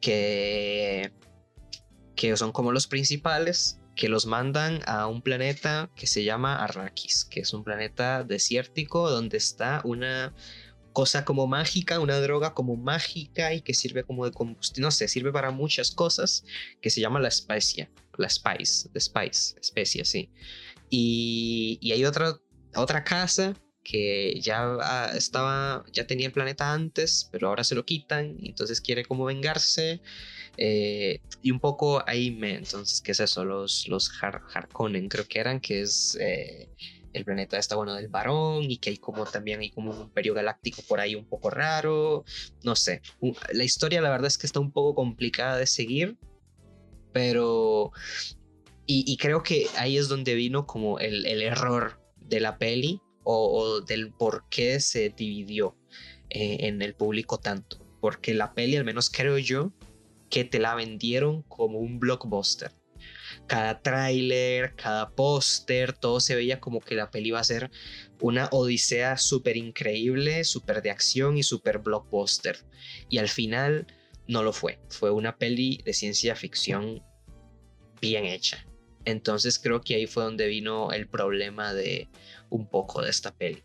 que, 0.00 1.12
que 2.18 2.36
son 2.36 2.50
como 2.50 2.72
los 2.72 2.88
principales, 2.88 3.78
que 3.94 4.08
los 4.08 4.26
mandan 4.26 4.80
a 4.86 5.06
un 5.06 5.22
planeta 5.22 5.88
que 5.94 6.08
se 6.08 6.24
llama 6.24 6.64
Arrakis, 6.64 7.24
que 7.24 7.40
es 7.40 7.52
un 7.52 7.62
planeta 7.62 8.24
desértico 8.24 9.08
donde 9.08 9.36
está 9.36 9.82
una 9.84 10.34
cosa 10.92 11.24
como 11.24 11.46
mágica, 11.46 12.00
una 12.00 12.18
droga 12.18 12.54
como 12.54 12.74
mágica 12.74 13.54
y 13.54 13.60
que 13.60 13.72
sirve 13.72 14.02
como 14.02 14.24
de 14.24 14.32
combustible, 14.32 14.86
no 14.86 14.90
sé, 14.90 15.06
sirve 15.06 15.30
para 15.30 15.52
muchas 15.52 15.92
cosas, 15.92 16.44
que 16.82 16.90
se 16.90 17.00
llama 17.00 17.20
la 17.20 17.28
especia, 17.28 17.88
la 18.16 18.28
spice, 18.28 18.90
la 18.92 19.00
spice, 19.00 19.54
especia, 19.60 20.04
sí. 20.04 20.32
Y, 20.90 21.78
y 21.80 21.92
hay 21.92 22.04
otra, 22.04 22.36
otra 22.74 23.04
casa 23.04 23.54
que 23.84 24.40
ya 24.40 24.76
ah, 24.82 25.12
estaba, 25.14 25.84
ya 25.92 26.04
tenía 26.04 26.26
el 26.26 26.32
planeta 26.32 26.72
antes, 26.72 27.28
pero 27.30 27.46
ahora 27.46 27.62
se 27.62 27.76
lo 27.76 27.84
quitan, 27.86 28.38
entonces 28.42 28.80
quiere 28.80 29.04
como 29.04 29.24
vengarse. 29.24 30.02
Eh, 30.58 31.20
y 31.40 31.52
un 31.52 31.60
poco 31.60 32.02
ahí 32.06 32.32
me, 32.32 32.56
entonces, 32.56 33.00
¿qué 33.00 33.12
es 33.12 33.20
eso? 33.20 33.44
Los, 33.44 33.86
los 33.88 34.10
Har 34.20 34.42
Harkonnen, 34.52 35.08
creo 35.08 35.26
que 35.26 35.38
eran, 35.38 35.60
que 35.60 35.82
es, 35.82 36.18
eh, 36.20 36.68
el 37.12 37.24
planeta 37.24 37.58
está 37.58 37.76
bueno 37.76 37.94
del 37.94 38.08
varón 38.08 38.70
y 38.70 38.78
que 38.78 38.90
hay 38.90 38.96
como 38.96 39.24
también 39.24 39.60
hay 39.60 39.70
como 39.70 39.92
un 39.92 40.02
imperio 40.02 40.34
galáctico 40.34 40.82
por 40.82 41.00
ahí 41.00 41.14
un 41.14 41.26
poco 41.26 41.48
raro, 41.48 42.24
no 42.64 42.74
sé. 42.74 43.00
La 43.52 43.64
historia 43.64 44.00
la 44.00 44.10
verdad 44.10 44.26
es 44.26 44.36
que 44.36 44.46
está 44.46 44.60
un 44.60 44.72
poco 44.72 44.94
complicada 44.94 45.56
de 45.56 45.66
seguir, 45.66 46.18
pero... 47.12 47.92
Y, 48.90 49.18
creo 49.18 49.42
que 49.42 49.66
ahí 49.76 49.98
es 49.98 50.08
donde 50.08 50.34
vino 50.34 50.66
como 50.66 50.98
el, 50.98 51.26
el 51.26 51.42
error 51.42 52.00
de 52.16 52.40
la 52.40 52.56
peli 52.56 53.02
o, 53.30 53.82
del 53.82 54.10
por 54.12 54.48
qué 54.48 54.80
se 54.80 55.10
dividió 55.10 55.76
eh, 56.30 56.56
en 56.60 56.80
el 56.80 56.94
público 56.94 57.38
tanto. 57.38 57.84
Porque 58.00 58.32
la 58.32 58.54
peli, 58.54 58.76
al 58.76 58.84
menos 58.84 59.10
creo 59.10 59.36
yo, 59.36 59.72
que 60.30 60.44
te 60.44 60.58
la 60.58 60.74
vendieron 60.74 61.42
como 61.42 61.78
un 61.78 61.98
blockbuster 61.98 62.72
cada 63.46 63.80
tráiler, 63.80 64.74
cada 64.74 65.10
póster, 65.10 65.92
todo 65.92 66.20
se 66.20 66.34
veía 66.34 66.60
como 66.60 66.80
que 66.80 66.94
la 66.94 67.10
peli 67.10 67.28
iba 67.28 67.40
a 67.40 67.44
ser 67.44 67.70
una 68.20 68.48
odisea 68.52 69.16
súper 69.16 69.56
increíble, 69.56 70.44
súper 70.44 70.82
de 70.82 70.90
acción 70.90 71.36
y 71.36 71.42
súper 71.42 71.78
blockbuster. 71.78 72.58
Y 73.08 73.18
al 73.18 73.28
final 73.28 73.86
no 74.26 74.42
lo 74.42 74.52
fue. 74.52 74.78
Fue 74.90 75.10
una 75.10 75.36
peli 75.38 75.80
de 75.84 75.92
ciencia 75.92 76.36
ficción 76.36 77.02
bien 78.00 78.26
hecha. 78.26 78.66
Entonces 79.04 79.58
creo 79.58 79.80
que 79.80 79.94
ahí 79.94 80.06
fue 80.06 80.24
donde 80.24 80.46
vino 80.46 80.92
el 80.92 81.08
problema 81.08 81.72
de 81.72 82.08
un 82.50 82.68
poco 82.68 83.02
de 83.02 83.10
esta 83.10 83.34
peli. 83.34 83.62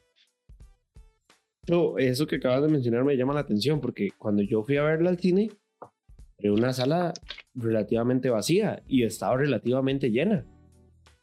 Eso 1.97 2.28
que 2.28 2.38
acabas 2.38 2.61
de 2.61 2.68
mencionar 2.70 3.03
me 3.03 3.16
llama 3.16 3.34
la 3.34 3.39
atención 3.41 3.80
porque 3.80 4.11
cuando 4.18 4.43
yo 4.43 4.64
fui 4.64 4.78
a 4.78 4.84
verla 4.84 5.09
al 5.09 5.20
cine, 5.20 5.49
una 6.51 6.73
sala 6.73 7.13
relativamente 7.55 8.29
vacía 8.29 8.83
y 8.87 9.03
estaba 9.03 9.37
relativamente 9.37 10.11
llena. 10.11 10.45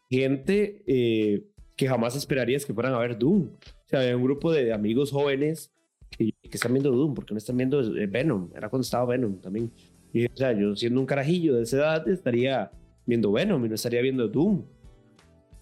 Gente 0.08 0.82
eh, 0.86 1.44
que 1.76 1.88
jamás 1.88 2.16
esperarías 2.16 2.64
que 2.66 2.74
fueran 2.74 2.94
a 2.94 2.98
ver 2.98 3.18
Doom. 3.18 3.42
O 3.44 3.88
sea, 3.88 4.00
había 4.00 4.16
un 4.16 4.24
grupo 4.24 4.52
de 4.52 4.72
amigos 4.72 5.10
jóvenes 5.10 5.72
que, 6.10 6.32
están 6.50 6.72
viendo 6.72 6.90
Doom, 6.90 7.14
porque 7.14 7.34
no 7.34 7.38
están 7.38 7.56
viendo 7.56 7.80
eh, 7.80 8.06
Venom. 8.06 8.50
Era 8.54 8.68
cuando 8.68 8.82
estaba 8.82 9.06
Venom 9.06 9.40
también. 9.40 9.70
Y, 10.12 10.26
o 10.26 10.36
sea, 10.36 10.52
yo 10.52 10.74
siendo 10.74 11.00
un 11.00 11.06
carajillo 11.06 11.54
de 11.54 11.62
esa 11.62 11.76
edad 11.76 12.08
estaría 12.08 12.70
viendo 13.06 13.32
Venom 13.32 13.64
y 13.64 13.68
no 13.68 13.74
estaría 13.74 14.02
viendo 14.02 14.28
Doom. 14.28 14.64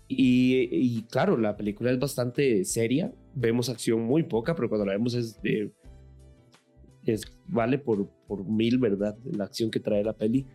Y, 0.08 0.68
y, 0.70 1.02
claro, 1.10 1.36
la 1.36 1.56
película 1.56 1.90
es 1.90 1.98
bastante 1.98 2.64
seria. 2.64 3.12
Vemos 3.34 3.68
acción 3.68 4.00
muy 4.00 4.22
poca, 4.22 4.54
pero 4.54 4.68
cuando 4.68 4.86
la 4.86 4.92
vemos 4.92 5.14
es 5.14 5.40
de 5.42 5.70
es, 7.14 7.22
vale 7.46 7.78
por, 7.78 8.08
por 8.26 8.44
mil, 8.44 8.78
¿verdad? 8.78 9.16
La 9.24 9.44
acción 9.44 9.70
que 9.70 9.80
trae 9.80 10.04
la 10.04 10.12
peli. 10.12 10.46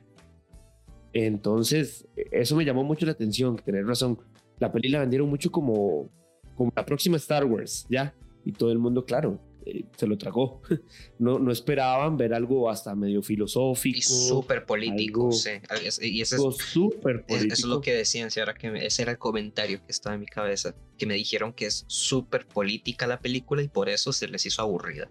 Entonces, 1.14 2.08
eso 2.16 2.56
me 2.56 2.66
llamó 2.66 2.84
mucho 2.84 3.06
la 3.06 3.12
atención, 3.12 3.56
tener 3.58 3.86
razón. 3.86 4.20
La 4.60 4.72
peli 4.72 4.90
la 4.90 5.00
vendieron 5.00 5.30
mucho 5.30 5.52
como, 5.52 6.10
como 6.56 6.72
la 6.76 6.86
próxima 6.86 7.18
Star 7.18 7.46
Wars, 7.46 7.86
¿ya? 7.90 8.16
Y 8.46 8.52
todo 8.52 8.72
el 8.72 8.80
mundo, 8.80 9.06
claro, 9.06 9.40
eh, 9.66 9.86
se 9.96 10.08
lo 10.08 10.18
tragó. 10.18 10.62
No, 11.20 11.40
no 11.40 11.52
esperaban 11.52 12.18
ver 12.18 12.34
algo 12.34 12.70
hasta 12.70 12.96
medio 12.96 13.22
filosófico. 13.22 13.98
Y 13.98 14.02
súper 14.02 14.66
político, 14.66 15.32
sí. 15.32 15.52
Y 16.02 16.22
eso 16.22 16.50
es, 16.50 16.58
súper 16.58 17.26
político. 17.26 17.54
Eso 17.54 17.66
es 17.68 17.70
lo 17.70 17.80
que 17.80 17.94
decían, 17.94 18.30
ahora 18.38 18.56
que 18.56 18.86
ese 18.86 19.04
era 19.04 19.12
el 19.12 19.18
comentario 19.18 19.80
que 19.86 19.92
estaba 19.92 20.16
en 20.16 20.22
mi 20.22 20.26
cabeza, 20.26 20.76
que 20.98 21.06
me 21.06 21.14
dijeron 21.14 21.54
que 21.54 21.68
es 21.68 21.86
súper 21.88 22.46
política 22.46 23.08
la 23.08 23.22
película 23.22 23.62
y 23.62 23.70
por 23.70 23.88
eso 23.88 24.12
se 24.12 24.28
les 24.28 24.46
hizo 24.46 24.62
aburrida 24.62 25.10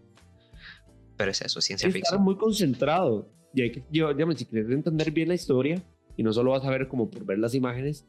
pero 1.23 1.31
es 1.31 1.41
eso, 1.41 1.61
ciencia 1.61 1.89
ficción. 1.89 2.03
Estar 2.03 2.19
muy 2.19 2.35
concentrado. 2.35 3.29
Y 3.55 3.63
hay 3.63 3.71
que, 3.71 3.85
yo, 3.93 4.09
si 4.35 4.45
quieres 4.45 4.69
entender 4.73 5.13
bien 5.13 5.29
la 5.29 5.35
historia, 5.35 5.81
y 6.17 6.25
no 6.25 6.33
solo 6.33 6.51
vas 6.51 6.65
a 6.65 6.71
ver 6.71 6.89
como 6.89 7.09
por 7.09 7.25
ver 7.25 7.39
las 7.39 7.55
imágenes, 7.55 8.05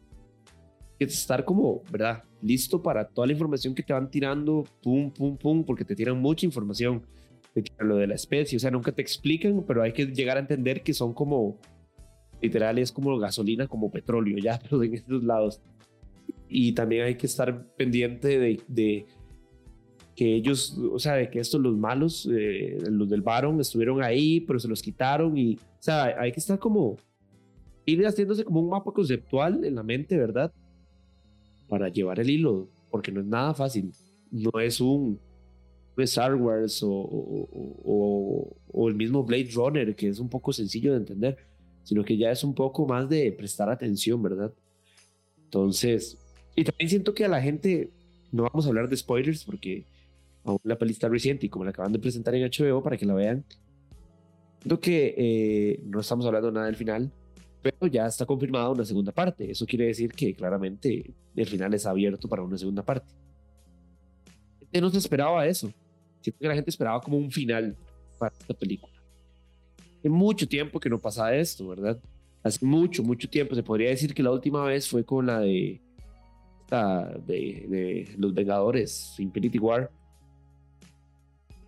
que 0.97 1.05
estar 1.05 1.45
como, 1.45 1.83
¿verdad? 1.91 2.23
Listo 2.41 2.81
para 2.81 3.07
toda 3.07 3.27
la 3.27 3.33
información 3.33 3.75
que 3.75 3.83
te 3.83 3.93
van 3.93 4.09
tirando, 4.09 4.63
pum, 4.81 5.11
pum, 5.11 5.37
pum, 5.37 5.63
porque 5.63 5.85
te 5.85 5.95
tiran 5.95 6.19
mucha 6.19 6.47
información. 6.47 7.05
de 7.53 7.63
lo 7.81 7.97
de 7.97 8.07
la 8.07 8.15
especie, 8.15 8.57
o 8.57 8.59
sea, 8.59 8.71
nunca 8.71 8.91
te 8.91 9.03
explican, 9.03 9.63
pero 9.67 9.83
hay 9.83 9.93
que 9.93 10.07
llegar 10.07 10.37
a 10.37 10.39
entender 10.39 10.81
que 10.81 10.95
son 10.95 11.13
como, 11.13 11.59
literal, 12.41 12.79
es 12.79 12.91
como 12.91 13.15
gasolina, 13.19 13.67
como 13.67 13.91
petróleo, 13.91 14.39
ya, 14.39 14.59
pero 14.63 14.81
en 14.81 14.95
estos 14.95 15.23
lados. 15.23 15.61
Y 16.49 16.73
también 16.73 17.03
hay 17.03 17.15
que 17.15 17.27
estar 17.27 17.67
pendiente 17.75 18.39
de, 18.39 18.59
de 18.67 19.05
que 20.15 20.35
ellos, 20.35 20.77
o 20.91 20.99
sea, 20.99 21.13
de 21.13 21.29
que 21.29 21.39
estos 21.39 21.59
los 21.59 21.75
malos, 21.75 22.29
eh, 22.31 22.77
los 22.89 23.09
del 23.09 23.21
Baron, 23.21 23.59
estuvieron 23.59 24.03
ahí, 24.03 24.41
pero 24.41 24.59
se 24.59 24.67
los 24.67 24.81
quitaron 24.81 25.37
y, 25.37 25.55
o 25.55 25.59
sea, 25.79 26.19
hay 26.19 26.31
que 26.31 26.39
estar 26.39 26.59
como, 26.59 26.97
ir 27.85 28.05
haciéndose 28.05 28.43
como 28.43 28.61
un 28.61 28.69
mapa 28.69 28.91
conceptual 28.91 29.65
en 29.65 29.75
la 29.75 29.83
mente, 29.83 30.17
¿verdad? 30.17 30.51
Para 31.67 31.89
llevar 31.89 32.19
el 32.19 32.29
hilo, 32.29 32.69
porque 32.91 33.11
no 33.11 33.21
es 33.21 33.25
nada 33.25 33.53
fácil, 33.53 33.91
no 34.31 34.59
es 34.59 34.79
un 34.79 35.19
Star 35.97 36.35
Wars 36.35 36.81
o, 36.83 36.91
o, 36.91 38.57
o, 38.71 38.89
el 38.89 38.95
mismo 38.95 39.23
Blade 39.23 39.49
Runner, 39.53 39.95
que 39.95 40.09
es 40.09 40.19
un 40.19 40.29
poco 40.29 40.51
sencillo 40.53 40.91
de 40.91 40.97
entender, 40.97 41.37
sino 41.83 42.03
que 42.03 42.17
ya 42.17 42.31
es 42.31 42.43
un 42.43 42.53
poco 42.53 42.87
más 42.87 43.09
de 43.09 43.31
prestar 43.31 43.69
atención, 43.69 44.21
¿verdad? 44.21 44.51
Entonces, 45.45 46.17
y 46.55 46.63
también 46.63 46.89
siento 46.89 47.13
que 47.13 47.25
a 47.25 47.27
la 47.27 47.41
gente, 47.41 47.91
no 48.31 48.43
vamos 48.43 48.65
a 48.65 48.69
hablar 48.69 48.89
de 48.89 48.97
spoilers 48.97 49.43
porque 49.43 49.85
aún 50.43 50.59
la 50.63 50.77
peli 50.77 50.93
reciente 50.93 51.45
y 51.45 51.49
como 51.49 51.65
la 51.65 51.71
acaban 51.71 51.91
de 51.91 51.99
presentar 51.99 52.35
en 52.35 52.49
HBO 52.49 52.81
para 52.81 52.97
que 52.97 53.05
la 53.05 53.13
vean. 53.13 53.45
Siento 54.59 54.79
que 54.79 55.13
eh, 55.17 55.79
no 55.85 55.99
estamos 55.99 56.25
hablando 56.25 56.51
nada 56.51 56.67
del 56.67 56.75
final, 56.75 57.11
pero 57.61 57.87
ya 57.87 58.05
está 58.05 58.25
confirmada 58.25 58.69
una 58.69 58.85
segunda 58.85 59.11
parte. 59.11 59.49
Eso 59.49 59.65
quiere 59.65 59.85
decir 59.85 60.11
que 60.13 60.33
claramente 60.33 61.13
el 61.35 61.45
final 61.45 61.73
es 61.73 61.85
abierto 61.85 62.27
para 62.27 62.43
una 62.43 62.57
segunda 62.57 62.83
parte. 62.83 63.13
no 64.79 64.89
se 64.89 64.97
esperaba 64.97 65.45
eso. 65.45 65.71
Siento 66.21 66.39
que 66.39 66.47
la 66.47 66.55
gente 66.55 66.69
esperaba 66.69 67.01
como 67.01 67.17
un 67.17 67.31
final 67.31 67.75
para 68.17 68.33
esta 68.37 68.53
película. 68.53 68.93
Hace 69.99 70.09
mucho 70.09 70.47
tiempo 70.47 70.79
que 70.79 70.89
no 70.89 70.97
pasa 70.97 71.35
esto, 71.35 71.67
¿verdad? 71.67 71.99
Hace 72.41 72.65
mucho, 72.65 73.03
mucho 73.03 73.29
tiempo. 73.29 73.55
Se 73.55 73.63
podría 73.63 73.89
decir 73.89 74.13
que 74.13 74.23
la 74.23 74.31
última 74.31 74.63
vez 74.65 74.87
fue 74.87 75.03
con 75.05 75.25
la 75.25 75.39
de, 75.39 75.81
de, 76.69 77.65
de 77.67 78.15
Los 78.17 78.33
Vengadores, 78.33 79.15
Infinity 79.19 79.59
War 79.59 79.89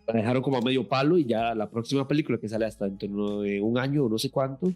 la 0.08 0.14
dejaron 0.14 0.42
como 0.42 0.58
a 0.58 0.62
medio 0.62 0.88
palo 0.88 1.18
y 1.18 1.26
ya 1.26 1.56
la 1.56 1.70
próxima 1.70 2.08
película 2.08 2.38
que 2.38 2.48
sale 2.48 2.66
hasta 2.66 2.86
dentro 2.86 3.42
de 3.42 3.62
un 3.62 3.78
año 3.78 4.06
o 4.06 4.10
no 4.10 4.18
sé 4.18 4.30
cuánto, 4.30 4.72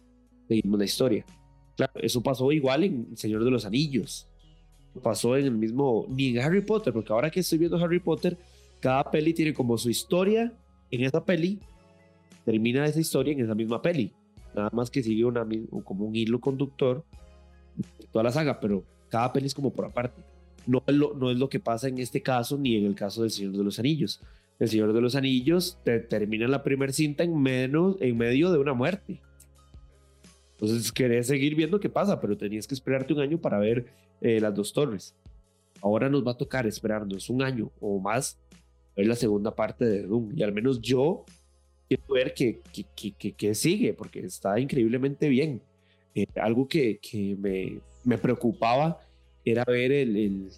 seguimos 0.47 0.79
la 0.79 0.85
historia. 0.85 1.25
Claro, 1.75 1.93
eso 1.95 2.21
pasó 2.21 2.51
igual 2.51 2.83
en 2.83 3.15
Señor 3.15 3.43
de 3.43 3.51
los 3.51 3.65
Anillos. 3.65 4.27
Pasó 5.03 5.37
en 5.37 5.45
el 5.45 5.51
mismo, 5.51 6.05
ni 6.09 6.29
en 6.29 6.39
Harry 6.39 6.61
Potter, 6.61 6.91
porque 6.91 7.13
ahora 7.13 7.29
que 7.29 7.41
estoy 7.41 7.59
viendo 7.59 7.77
Harry 7.77 7.99
Potter, 7.99 8.37
cada 8.79 9.09
peli 9.09 9.33
tiene 9.33 9.53
como 9.53 9.77
su 9.77 9.89
historia 9.89 10.51
en 10.89 11.03
esa 11.03 11.23
peli, 11.23 11.59
termina 12.43 12.85
esa 12.85 12.99
historia 12.99 13.33
en 13.33 13.41
esa 13.41 13.55
misma 13.55 13.81
peli. 13.81 14.11
Nada 14.55 14.69
más 14.73 14.89
que 14.89 15.03
sigue 15.03 15.23
una, 15.25 15.47
como 15.83 16.05
un 16.05 16.15
hilo 16.15 16.39
conductor 16.39 17.05
de 17.75 18.07
toda 18.07 18.23
la 18.23 18.31
saga, 18.31 18.59
pero 18.59 18.83
cada 19.09 19.31
peli 19.31 19.45
es 19.45 19.53
como 19.53 19.71
por 19.71 19.85
aparte. 19.85 20.21
No 20.65 20.83
es, 20.85 20.95
lo, 20.95 21.13
no 21.13 21.29
es 21.29 21.37
lo 21.37 21.49
que 21.49 21.59
pasa 21.59 21.87
en 21.87 21.99
este 21.99 22.21
caso 22.21 22.57
ni 22.57 22.75
en 22.75 22.85
el 22.85 22.95
caso 22.95 23.21
del 23.21 23.31
Señor 23.31 23.53
de 23.53 23.63
los 23.63 23.79
Anillos. 23.79 24.21
El 24.59 24.67
Señor 24.67 24.91
de 24.91 25.01
los 25.01 25.15
Anillos 25.15 25.79
te 25.85 25.99
termina 25.99 26.47
la 26.47 26.63
primera 26.63 26.91
cinta 26.91 27.23
en, 27.23 27.41
menos, 27.41 27.95
en 28.01 28.17
medio 28.17 28.51
de 28.51 28.59
una 28.59 28.73
muerte. 28.73 29.21
Entonces 30.51 30.91
querés 30.91 31.27
seguir 31.27 31.55
viendo 31.55 31.79
qué 31.79 31.89
pasa, 31.89 32.19
pero 32.19 32.37
tenías 32.37 32.67
que 32.67 32.75
esperarte 32.75 33.13
un 33.13 33.21
año 33.21 33.39
para 33.39 33.57
ver 33.57 33.85
eh, 34.19 34.41
las 34.41 34.53
dos 34.53 34.73
torres. 34.73 35.15
Ahora 35.81 36.09
nos 36.09 36.27
va 36.27 36.31
a 36.31 36.37
tocar 36.37 36.67
esperarnos 36.67 37.29
un 37.29 37.41
año 37.41 37.71
o 37.79 37.99
más 37.99 38.37
ver 38.97 39.07
la 39.07 39.15
segunda 39.15 39.55
parte 39.55 39.85
de 39.85 40.03
Doom. 40.03 40.33
Y 40.35 40.43
al 40.43 40.51
menos 40.51 40.81
yo 40.81 41.23
quiero 41.87 42.03
ver 42.13 42.33
qué, 42.33 42.59
qué, 43.37 43.55
sigue, 43.55 43.93
porque 43.93 44.19
está 44.19 44.59
increíblemente 44.59 45.29
bien. 45.29 45.61
Eh, 46.13 46.25
algo 46.35 46.67
que, 46.67 46.99
que 46.99 47.37
me, 47.39 47.79
me, 48.03 48.17
preocupaba 48.17 48.99
era 49.45 49.63
ver 49.63 49.93
el, 49.93 50.17
el, 50.17 50.49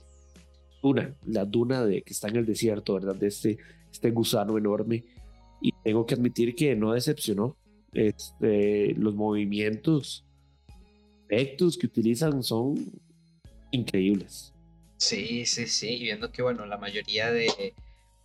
duna, 0.81 1.13
la 1.27 1.45
duna 1.45 1.85
de, 1.85 2.01
que 2.01 2.13
está 2.13 2.29
en 2.29 2.37
el 2.37 2.45
desierto, 2.47 2.95
¿verdad? 2.95 3.15
De 3.15 3.27
este 3.27 3.59
este 3.91 4.11
gusano 4.11 4.57
enorme. 4.57 5.03
Y 5.61 5.73
tengo 5.83 6.05
que 6.05 6.15
admitir 6.15 6.55
que 6.55 6.75
no 6.75 6.93
decepcionó. 6.93 7.57
Este, 7.93 8.93
los 8.95 9.13
movimientos, 9.15 10.25
efectos 11.27 11.77
que 11.77 11.87
utilizan 11.87 12.41
son 12.41 12.75
increíbles. 13.71 14.53
Sí, 14.97 15.45
sí, 15.45 15.67
sí. 15.67 15.99
Viendo 15.99 16.31
que, 16.31 16.41
bueno, 16.41 16.65
la 16.65 16.77
mayoría 16.77 17.31
de, 17.31 17.73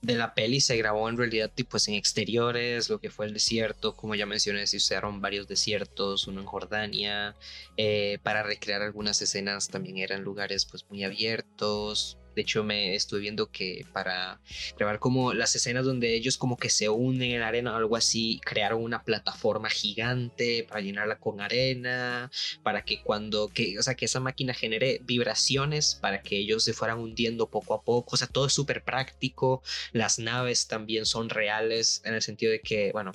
de 0.02 0.14
la 0.14 0.34
peli 0.34 0.60
se 0.60 0.76
grabó 0.76 1.08
en 1.08 1.16
realidad 1.16 1.50
pues 1.68 1.88
en 1.88 1.94
exteriores, 1.94 2.88
lo 2.88 3.00
que 3.00 3.10
fue 3.10 3.26
el 3.26 3.32
desierto, 3.32 3.96
como 3.96 4.14
ya 4.14 4.26
mencioné, 4.26 4.66
se 4.66 4.76
usaron 4.76 5.20
varios 5.20 5.48
desiertos, 5.48 6.28
uno 6.28 6.40
en 6.40 6.46
Jordania, 6.46 7.34
eh, 7.76 8.18
para 8.22 8.42
recrear 8.42 8.82
algunas 8.82 9.20
escenas 9.20 9.68
también 9.68 9.98
eran 9.98 10.22
lugares 10.22 10.64
pues 10.64 10.86
muy 10.88 11.02
abiertos, 11.02 12.18
De 12.36 12.42
hecho, 12.42 12.62
me 12.62 12.94
estuve 12.94 13.20
viendo 13.20 13.50
que 13.50 13.86
para 13.94 14.38
grabar 14.76 14.98
como 14.98 15.32
las 15.32 15.56
escenas 15.56 15.86
donde 15.86 16.14
ellos 16.14 16.36
como 16.36 16.58
que 16.58 16.68
se 16.68 16.90
unen 16.90 17.32
en 17.32 17.40
arena 17.40 17.72
o 17.72 17.76
algo 17.76 17.96
así, 17.96 18.42
crearon 18.44 18.82
una 18.82 19.02
plataforma 19.02 19.70
gigante 19.70 20.66
para 20.68 20.82
llenarla 20.82 21.18
con 21.18 21.40
arena, 21.40 22.30
para 22.62 22.84
que 22.84 23.02
cuando, 23.02 23.48
que, 23.48 23.78
o 23.78 23.82
sea, 23.82 23.94
que 23.94 24.04
esa 24.04 24.20
máquina 24.20 24.52
genere 24.52 25.00
vibraciones 25.02 25.94
para 25.94 26.20
que 26.20 26.36
ellos 26.36 26.62
se 26.62 26.74
fueran 26.74 26.98
hundiendo 26.98 27.48
poco 27.48 27.72
a 27.72 27.82
poco. 27.82 28.14
O 28.14 28.16
sea, 28.18 28.28
todo 28.28 28.46
es 28.46 28.52
súper 28.52 28.84
práctico. 28.84 29.62
Las 29.92 30.18
naves 30.18 30.66
también 30.66 31.06
son 31.06 31.30
reales 31.30 32.02
en 32.04 32.12
el 32.14 32.20
sentido 32.20 32.52
de 32.52 32.60
que, 32.60 32.92
bueno, 32.92 33.12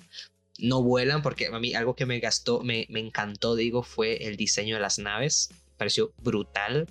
no 0.58 0.82
vuelan 0.82 1.22
porque 1.22 1.46
a 1.46 1.60
mí 1.60 1.76
algo 1.76 1.96
que 1.96 2.08
me 2.08 2.20
gastó, 2.20 2.62
me, 2.62 2.88
me 2.90 3.00
encantó, 3.00 3.56
digo, 3.56 3.84
fue 3.84 4.26
el 4.26 4.36
diseño 4.36 4.76
de 4.76 4.82
las 4.82 4.98
naves. 4.98 5.50
Pareció 5.78 6.12
brutal. 6.18 6.88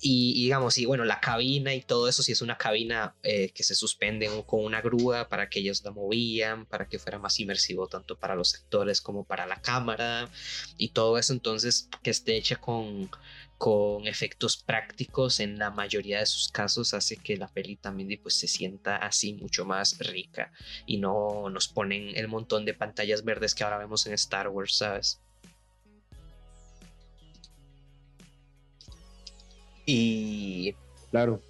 Y, 0.00 0.42
digamos, 0.42 0.76
y 0.78 0.84
bueno, 0.84 1.04
la 1.04 1.20
cabina 1.20 1.74
y 1.74 1.80
todo 1.80 2.08
eso, 2.08 2.22
si 2.22 2.32
es 2.32 2.42
una 2.42 2.58
cabina 2.58 3.14
eh, 3.22 3.50
que 3.50 3.62
se 3.62 3.74
suspende 3.74 4.28
con 4.46 4.64
una 4.64 4.82
grúa 4.82 5.28
para 5.28 5.48
que 5.48 5.60
ellos 5.60 5.82
la 5.84 5.90
movían, 5.90 6.66
para 6.66 6.88
que 6.88 6.98
fuera 6.98 7.18
más 7.18 7.40
inmersivo 7.40 7.86
tanto 7.88 8.18
para 8.18 8.34
los 8.34 8.54
actores 8.54 9.00
como 9.00 9.24
para 9.24 9.46
la 9.46 9.60
cámara 9.60 10.28
y 10.76 10.90
todo 10.90 11.16
eso, 11.18 11.32
entonces 11.32 11.88
que 12.02 12.10
esté 12.10 12.36
hecha 12.36 12.56
con, 12.56 13.10
con 13.58 14.06
efectos 14.06 14.58
prácticos 14.58 15.40
en 15.40 15.58
la 15.58 15.70
mayoría 15.70 16.18
de 16.18 16.26
sus 16.26 16.48
casos 16.48 16.92
hace 16.92 17.16
que 17.16 17.36
la 17.36 17.48
peli 17.48 17.76
también 17.76 18.20
pues, 18.22 18.38
se 18.38 18.48
sienta 18.48 18.96
así 18.96 19.32
mucho 19.34 19.64
más 19.64 19.98
rica 19.98 20.52
y 20.84 20.98
no 20.98 21.48
nos 21.50 21.68
ponen 21.68 22.16
el 22.16 22.28
montón 22.28 22.64
de 22.64 22.74
pantallas 22.74 23.24
verdes 23.24 23.54
que 23.54 23.64
ahora 23.64 23.78
vemos 23.78 24.06
en 24.06 24.12
Star 24.12 24.48
Wars, 24.48 24.76
¿sabes? 24.76 25.20
Y. 29.86 30.74
Claro. 31.10 31.40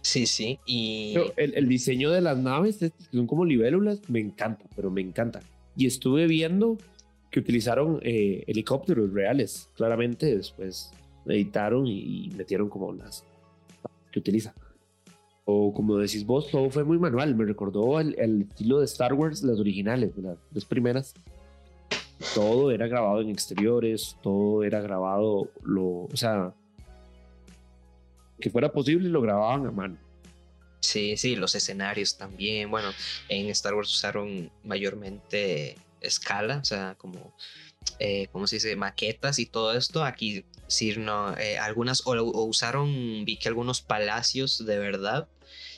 Sí, 0.00 0.26
sí. 0.26 0.58
Y. 0.64 1.14
el, 1.36 1.68
diseño 1.68 2.10
de 2.10 2.20
las 2.20 2.38
naves, 2.38 2.78
que 2.78 2.92
son 3.12 3.26
como 3.26 3.44
libélulas, 3.44 4.08
me 4.08 4.20
encanta, 4.20 4.64
pero 4.74 4.90
me 4.90 5.00
encanta. 5.00 5.40
Y 5.76 5.86
estuve 5.86 6.26
viendo 6.26 6.78
que 7.30 7.40
utilizaron 7.40 7.98
eh, 8.02 8.44
helicópteros 8.46 9.12
reales. 9.12 9.68
Claramente, 9.74 10.36
después 10.36 10.92
editaron 11.26 11.86
y, 11.86 12.30
metieron 12.36 12.68
como 12.68 12.92
las 12.92 13.24
que 14.12 14.20
utiliza. 14.20 14.54
O 15.44 15.72
como 15.74 15.96
decís 15.96 16.24
vos, 16.24 16.50
todo 16.50 16.70
fue 16.70 16.84
muy 16.84 16.98
manual. 16.98 17.34
Me 17.34 17.44
recordó 17.44 17.98
el, 17.98 18.42
estilo 18.42 18.78
de 18.78 18.84
Star 18.84 19.14
Wars, 19.14 19.42
las 19.42 19.58
originales, 19.58 20.12
las, 20.16 20.38
las 20.52 20.64
primeras. 20.64 21.14
Todo 22.34 22.70
era 22.70 22.86
grabado 22.86 23.20
en 23.20 23.30
exteriores, 23.30 24.16
todo 24.22 24.62
era 24.62 24.80
grabado, 24.80 25.48
lo, 25.64 26.04
o 26.04 26.16
sea, 26.16 26.54
que 28.42 28.50
fuera 28.50 28.70
posible 28.70 29.08
lo 29.08 29.22
grababan 29.22 29.66
a 29.66 29.70
mano. 29.70 29.98
Sí, 30.80 31.16
sí, 31.16 31.36
los 31.36 31.54
escenarios 31.54 32.18
también. 32.18 32.70
Bueno, 32.70 32.92
en 33.28 33.48
Star 33.50 33.74
Wars 33.74 33.90
usaron 33.90 34.50
mayormente 34.64 35.76
escala, 36.00 36.58
o 36.58 36.64
sea, 36.64 36.96
como, 36.98 37.34
eh, 38.00 38.26
¿cómo 38.32 38.48
se 38.48 38.56
dice? 38.56 38.74
Maquetas 38.74 39.38
y 39.38 39.46
todo 39.46 39.72
esto. 39.74 40.04
Aquí 40.04 40.44
sí, 40.66 40.94
no, 40.96 41.36
eh, 41.38 41.56
algunas, 41.58 42.02
o, 42.04 42.12
usaron, 42.44 43.24
vi 43.24 43.38
que 43.38 43.48
algunos 43.48 43.80
palacios 43.80 44.66
de 44.66 44.78
verdad 44.78 45.28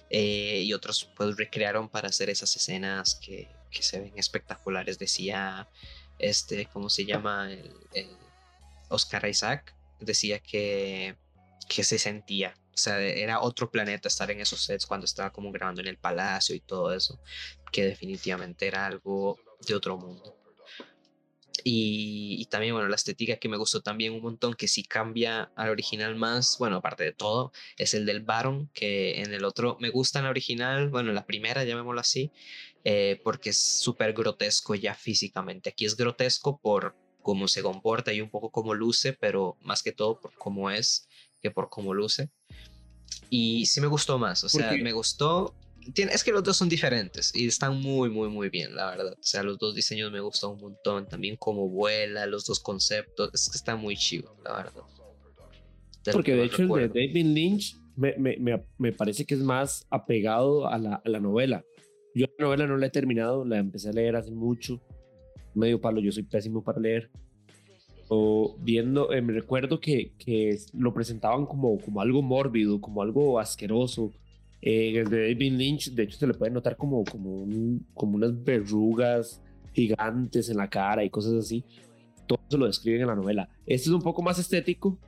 eh, 0.09 0.63
y 0.65 0.73
otros 0.73 1.11
pues 1.17 1.37
recrearon 1.37 1.89
para 1.91 2.09
hacer 2.09 2.31
esas 2.31 2.57
escenas 2.57 3.17
que, 3.17 3.49
que, 3.71 3.83
se 3.83 4.01
ven 4.01 4.15
espectaculares. 4.17 4.99
Decía, 4.99 5.69
este, 6.19 6.67
¿cómo 6.73 6.89
se 6.89 7.05
llama? 7.05 7.51
Oscar 8.89 9.29
Isaac, 9.29 9.75
decía 10.01 10.39
que 10.39 11.17
que 11.69 11.85
se 11.85 11.99
sentía. 11.99 12.55
O 12.75 12.77
sea, 12.77 13.01
era 13.01 13.41
otro 13.41 13.71
planeta 13.71 14.09
estar 14.09 14.31
en 14.31 14.41
esos 14.41 14.65
sets 14.65 14.87
cuando 14.87 15.05
estaba 15.05 15.33
como 15.33 15.53
grabando 15.53 15.81
en 15.81 15.87
el 15.87 15.99
palacio 15.99 16.55
y 16.57 16.61
todo 16.61 16.93
eso, 16.93 17.21
que 17.71 17.85
definitivamente 17.85 18.67
era 18.67 18.87
algo 18.87 19.39
de 19.67 19.75
otro 19.75 19.97
mundo. 19.97 20.37
Y, 21.67 22.45
también, 22.51 22.75
bueno, 22.75 22.89
la 22.89 22.97
estética 22.97 23.37
que 23.37 23.49
me 23.49 23.57
gustó 23.57 23.81
también 23.81 24.13
un 24.13 24.21
montón, 24.21 24.55
que 24.55 24.69
sí 24.69 24.83
cambia 24.83 25.51
al 25.57 25.71
original 25.71 26.15
más, 26.15 26.57
bueno, 26.59 26.77
aparte 26.77 27.05
de 27.05 27.13
todo, 27.13 27.53
es 27.79 27.95
el 27.95 28.05
del 28.05 28.21
Baron, 28.21 28.69
que 28.75 29.23
en 29.23 29.33
el 29.33 29.45
otro 29.45 29.79
me 29.81 29.89
gusta 29.89 30.19
en 30.19 30.27
la 30.27 30.31
original, 30.31 30.91
bueno, 30.91 31.09
en 31.09 31.15
la 31.15 31.25
primera, 31.25 31.65
llamémoslo 31.65 32.01
así, 32.01 32.33
eh, 32.85 33.21
porque 33.25 33.51
es 33.51 33.59
súper 33.59 34.13
grotesco 34.13 34.75
ya 34.75 34.95
físicamente. 34.95 35.71
Aquí 35.71 35.87
es 35.87 35.97
grotesco 35.97 36.59
por 36.59 36.97
cómo 37.23 37.49
se 37.49 37.63
comporta 37.63 38.13
y 38.13 38.21
un 38.21 38.31
poco 38.31 38.51
cómo 38.51 38.75
luce, 38.75 39.15
pero 39.15 39.57
más 39.63 39.83
que 39.83 39.93
todo 39.93 40.21
por 40.21 40.35
cómo 40.35 40.71
es 40.71 41.09
que 41.45 41.51
por 41.51 41.69
cómo 41.69 41.93
luce. 41.93 42.31
Y 43.29 43.67
sí 43.67 43.81
me 43.83 43.87
gustó 43.87 44.19
más, 44.19 44.43
o 44.45 44.49
sea, 44.49 44.73
me 44.73 44.93
gustó. 44.93 45.55
es 45.95 46.25
que 46.25 46.33
los 46.33 46.43
dos 46.43 46.57
son 46.57 46.71
diferentes 46.71 47.33
y 47.35 47.47
están 47.47 47.81
muy, 47.83 48.09
muy, 48.09 48.31
muy 48.31 48.49
bien, 48.49 48.75
la 48.75 48.91
verdad. 48.91 49.13
O 49.13 49.23
sea, 49.23 49.43
los 49.43 49.59
dos 49.59 49.75
diseños 49.75 50.11
me 50.11 50.21
gustan 50.21 50.53
un 50.53 50.61
montón. 50.61 51.07
También 51.07 51.37
cómo 51.37 51.69
vuela, 51.69 52.25
los 52.27 52.47
dos 52.47 52.61
conceptos. 52.61 53.31
Es 53.35 53.51
que 53.51 53.59
está 53.59 53.77
muy 53.77 53.95
chido, 53.95 54.35
la 54.43 54.57
verdad. 54.57 54.83
Porque 56.13 56.35
de 56.35 56.45
hecho 56.45 56.63
el 56.63 56.69
de 56.69 56.89
David 56.89 57.27
Lynch 57.27 57.77
me, 57.95 58.15
me, 58.17 58.65
me, 58.79 58.93
parece 58.93 59.27
que 59.27 59.35
es 59.35 59.41
más 59.41 59.87
apegado 59.91 60.67
a 60.67 60.79
la, 60.79 61.03
a 61.05 61.09
la 61.09 61.21
novela. 61.21 61.63
Yo 62.15 62.27
la 62.39 62.45
novela 62.47 62.67
no 62.67 62.79
la 62.79 62.87
he 62.87 62.91
terminado, 62.91 63.45
la 63.45 63.59
empecé 63.59 63.91
a 63.91 63.93
leer 63.93 64.17
hace 64.17 64.31
mucho. 64.31 64.81
Medio 65.55 65.79
palo, 65.81 66.01
yo 66.01 66.11
soy 66.11 66.23
pésimo 66.23 66.65
para 66.65 66.81
leer 66.81 67.11
viendo, 68.59 69.13
eh, 69.13 69.23
me 69.23 69.33
recuerdo 69.33 69.81
que, 69.81 70.13
que, 70.19 70.59
lo 70.73 70.93
presentaban 70.93 71.47
como, 71.47 71.79
como 71.79 72.01
algo 72.01 72.23
mórbido, 72.23 72.81
como 72.81 73.03
algo 73.03 73.39
asqueroso. 73.39 74.13
Eh, 74.61 75.05
de 75.09 75.35
David 75.35 75.53
Lynch, 75.53 75.91
de 75.91 76.05
hecho, 76.05 76.19
se 76.19 76.27
le 76.27 76.35
puede 76.35 76.51
notar 76.51 76.77
como, 76.77 77.05
como, 77.05 77.47
como 77.93 78.17
unas 78.17 78.43
verrugas 78.43 79.43
gigantes 79.75 80.49
en 80.49 80.57
la 80.57 80.71
cara 80.71 81.05
y 81.05 81.11
cosas 81.11 81.35
así. 81.35 81.65
Todo 82.27 82.41
eso 82.49 82.57
lo 82.57 82.67
describen 82.67 83.03
en 83.03 83.09
la 83.09 83.15
novela. 83.15 83.49
Este 83.67 83.89
es 83.89 83.95
un 83.95 84.01
poco 84.01 84.23
más 84.23 84.39
estético, 84.39 84.99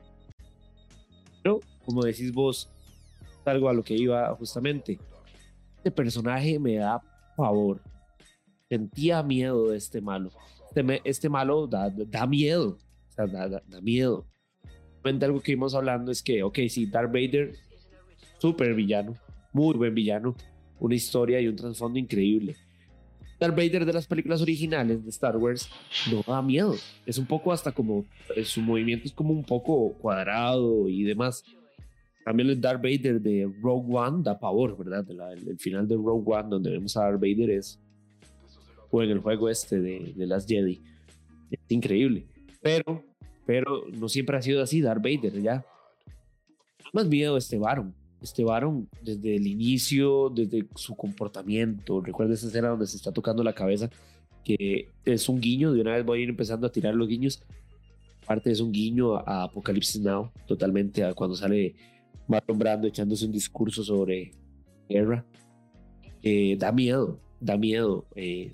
pero 1.41 1.59
como 1.85 2.03
decís 2.03 2.31
vos, 2.31 2.69
algo 3.45 3.69
a 3.69 3.73
lo 3.73 3.83
que 3.83 3.95
iba 3.95 4.35
justamente. 4.35 4.99
Este 5.77 5.89
personaje 5.89 6.59
me 6.59 6.75
da 6.75 7.01
favor. 7.35 7.81
Sentía 8.69 9.23
miedo 9.23 9.69
de 9.69 9.77
este 9.77 10.01
malo. 10.01 10.29
Este, 10.67 11.01
este 11.03 11.29
malo 11.29 11.65
da, 11.65 11.89
da 11.89 12.27
miedo 12.27 12.77
da, 13.25 13.49
da, 13.49 13.81
miedo. 13.81 14.27
Algo 15.03 15.39
que 15.39 15.53
íbamos 15.53 15.73
hablando 15.73 16.11
es 16.11 16.21
que, 16.21 16.43
ok, 16.43 16.59
sí, 16.67 16.85
Darth 16.85 17.13
Vader, 17.13 17.53
súper 18.39 18.73
villano, 18.73 19.15
muy 19.53 19.75
buen 19.77 19.95
villano, 19.95 20.35
una 20.79 20.95
historia 20.95 21.39
y 21.39 21.47
un 21.47 21.55
trasfondo 21.55 21.97
increíble. 21.97 22.55
Darth 23.39 23.55
Vader 23.55 23.85
de 23.85 23.93
las 23.93 24.07
películas 24.07 24.41
originales 24.41 25.03
de 25.03 25.09
Star 25.09 25.37
Wars 25.37 25.69
no 26.11 26.23
da 26.27 26.41
miedo. 26.41 26.75
Es 27.05 27.17
un 27.17 27.25
poco 27.25 27.53
hasta 27.53 27.71
como, 27.71 28.05
eh, 28.35 28.43
su 28.43 28.61
movimiento 28.61 29.05
es 29.05 29.13
como 29.13 29.31
un 29.31 29.43
poco 29.43 29.93
cuadrado 29.93 30.89
y 30.89 31.03
demás. 31.03 31.43
También 32.25 32.49
el 32.49 32.59
Darth 32.59 32.81
Vader 32.81 33.21
de 33.21 33.49
Rogue 33.61 33.95
One 33.95 34.23
da 34.23 34.37
pavor, 34.37 34.77
¿verdad? 34.77 35.05
el, 35.31 35.57
final 35.59 35.87
de 35.87 35.95
Rogue 35.95 36.23
One, 36.25 36.49
donde 36.49 36.71
vemos 36.71 36.97
a 36.97 37.03
Darth 37.03 37.21
Vader, 37.21 37.51
es. 37.51 37.79
O 38.89 39.03
en 39.03 39.11
el 39.11 39.19
juego 39.19 39.49
este 39.49 39.79
de, 39.79 40.13
de 40.15 40.27
Last 40.27 40.49
Jedi. 40.49 40.81
Es 41.51 41.59
increíble. 41.69 42.27
Pero, 42.61 43.03
pero 43.47 43.85
no 43.97 44.09
siempre 44.09 44.37
ha 44.37 44.41
sido 44.41 44.61
así, 44.61 44.81
Darth 44.81 45.01
Vader, 45.01 45.41
ya. 45.41 45.65
Más 46.91 47.07
miedo 47.07 47.37
este 47.37 47.57
Baron. 47.57 47.95
Este 48.21 48.43
Baron, 48.43 48.89
desde 49.01 49.37
el 49.37 49.47
inicio, 49.47 50.29
desde 50.29 50.67
su 50.75 50.95
comportamiento. 50.95 52.01
Recuerda 52.01 52.33
esa 52.33 52.47
escena 52.47 52.67
donde 52.67 52.87
se 52.87 52.97
está 52.97 53.13
tocando 53.13 53.43
la 53.43 53.53
cabeza, 53.53 53.89
que 54.43 54.89
es 55.05 55.29
un 55.29 55.39
guiño. 55.39 55.71
De 55.71 55.79
una 55.79 55.95
vez 55.95 56.05
voy 56.05 56.19
a 56.19 56.23
ir 56.23 56.29
empezando 56.29 56.67
a 56.67 56.71
tirar 56.73 56.93
los 56.93 57.07
guiños. 57.07 57.41
Aparte, 58.23 58.51
es 58.51 58.59
un 58.59 58.73
guiño 58.73 59.15
a 59.15 59.43
Apocalipsis 59.43 60.01
Now, 60.01 60.29
totalmente, 60.45 61.05
a 61.05 61.13
cuando 61.13 61.37
sale 61.37 61.73
Marlon 62.27 62.59
Brando 62.59 62.87
echándose 62.87 63.25
un 63.25 63.31
discurso 63.31 63.81
sobre 63.81 64.31
guerra. 64.89 65.25
Eh, 66.21 66.57
da 66.59 66.73
miedo, 66.73 67.17
da 67.39 67.55
miedo. 67.55 68.05
Eh, 68.13 68.51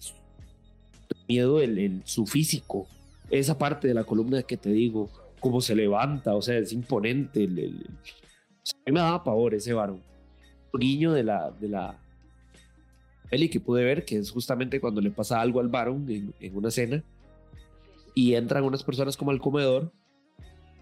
miedo 1.27 1.61
el, 1.61 2.03
su 2.05 2.27
físico, 2.27 2.87
esa 3.29 3.57
parte 3.57 3.87
de 3.87 3.93
la 3.93 4.03
columna 4.03 4.43
que 4.43 4.57
te 4.57 4.69
digo, 4.69 5.09
cómo 5.43 5.59
se 5.59 5.75
levanta, 5.75 6.35
o 6.35 6.41
sea, 6.41 6.57
es 6.57 6.71
imponente. 6.71 7.43
El, 7.43 7.85
a 8.65 8.89
mí 8.89 8.93
me 8.93 8.99
daba 9.01 9.23
pavor 9.23 9.53
ese 9.53 9.73
varón. 9.73 10.01
Guiño 10.73 11.11
de 11.11 11.23
la, 11.23 11.51
de 11.51 11.67
la 11.67 11.99
peli 13.29 13.49
que 13.49 13.59
pude 13.59 13.83
ver, 13.83 14.05
que 14.05 14.17
es 14.17 14.31
justamente 14.31 14.79
cuando 14.79 15.01
le 15.01 15.11
pasa 15.11 15.41
algo 15.41 15.59
al 15.59 15.67
varón 15.67 16.07
en, 16.39 16.57
una 16.57 16.71
cena 16.71 17.03
y 18.15 18.35
entran 18.35 18.63
unas 18.63 18.83
personas 18.83 19.17
como 19.17 19.31
al 19.31 19.39
comedor 19.39 19.91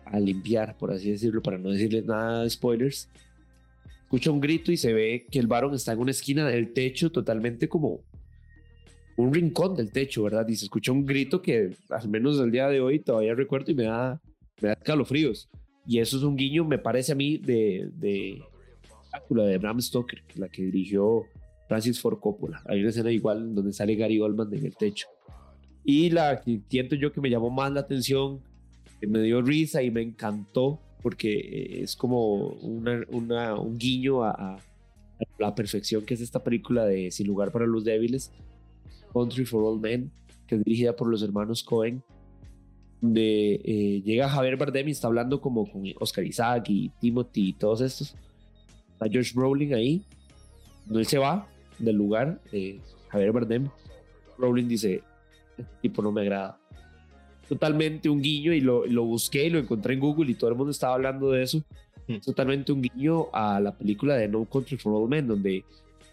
a 0.06 0.20
limpiar, 0.20 0.78
por 0.78 0.92
así 0.92 1.10
decirlo, 1.10 1.42
para 1.42 1.58
no 1.58 1.72
decirles 1.72 2.06
nada 2.06 2.44
de 2.44 2.50
spoilers. 2.50 3.10
Escucha 4.04 4.32
un 4.32 4.42
grito 4.42 4.72
y 4.72 4.78
se 4.78 4.94
ve 4.94 5.26
que 5.32 5.40
el 5.40 5.48
varón 5.48 5.74
está 5.74 5.94
en 5.94 6.00
una 6.00 6.12
esquina 6.12 6.46
del 6.48 6.74
techo 6.74 7.12
totalmente 7.12 7.68
como 7.68 8.02
un 9.18 9.34
rincón 9.34 9.76
del 9.76 9.92
techo, 9.92 10.24
¿verdad? 10.24 10.48
Y 10.48 10.56
se 10.56 10.66
escucha 10.66 10.92
un 10.92 11.06
grito 11.06 11.42
que 11.42 11.76
al 11.90 12.10
menos 12.10 12.40
el 12.40 12.52
día 12.52 12.68
de 12.68 12.82
hoy 12.82 13.00
todavía 13.00 13.34
recuerdo 13.34 13.72
y 13.72 13.76
me 13.76 13.84
da, 13.84 14.22
me 14.62 14.70
da. 14.70 14.78
Y 15.86 16.00
eso 16.00 16.18
es 16.18 16.24
un 16.24 16.36
guiño, 16.36 16.64
me 16.66 16.78
parece 16.78 17.12
a 17.12 17.16
mí, 17.16 17.38
de, 17.38 17.90
de 17.94 18.42
Drácula 19.12 19.44
de 19.44 19.58
Bram 19.58 19.82
Stoker, 19.82 20.24
la 20.36 20.48
que 20.48 20.64
dirigió 20.64 21.26
Francis 21.68 22.00
Ford 22.00 22.20
Coppola. 22.20 22.62
Hay 22.66 22.82
una 22.82 22.90
escena 22.90 23.12
igual 23.12 23.56
donde 23.56 23.74
sale 23.74 23.96
Gary 23.96 24.20
Oldman 24.20 24.54
en 24.54 24.66
el 24.66 24.76
techo. 24.76 25.08
Y 25.84 26.10
la 26.10 26.42
que 26.42 26.62
siento 26.70 26.96
yo 26.96 27.12
que 27.12 27.22
me 27.22 27.30
llamó 27.30 27.50
más 27.50 27.72
la 27.72 27.80
atención, 27.80 28.42
que 29.00 29.08
me 29.08 29.22
dio 29.22 29.42
risa 29.42 29.82
y 29.82 29.90
me 29.90 30.02
encantó, 30.02 30.80
porque 31.02 31.82
es 31.82 31.96
como 31.96 32.50
una, 32.50 33.04
una, 33.10 33.56
un 33.56 33.78
guiño 33.78 34.24
a, 34.24 34.60
la 35.38 35.56
perfección 35.56 36.04
que 36.04 36.16
es 36.16 36.22
esta 36.22 36.44
película 36.44 36.86
de 36.86 37.12
Sin 37.12 37.28
lugar 37.28 37.52
para 37.52 37.66
los 37.66 37.84
débiles, 37.84 38.32
Country 39.14 39.46
for 39.46 39.64
All 39.64 39.80
Men, 39.80 40.12
que 40.48 40.56
es 40.56 40.64
dirigida 40.64 40.96
por 40.96 41.08
los 41.08 41.22
hermanos 41.22 41.64
Cohen, 41.64 42.04
donde 43.02 43.62
eh, 43.64 44.02
llega 44.04 44.30
Javier 44.30 44.58
Bardem 44.58 44.88
y 44.88 44.92
está 44.92 45.08
hablando 45.08 45.42
como 45.42 45.70
con 45.70 45.84
Oscar 46.00 46.24
Isaac 46.24 46.66
y 46.70 46.90
Timothy 47.00 47.50
y 47.50 47.54
todos 47.54 47.82
estos. 47.82 48.16
Está 48.94 49.10
George 49.10 49.32
Rowling 49.36 49.74
ahí, 49.74 50.04
no 50.88 51.00
él 51.00 51.06
se 51.06 51.18
va 51.18 51.48
del 51.80 51.96
lugar, 51.96 52.40
eh, 52.52 52.80
Javier 53.10 53.32
Bardem. 53.32 53.70
Rowling 54.38 54.68
dice, 54.68 55.04
este 55.58 55.72
tipo 55.82 56.02
no 56.02 56.12
me 56.12 56.22
agrada. 56.22 56.60
Totalmente 57.48 58.10
un 58.10 58.22
guiño 58.22 58.54
y 58.54 58.62
lo, 58.62 58.86
lo 58.86 59.04
busqué 59.04 59.48
y 59.48 59.50
lo 59.50 59.60
encontré 59.60 59.94
en 59.94 60.00
Google 60.00 60.32
y 60.32 60.36
todo 60.36 60.50
el 60.50 60.56
mundo 60.56 60.72
estaba 60.72 60.94
hablando 60.94 61.32
de 61.32 61.44
eso. 61.44 61.64
Mm. 62.08 62.18
Totalmente 62.18 62.72
un 62.72 62.82
guiño 62.82 63.28
a 63.34 63.60
la 63.60 63.76
película 63.76 64.16
de 64.16 64.28
No 64.28 64.46
Country 64.46 64.78
for 64.78 64.94
All 64.94 65.10
Men, 65.10 65.28
donde 65.28 65.64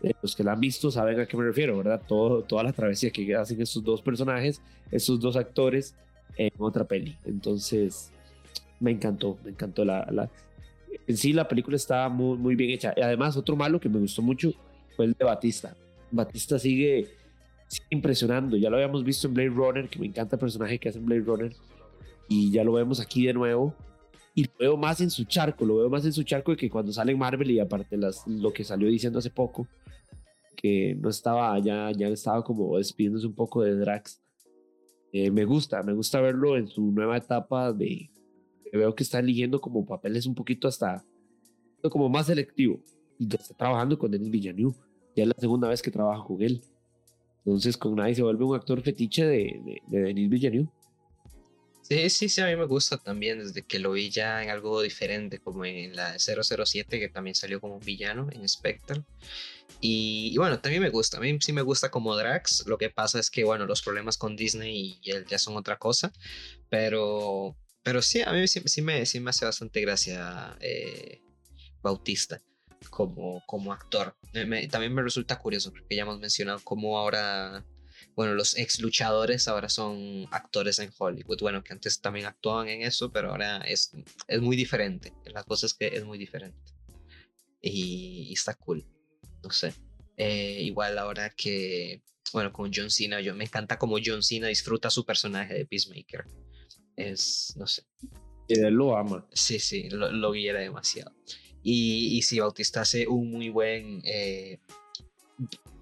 eh, 0.02 0.12
los 0.22 0.36
que 0.36 0.44
la 0.44 0.52
han 0.52 0.60
visto 0.60 0.90
saben 0.90 1.20
a 1.20 1.26
qué 1.26 1.36
me 1.36 1.44
refiero, 1.44 1.76
¿verdad? 1.78 2.00
Todo, 2.06 2.42
toda 2.42 2.62
la 2.62 2.72
travesía 2.72 3.10
que 3.10 3.34
hacen 3.34 3.60
estos 3.60 3.82
dos 3.82 4.02
personajes, 4.02 4.60
estos 4.90 5.20
dos 5.20 5.36
actores 5.36 5.94
en 6.36 6.50
otra 6.58 6.84
peli. 6.84 7.16
Entonces, 7.24 8.10
me 8.80 8.90
encantó, 8.90 9.38
me 9.44 9.50
encantó 9.50 9.84
la, 9.84 10.06
la 10.10 10.30
en 11.06 11.16
sí 11.16 11.32
la 11.32 11.48
película 11.48 11.76
está 11.76 12.08
muy, 12.08 12.36
muy 12.38 12.54
bien 12.54 12.70
hecha. 12.70 12.94
Además, 13.02 13.36
otro 13.36 13.56
malo 13.56 13.80
que 13.80 13.88
me 13.88 13.98
gustó 13.98 14.22
mucho 14.22 14.52
fue 14.96 15.06
el 15.06 15.12
de 15.14 15.24
Batista. 15.24 15.74
Batista 16.10 16.58
sigue, 16.58 17.08
impresionando. 17.90 18.56
Ya 18.56 18.70
lo 18.70 18.76
habíamos 18.76 19.04
visto 19.04 19.26
en 19.26 19.34
Blade 19.34 19.50
Runner, 19.50 19.88
que 19.88 19.98
me 19.98 20.06
encanta 20.06 20.36
el 20.36 20.40
personaje 20.40 20.78
que 20.78 20.88
hace 20.88 20.98
en 20.98 21.06
Blade 21.06 21.22
Runner. 21.22 21.52
Y 22.28 22.50
ya 22.50 22.64
lo 22.64 22.72
vemos 22.72 23.00
aquí 23.00 23.26
de 23.26 23.32
nuevo. 23.32 23.74
Y 24.34 24.44
lo 24.44 24.50
veo 24.58 24.76
más 24.76 25.00
en 25.00 25.10
su 25.10 25.24
charco, 25.24 25.64
lo 25.64 25.78
veo 25.78 25.90
más 25.90 26.04
en 26.04 26.12
su 26.12 26.22
charco 26.22 26.52
de 26.52 26.56
que 26.56 26.70
cuando 26.70 26.92
sale 26.92 27.12
en 27.12 27.18
Marvel 27.18 27.50
y 27.50 27.58
aparte 27.58 27.96
las, 27.96 28.24
lo 28.26 28.52
que 28.52 28.62
salió 28.62 28.88
diciendo 28.88 29.18
hace 29.18 29.30
poco, 29.30 29.66
que 30.60 30.96
no 31.00 31.08
estaba, 31.08 31.56
ya, 31.60 31.92
ya 31.92 32.08
estaba 32.08 32.42
como 32.42 32.78
despidiéndose 32.78 33.26
un 33.26 33.34
poco 33.34 33.62
de 33.62 33.76
Drax. 33.76 34.20
Eh, 35.12 35.30
me 35.30 35.44
gusta, 35.44 35.82
me 35.84 35.92
gusta 35.92 36.20
verlo 36.20 36.56
en 36.56 36.66
su 36.66 36.90
nueva 36.90 37.16
etapa 37.16 37.72
de... 37.72 38.10
Veo 38.72 38.94
que 38.94 39.04
está 39.04 39.20
eligiendo 39.20 39.60
como 39.60 39.86
papeles 39.86 40.26
un 40.26 40.34
poquito 40.34 40.68
hasta 40.68 41.02
como 41.90 42.08
más 42.08 42.26
selectivo 42.26 42.82
y 43.18 43.32
está 43.32 43.54
trabajando 43.54 43.96
con 43.98 44.10
Denis 44.10 44.30
Villeneuve. 44.30 44.74
Ya 45.16 45.22
es 45.22 45.28
la 45.28 45.36
segunda 45.38 45.68
vez 45.68 45.80
que 45.80 45.90
trabaja 45.90 46.24
con 46.24 46.42
él. 46.42 46.60
Entonces 47.38 47.76
con 47.76 47.94
nadie 47.94 48.16
se 48.16 48.22
vuelve 48.22 48.44
un 48.44 48.56
actor 48.56 48.82
fetiche 48.82 49.24
de, 49.24 49.80
de, 49.86 50.00
Denis 50.00 50.28
Villeneuve. 50.28 50.68
Sí, 51.88 52.10
sí, 52.10 52.28
sí, 52.28 52.42
a 52.42 52.46
mí 52.46 52.54
me 52.54 52.66
gusta 52.66 52.98
también 52.98 53.38
desde 53.38 53.62
que 53.62 53.78
lo 53.78 53.92
vi 53.92 54.10
ya 54.10 54.42
en 54.42 54.50
algo 54.50 54.82
diferente, 54.82 55.38
como 55.38 55.64
en 55.64 55.96
la 55.96 56.18
007, 56.18 57.00
que 57.00 57.08
también 57.08 57.34
salió 57.34 57.62
como 57.62 57.80
villano 57.80 58.28
en 58.30 58.46
Spectre. 58.46 59.02
Y, 59.80 60.36
bueno, 60.36 60.60
también 60.60 60.82
me 60.82 60.90
gusta, 60.90 61.16
a 61.16 61.20
mí 61.20 61.38
sí 61.40 61.54
me 61.54 61.62
gusta 61.62 61.90
como 61.90 62.14
Drax. 62.14 62.66
Lo 62.66 62.76
que 62.76 62.90
pasa 62.90 63.18
es 63.18 63.30
que, 63.30 63.42
bueno, 63.42 63.64
los 63.64 63.80
problemas 63.80 64.18
con 64.18 64.36
Disney 64.36 64.98
y 65.02 65.10
él 65.12 65.24
ya 65.26 65.38
son 65.38 65.56
otra 65.56 65.78
cosa, 65.78 66.12
pero, 66.68 67.56
pero 67.82 68.02
sí, 68.02 68.20
a 68.20 68.32
mí 68.32 68.46
sí, 68.48 68.82
me, 68.82 69.06
sí 69.06 69.18
me 69.20 69.30
hace 69.30 69.46
bastante 69.46 69.80
gracia 69.80 70.58
eh, 70.60 71.22
Bautista 71.80 72.42
como, 72.90 73.42
como 73.46 73.72
actor. 73.72 74.14
también 74.70 74.92
me 74.92 75.00
resulta 75.02 75.38
curioso 75.38 75.70
porque 75.70 75.96
ya 75.96 76.02
hemos 76.02 76.20
mencionado 76.20 76.60
cómo 76.64 76.98
ahora, 76.98 77.64
bueno, 78.18 78.34
los 78.34 78.58
ex 78.58 78.80
luchadores 78.80 79.46
ahora 79.46 79.68
son 79.68 80.26
actores 80.32 80.80
en 80.80 80.90
Hollywood. 80.98 81.38
Bueno, 81.40 81.62
que 81.62 81.72
antes 81.72 82.00
también 82.00 82.26
actuaban 82.26 82.68
en 82.68 82.82
eso, 82.82 83.12
pero 83.12 83.30
ahora 83.30 83.58
es, 83.58 83.92
es 84.26 84.40
muy 84.40 84.56
diferente. 84.56 85.12
La 85.26 85.44
cosa 85.44 85.66
es 85.66 85.74
que 85.74 85.86
es 85.86 86.04
muy 86.04 86.18
diferente. 86.18 86.58
Y, 87.62 88.32
está 88.32 88.54
cool. 88.54 88.84
No 89.44 89.50
sé. 89.52 89.72
Eh, 90.16 90.62
igual 90.62 90.98
ahora 90.98 91.30
que, 91.30 92.02
bueno, 92.32 92.52
con 92.52 92.72
John 92.74 92.90
Cena, 92.90 93.20
yo 93.20 93.36
me 93.36 93.44
encanta 93.44 93.78
como 93.78 93.98
John 94.04 94.24
Cena 94.24 94.48
disfruta 94.48 94.90
su 94.90 95.06
personaje 95.06 95.54
de 95.54 95.64
Peacemaker. 95.64 96.24
Es, 96.96 97.54
no 97.56 97.68
sé. 97.68 97.84
Y 98.48 98.58
él 98.58 98.74
lo 98.74 98.96
ama. 98.96 99.28
Sí, 99.32 99.60
sí, 99.60 99.90
lo, 99.90 100.10
lo 100.10 100.32
demasiado. 100.32 101.14
Y, 101.62 102.20
si 102.22 102.40
Bautista 102.40 102.80
hace 102.80 103.06
un 103.06 103.30
muy 103.30 103.48
buen 103.48 104.00
eh, 104.04 104.58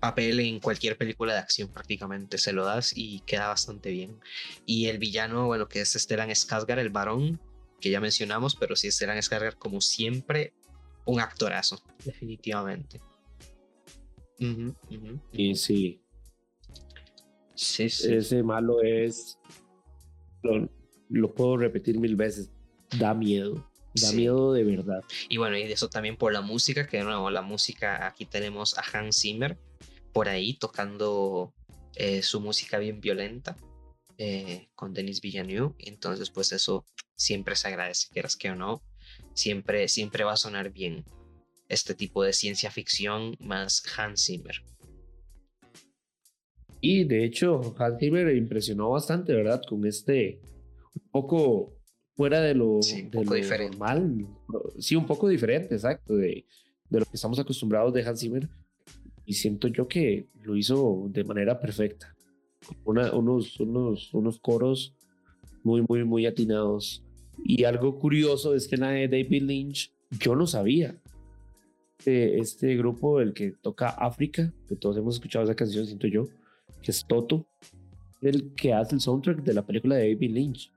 papel 0.00 0.40
en 0.40 0.60
cualquier 0.60 0.96
película 0.96 1.32
de 1.32 1.40
acción 1.40 1.68
prácticamente, 1.68 2.38
se 2.38 2.52
lo 2.52 2.64
das 2.64 2.92
y 2.94 3.20
queda 3.20 3.48
bastante 3.48 3.90
bien. 3.90 4.20
Y 4.64 4.86
el 4.86 4.98
villano, 4.98 5.46
bueno, 5.46 5.68
que 5.68 5.80
es 5.80 5.92
Stellan 5.92 6.30
Skarsgård, 6.30 6.78
el 6.78 6.90
varón, 6.90 7.40
que 7.80 7.90
ya 7.90 8.00
mencionamos, 8.00 8.56
pero 8.56 8.76
sí 8.76 8.90
Stellan 8.90 9.18
Skarsgård 9.18 9.56
como 9.56 9.80
siempre, 9.80 10.52
un 11.04 11.20
actorazo, 11.20 11.82
definitivamente. 12.04 13.00
Y 15.32 15.54
sí. 15.54 16.02
Sí, 17.54 17.88
sí. 17.88 18.14
Ese 18.14 18.42
malo 18.42 18.82
es. 18.82 19.38
lo, 21.08 21.34
puedo 21.34 21.56
repetir 21.56 21.98
mil 21.98 22.16
veces. 22.16 22.52
Da 22.98 23.14
miedo. 23.14 23.68
Da 24.00 24.12
miedo 24.12 24.52
de 24.52 24.64
verdad. 24.64 25.02
Y 25.28 25.36
bueno, 25.38 25.56
y 25.56 25.66
de 25.66 25.72
eso 25.72 25.88
también 25.88 26.16
por 26.16 26.32
la 26.32 26.40
música, 26.40 26.86
que 26.86 26.98
de 26.98 27.04
nuevo, 27.04 27.30
la 27.30 27.42
música, 27.42 28.06
aquí 28.06 28.26
tenemos 28.26 28.76
a 28.78 28.82
Hans 28.92 29.20
Zimmer 29.20 29.58
por 30.12 30.28
ahí 30.28 30.54
tocando 30.54 31.52
eh, 31.94 32.22
su 32.22 32.40
música 32.40 32.78
bien 32.78 33.00
violenta 33.00 33.56
eh, 34.18 34.68
con 34.74 34.94
Denis 34.94 35.20
Villeneuve. 35.20 35.74
Entonces, 35.78 36.30
pues 36.30 36.52
eso 36.52 36.84
siempre 37.14 37.56
se 37.56 37.68
agradece, 37.68 38.08
quieras 38.12 38.36
que 38.36 38.50
o 38.50 38.54
no, 38.54 38.82
siempre, 39.34 39.88
siempre 39.88 40.24
va 40.24 40.32
a 40.32 40.36
sonar 40.36 40.70
bien 40.70 41.04
este 41.68 41.94
tipo 41.94 42.22
de 42.22 42.32
ciencia 42.32 42.70
ficción 42.70 43.36
más 43.40 43.82
Hans 43.96 44.26
Zimmer. 44.26 44.62
Y 46.80 47.04
de 47.04 47.24
hecho, 47.24 47.74
Hans 47.78 47.98
Zimmer 47.98 48.34
impresionó 48.36 48.90
bastante, 48.90 49.34
¿verdad? 49.34 49.62
Con 49.68 49.86
este 49.86 50.40
un 50.94 51.10
poco 51.10 51.75
fuera 52.16 52.40
de 52.40 52.54
lo, 52.54 52.80
normal. 53.12 54.26
Sí, 54.78 54.96
un 54.96 55.06
poco 55.06 55.28
diferente, 55.28 55.74
exacto, 55.74 56.16
de, 56.16 56.46
de, 56.88 57.00
lo 57.00 57.04
que 57.04 57.14
estamos 57.14 57.38
acostumbrados 57.38 57.92
de 57.92 58.02
Hans 58.02 58.20
Zimmer. 58.20 58.48
Y 59.26 59.34
siento 59.34 59.68
yo 59.68 59.86
que 59.86 60.26
lo 60.42 60.56
hizo 60.56 61.06
de 61.10 61.24
manera 61.24 61.60
perfecta. 61.60 62.14
unos, 62.84 63.60
unos, 63.60 64.14
unos 64.14 64.38
coros 64.40 64.94
muy, 65.62 65.84
muy, 65.86 66.04
muy 66.04 66.26
atinados. 66.26 67.02
Y 67.44 67.64
algo 67.64 67.98
curioso 67.98 68.54
es 68.54 68.66
que 68.66 68.76
la 68.76 68.90
de 68.90 69.08
David 69.08 69.42
Lynch, 69.42 69.92
yo 70.18 70.34
no 70.34 70.46
sabía. 70.46 70.96
este 72.04 72.76
grupo, 72.76 73.20
el 73.20 73.34
que 73.34 73.50
toca 73.60 73.88
África, 73.90 74.52
que 74.68 74.76
todos 74.76 74.96
hemos 74.96 75.16
escuchado 75.16 75.44
esa 75.44 75.54
canción, 75.54 75.86
siento 75.86 76.06
yo, 76.06 76.28
que 76.80 76.92
es 76.92 77.04
Toto, 77.06 77.46
el 78.22 78.54
que 78.54 78.72
hace 78.72 78.94
el 78.94 79.00
soundtrack 79.02 79.42
de 79.42 79.52
la 79.52 79.66
película 79.66 79.96
de 79.96 80.14
David 80.14 80.30
Lynch 80.30 80.75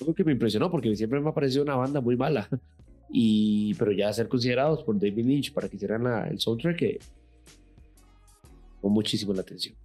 algo 0.00 0.14
que 0.14 0.24
me 0.24 0.32
impresionó 0.32 0.70
porque 0.70 0.94
siempre 0.96 1.20
me 1.20 1.28
ha 1.28 1.34
parecido 1.34 1.62
una 1.62 1.76
banda 1.76 2.00
muy 2.00 2.16
mala. 2.16 2.48
Y, 3.08 3.74
pero 3.74 3.92
ya 3.92 4.12
ser 4.12 4.28
considerados 4.28 4.82
por 4.82 4.98
David 4.98 5.24
Lynch 5.24 5.52
para 5.52 5.68
que 5.68 5.76
hicieran 5.76 6.06
el 6.28 6.40
soundtrack 6.40 6.76
que 6.76 6.98
llamó 8.82 8.94
muchísimo 8.94 9.32
la 9.32 9.42
atención. 9.42 9.76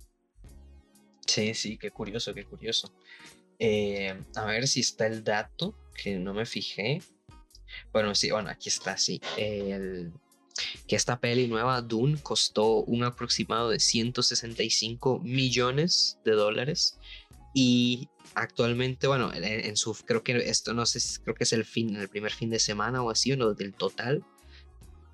Sí, 1.27 1.53
sí, 1.53 1.77
qué 1.77 1.91
curioso, 1.91 2.33
qué 2.33 2.45
curioso. 2.45 2.91
Eh, 3.59 4.13
a 4.35 4.45
ver 4.45 4.67
si 4.67 4.79
está 4.79 5.05
el 5.05 5.23
dato, 5.23 5.75
que 5.95 6.17
no 6.17 6.33
me 6.33 6.45
fijé. 6.45 7.01
Bueno, 7.93 8.15
sí, 8.15 8.31
bueno, 8.31 8.49
aquí 8.49 8.69
está, 8.69 8.97
sí. 8.97 9.21
El, 9.37 10.11
que 10.87 10.95
esta 10.95 11.19
peli 11.19 11.47
nueva, 11.47 11.81
Dune, 11.81 12.17
costó 12.21 12.83
un 12.83 13.03
aproximado 13.03 13.69
de 13.69 13.79
165 13.79 15.19
millones 15.19 16.19
de 16.25 16.31
dólares 16.31 16.99
y 17.53 18.09
actualmente, 18.33 19.07
bueno, 19.07 19.29
en, 19.33 19.75
su, 19.75 19.93
creo 19.93 20.23
que 20.23 20.37
esto 20.49 20.73
no 20.73 20.85
sé, 20.85 21.01
creo 21.23 21.35
que 21.35 21.43
es 21.43 21.51
el 21.53 21.65
fin, 21.65 21.95
el 21.95 22.09
primer 22.09 22.31
fin 22.31 22.49
de 22.49 22.59
semana 22.59 23.03
o 23.03 23.09
así, 23.09 23.33
o 23.33 23.37
no, 23.37 23.53
del 23.53 23.73
total. 23.73 24.23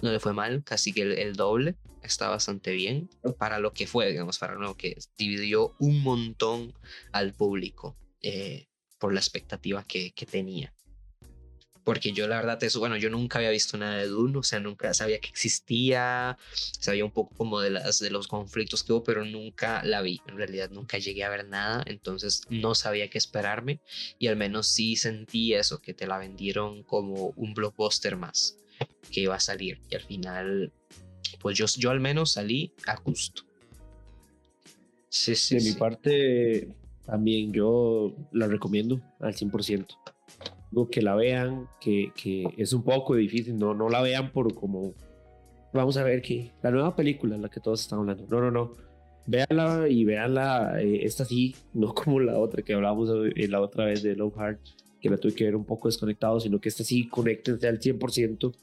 No 0.00 0.10
le 0.10 0.20
fue 0.20 0.32
mal, 0.32 0.64
casi 0.64 0.92
que 0.92 1.02
el, 1.02 1.34
doble. 1.34 1.76
Está 2.02 2.28
bastante 2.28 2.72
bien 2.72 3.08
para 3.38 3.60
lo 3.60 3.72
que 3.72 3.86
fue, 3.86 4.10
digamos, 4.10 4.38
para 4.38 4.54
lo 4.54 4.76
que 4.76 4.96
dividió 5.16 5.76
un 5.78 6.02
montón 6.02 6.74
al 7.12 7.32
público 7.32 7.96
eh, 8.22 8.66
por 8.98 9.14
la 9.14 9.20
expectativa 9.20 9.84
que, 9.84 10.12
que 10.12 10.26
tenía. 10.26 10.74
Porque 11.84 12.12
yo 12.12 12.28
la 12.28 12.36
verdad, 12.36 12.62
eso, 12.62 12.78
bueno, 12.78 12.96
yo 12.96 13.10
nunca 13.10 13.38
había 13.38 13.50
visto 13.50 13.76
nada 13.76 13.96
de 13.96 14.06
Dune, 14.06 14.38
o 14.38 14.42
sea, 14.42 14.60
nunca 14.60 14.94
sabía 14.94 15.18
que 15.20 15.28
existía, 15.28 16.38
sabía 16.52 17.04
un 17.04 17.10
poco 17.10 17.34
como 17.36 17.60
de, 17.60 17.70
las, 17.70 17.98
de 17.98 18.10
los 18.10 18.28
conflictos 18.28 18.84
que 18.84 18.92
hubo, 18.92 19.02
pero 19.02 19.24
nunca 19.24 19.82
la 19.84 20.00
vi, 20.00 20.20
en 20.28 20.36
realidad 20.36 20.70
nunca 20.70 20.98
llegué 20.98 21.24
a 21.24 21.30
ver 21.30 21.48
nada, 21.48 21.82
entonces 21.86 22.42
no 22.50 22.74
sabía 22.74 23.08
qué 23.08 23.18
esperarme 23.18 23.80
y 24.18 24.28
al 24.28 24.36
menos 24.36 24.68
sí 24.68 24.96
sentí 24.96 25.54
eso, 25.54 25.80
que 25.80 25.94
te 25.94 26.06
la 26.06 26.18
vendieron 26.18 26.82
como 26.84 27.32
un 27.36 27.54
blockbuster 27.54 28.16
más 28.16 28.56
que 29.10 29.20
iba 29.20 29.34
a 29.34 29.40
salir 29.40 29.80
y 29.90 29.96
al 29.96 30.02
final, 30.02 30.72
pues 31.40 31.58
yo, 31.58 31.66
yo 31.76 31.90
al 31.90 32.00
menos 32.00 32.32
salí 32.32 32.72
a 32.86 32.96
gusto. 32.96 33.42
Sí, 35.08 35.34
sí, 35.34 35.56
de 35.56 35.62
mi 35.62 35.72
parte, 35.72 36.68
también 37.04 37.52
yo 37.52 38.14
la 38.32 38.46
recomiendo 38.46 39.00
al 39.20 39.34
100% 39.34 39.86
que 40.90 41.02
la 41.02 41.14
vean, 41.14 41.68
que, 41.80 42.12
que, 42.14 42.46
es 42.56 42.72
un 42.72 42.82
poco 42.82 43.14
difícil, 43.14 43.58
no, 43.58 43.74
no 43.74 43.88
la 43.88 44.02
vean 44.02 44.32
por 44.32 44.54
como, 44.54 44.94
vamos 45.72 45.96
a 45.96 46.04
ver 46.04 46.22
que 46.22 46.50
la 46.62 46.70
nueva 46.70 46.96
película, 46.96 47.36
la 47.36 47.48
que 47.48 47.60
todos 47.60 47.82
están 47.82 48.00
hablando, 48.00 48.26
no, 48.28 48.40
no, 48.40 48.50
no, 48.50 48.72
véanla 49.26 49.88
y 49.88 50.04
véanla, 50.04 50.80
eh, 50.80 51.04
esta 51.04 51.24
sí, 51.24 51.54
no 51.74 51.94
como 51.94 52.20
la 52.20 52.38
otra 52.38 52.62
que 52.62 52.74
hablábamos 52.74 53.10
la 53.34 53.60
otra 53.60 53.86
vez 53.86 54.02
de 54.02 54.16
Low 54.16 54.32
Heart, 54.36 54.60
que 55.00 55.10
la 55.10 55.16
tuve 55.18 55.34
que 55.34 55.44
ver 55.44 55.56
un 55.56 55.64
poco 55.64 55.88
desconectado, 55.88 56.40
sino 56.40 56.60
que 56.60 56.68
esta 56.68 56.84
sí, 56.84 57.08
conéctense 57.08 57.68
al 57.68 57.80
100% 57.80 58.54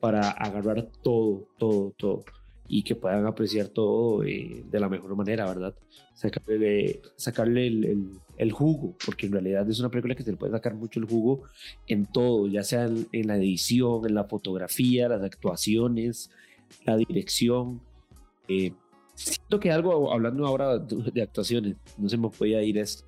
para 0.00 0.30
agarrar 0.30 0.88
todo, 1.02 1.48
todo, 1.58 1.92
todo 1.96 2.24
y 2.74 2.82
que 2.82 2.96
puedan 2.96 3.26
apreciar 3.26 3.68
todo 3.68 4.24
eh, 4.24 4.64
de 4.64 4.80
la 4.80 4.88
mejor 4.88 5.14
manera, 5.14 5.44
¿verdad? 5.44 5.74
Sacarle, 6.14 7.02
sacarle 7.16 7.66
el, 7.66 8.08
el, 8.38 8.50
jugo, 8.50 8.96
porque 9.04 9.26
en 9.26 9.32
realidad 9.32 9.68
es 9.68 9.78
una 9.78 9.90
película 9.90 10.14
que 10.14 10.22
se 10.22 10.30
le 10.30 10.38
puede 10.38 10.52
sacar 10.52 10.74
mucho 10.74 10.98
el 10.98 11.04
jugo 11.04 11.42
en 11.86 12.06
todo, 12.06 12.46
ya 12.46 12.62
sea 12.62 12.86
en, 12.86 13.26
la 13.26 13.36
edición, 13.36 14.06
en 14.06 14.14
la 14.14 14.24
fotografía, 14.24 15.06
las 15.06 15.22
actuaciones, 15.22 16.30
la 16.86 16.96
dirección. 16.96 17.82
Eh, 18.48 18.72
siento 19.16 19.60
que 19.60 19.70
algo, 19.70 20.10
hablando 20.10 20.46
ahora 20.46 20.78
de, 20.78 21.22
actuaciones, 21.22 21.76
no 21.98 22.08
se 22.08 22.16
me 22.16 22.30
podía 22.30 22.62
ir 22.62 22.78
esto. 22.78 23.04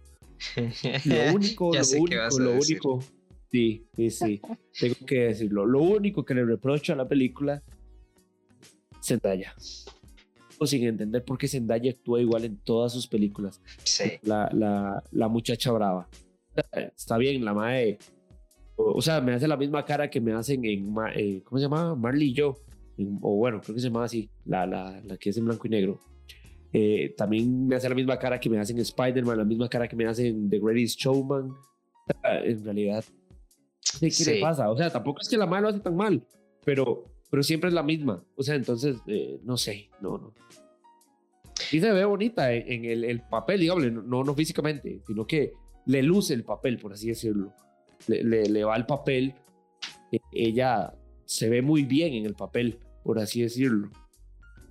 Lo 1.06 1.34
único, 1.34 1.72
lo 1.72 2.02
único, 2.02 2.38
lo 2.38 2.52
único, 2.52 3.02
sí, 3.50 3.86
sí, 3.96 4.10
sí, 4.10 4.40
tengo 4.78 5.06
que 5.06 5.20
decirlo. 5.20 5.64
Lo 5.64 5.80
único 5.80 6.22
que 6.22 6.34
le 6.34 6.44
reprocho 6.44 6.92
a 6.92 6.96
la 6.96 7.08
película 7.08 7.62
Zendaya. 9.04 9.54
O 10.58 10.66
sin 10.66 10.84
entender 10.84 11.24
por 11.24 11.36
qué 11.36 11.48
Zendaya 11.48 11.90
actúa 11.90 12.20
igual 12.20 12.44
en 12.44 12.56
todas 12.58 12.92
sus 12.92 13.06
películas. 13.06 13.60
Sí. 13.82 14.12
La, 14.22 14.48
la, 14.52 15.02
la 15.10 15.28
muchacha 15.28 15.72
brava. 15.72 16.08
Está 16.72 17.18
bien, 17.18 17.44
la 17.44 17.52
madre. 17.52 17.98
O, 18.76 19.02
sea, 19.02 19.20
me 19.20 19.34
hace 19.34 19.46
la 19.46 19.56
misma 19.56 19.84
cara 19.84 20.08
que 20.08 20.20
me 20.20 20.32
hacen 20.32 20.64
en. 20.64 20.94
Eh, 21.14 21.42
¿Cómo 21.44 21.58
se 21.58 21.64
llama? 21.64 21.94
Marley 21.94 22.30
y 22.30 22.34
yo. 22.34 22.56
o 23.20 23.36
bueno, 23.36 23.60
creo 23.60 23.74
que 23.74 23.80
se 23.80 23.88
llama 23.88 24.04
así. 24.04 24.30
La, 24.44 24.66
la, 24.66 25.00
la 25.04 25.16
que 25.16 25.30
es 25.30 25.36
en 25.36 25.44
blanco 25.44 25.66
y 25.66 25.70
negro. 25.70 26.00
Eh, 26.72 27.14
también 27.16 27.68
me 27.68 27.76
hace 27.76 27.88
la 27.88 27.94
misma 27.94 28.18
cara 28.18 28.40
que 28.40 28.50
me 28.50 28.58
hacen 28.58 28.78
Spider-Man, 28.78 29.38
la 29.38 29.44
misma 29.44 29.68
cara 29.68 29.86
que 29.86 29.94
me 29.94 30.06
hacen 30.06 30.48
The 30.50 30.58
Greatest 30.58 30.98
Showman. 30.98 31.54
En 32.22 32.64
realidad, 32.64 33.04
¿qué 34.00 34.10
le 34.26 34.40
pasa? 34.40 34.70
O 34.70 34.76
sea, 34.76 34.90
tampoco 34.90 35.20
es 35.22 35.28
que 35.28 35.36
la 35.36 35.46
madre 35.46 35.62
lo 35.62 35.68
hace 35.68 35.80
tan 35.80 35.96
mal, 35.96 36.26
pero 36.64 37.13
pero 37.34 37.42
siempre 37.42 37.66
es 37.66 37.74
la 37.74 37.82
misma. 37.82 38.24
O 38.36 38.44
sea, 38.44 38.54
entonces, 38.54 38.98
eh, 39.08 39.40
no 39.42 39.56
sé, 39.56 39.90
no, 40.00 40.18
no. 40.18 40.34
Sí 41.52 41.80
se 41.80 41.90
ve 41.90 42.04
bonita 42.04 42.52
en, 42.52 42.84
el, 42.84 43.02
el, 43.02 43.22
papel, 43.22 43.58
digamos, 43.58 43.90
no, 43.90 44.22
no 44.22 44.34
físicamente, 44.36 45.00
sino 45.04 45.26
que 45.26 45.52
le 45.86 46.04
luce 46.04 46.32
el 46.32 46.44
papel, 46.44 46.78
por 46.78 46.92
así 46.92 47.08
decirlo. 47.08 47.52
Le, 48.06 48.44
le, 48.44 48.62
va 48.62 48.76
el 48.76 48.86
papel. 48.86 49.34
E, 50.12 50.20
ella 50.30 50.94
se 51.24 51.48
ve 51.48 51.60
muy 51.60 51.82
bien 51.82 52.14
en 52.14 52.24
el 52.24 52.36
papel, 52.36 52.78
por 53.02 53.18
así 53.18 53.42
decirlo. 53.42 53.90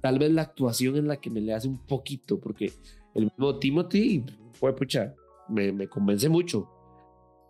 Tal 0.01 0.18
vez 0.18 0.32
la 0.32 0.43
actuación 0.43 0.95
en 0.95 1.09
la 1.09 1.18
que 1.18 1.30
me 1.30 1.41
le 1.41 1.53
hace 1.53 1.68
un 1.68 1.86
poquito, 1.86 2.39
porque 2.39 2.72
el 3.14 3.26
mismo 3.26 3.59
Timothy, 3.59 4.24
fue 4.53 4.74
pucha, 4.74 5.14
me, 5.49 5.74
me 5.74 5.89
convence 5.89 6.30
mucho. 6.30 6.70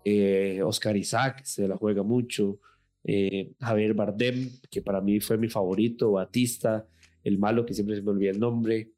Eh, 0.04 0.64
Oscar 0.64 0.98
Isaac 0.98 1.44
se 1.44 1.68
la 1.68 1.78
juega 1.78 2.02
mucho 2.02 2.58
eh, 3.04 3.52
Javier 3.60 3.94
Bardem, 3.94 4.50
que 4.70 4.82
para 4.82 5.02
mí 5.02 5.20
fue 5.20 5.38
mi 5.38 5.50
favorito, 5.50 6.12
Batista, 6.14 6.88
el 7.24 7.38
malo, 7.38 7.66
que 7.66 7.74
siempre 7.74 7.96
se 7.96 8.02
me 8.02 8.12
olvida 8.12 8.32
el 8.32 8.40
nombre, 8.40 8.92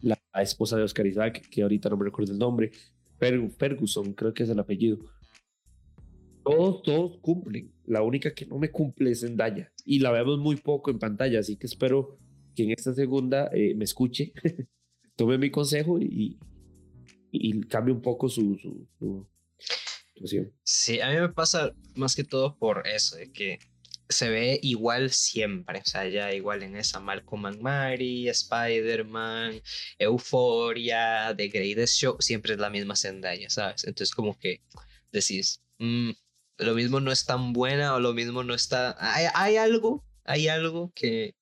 la 0.00 0.18
esposa 0.42 0.76
de 0.76 0.82
Oscar 0.82 1.06
Isaac, 1.06 1.48
que 1.50 1.62
ahorita 1.62 1.88
no 1.88 1.96
me 1.96 2.04
recuerdo 2.04 2.32
el 2.32 2.38
nombre, 2.38 2.72
Ferguson, 3.58 4.14
creo 4.14 4.34
que 4.34 4.42
es 4.42 4.48
el 4.48 4.58
apellido. 4.58 4.98
Todos, 6.44 6.82
todos 6.82 7.18
cumplen. 7.20 7.72
La 7.84 8.02
única 8.02 8.34
que 8.34 8.46
no 8.46 8.58
me 8.58 8.70
cumple 8.70 9.12
es 9.12 9.20
Zendaya. 9.20 9.72
Y 9.84 10.00
la 10.00 10.10
vemos 10.10 10.38
muy 10.38 10.56
poco 10.56 10.90
en 10.90 10.98
pantalla, 10.98 11.38
así 11.38 11.56
que 11.56 11.66
espero 11.66 12.18
que 12.54 12.64
en 12.64 12.72
esta 12.72 12.92
segunda 12.94 13.48
eh, 13.52 13.74
me 13.76 13.84
escuche, 13.84 14.32
tome 15.16 15.38
mi 15.38 15.50
consejo 15.50 16.00
y, 16.00 16.38
y, 17.30 17.60
cambie 17.62 17.94
un 17.94 18.02
poco 18.02 18.28
su, 18.28 18.56
su 18.98 19.26
Sí, 20.62 21.00
a 21.00 21.10
mí 21.10 21.16
me 21.16 21.28
pasa 21.28 21.72
más 21.94 22.14
que 22.14 22.24
todo 22.24 22.56
por 22.56 22.86
eso, 22.86 23.16
de 23.16 23.32
que 23.32 23.58
se 24.08 24.30
ve 24.30 24.60
igual 24.62 25.10
siempre, 25.10 25.80
o 25.80 25.84
sea, 25.84 26.06
ya 26.08 26.32
igual 26.32 26.62
en 26.62 26.76
esa 26.76 27.00
Malcolm 27.00 27.46
and 27.46 27.60
Mary, 27.60 28.28
Spider-Man, 28.28 29.60
Euphoria, 29.98 31.34
The 31.36 31.48
Greatest 31.48 31.96
Show, 31.96 32.16
siempre 32.20 32.54
es 32.54 32.60
la 32.60 32.70
misma 32.70 32.96
Zendaya, 32.96 33.50
¿sabes? 33.50 33.84
Entonces 33.84 34.14
como 34.14 34.38
que 34.38 34.60
decís, 35.10 35.62
mm, 35.78 36.10
lo 36.58 36.74
mismo 36.74 37.00
no 37.00 37.10
es 37.10 37.24
tan 37.24 37.52
buena 37.52 37.94
o 37.94 38.00
lo 38.00 38.12
mismo 38.12 38.44
no 38.44 38.54
está, 38.54 38.96
hay, 38.98 39.26
hay 39.34 39.56
algo, 39.56 40.04
hay 40.24 40.48
algo 40.48 40.92
que, 40.94 41.34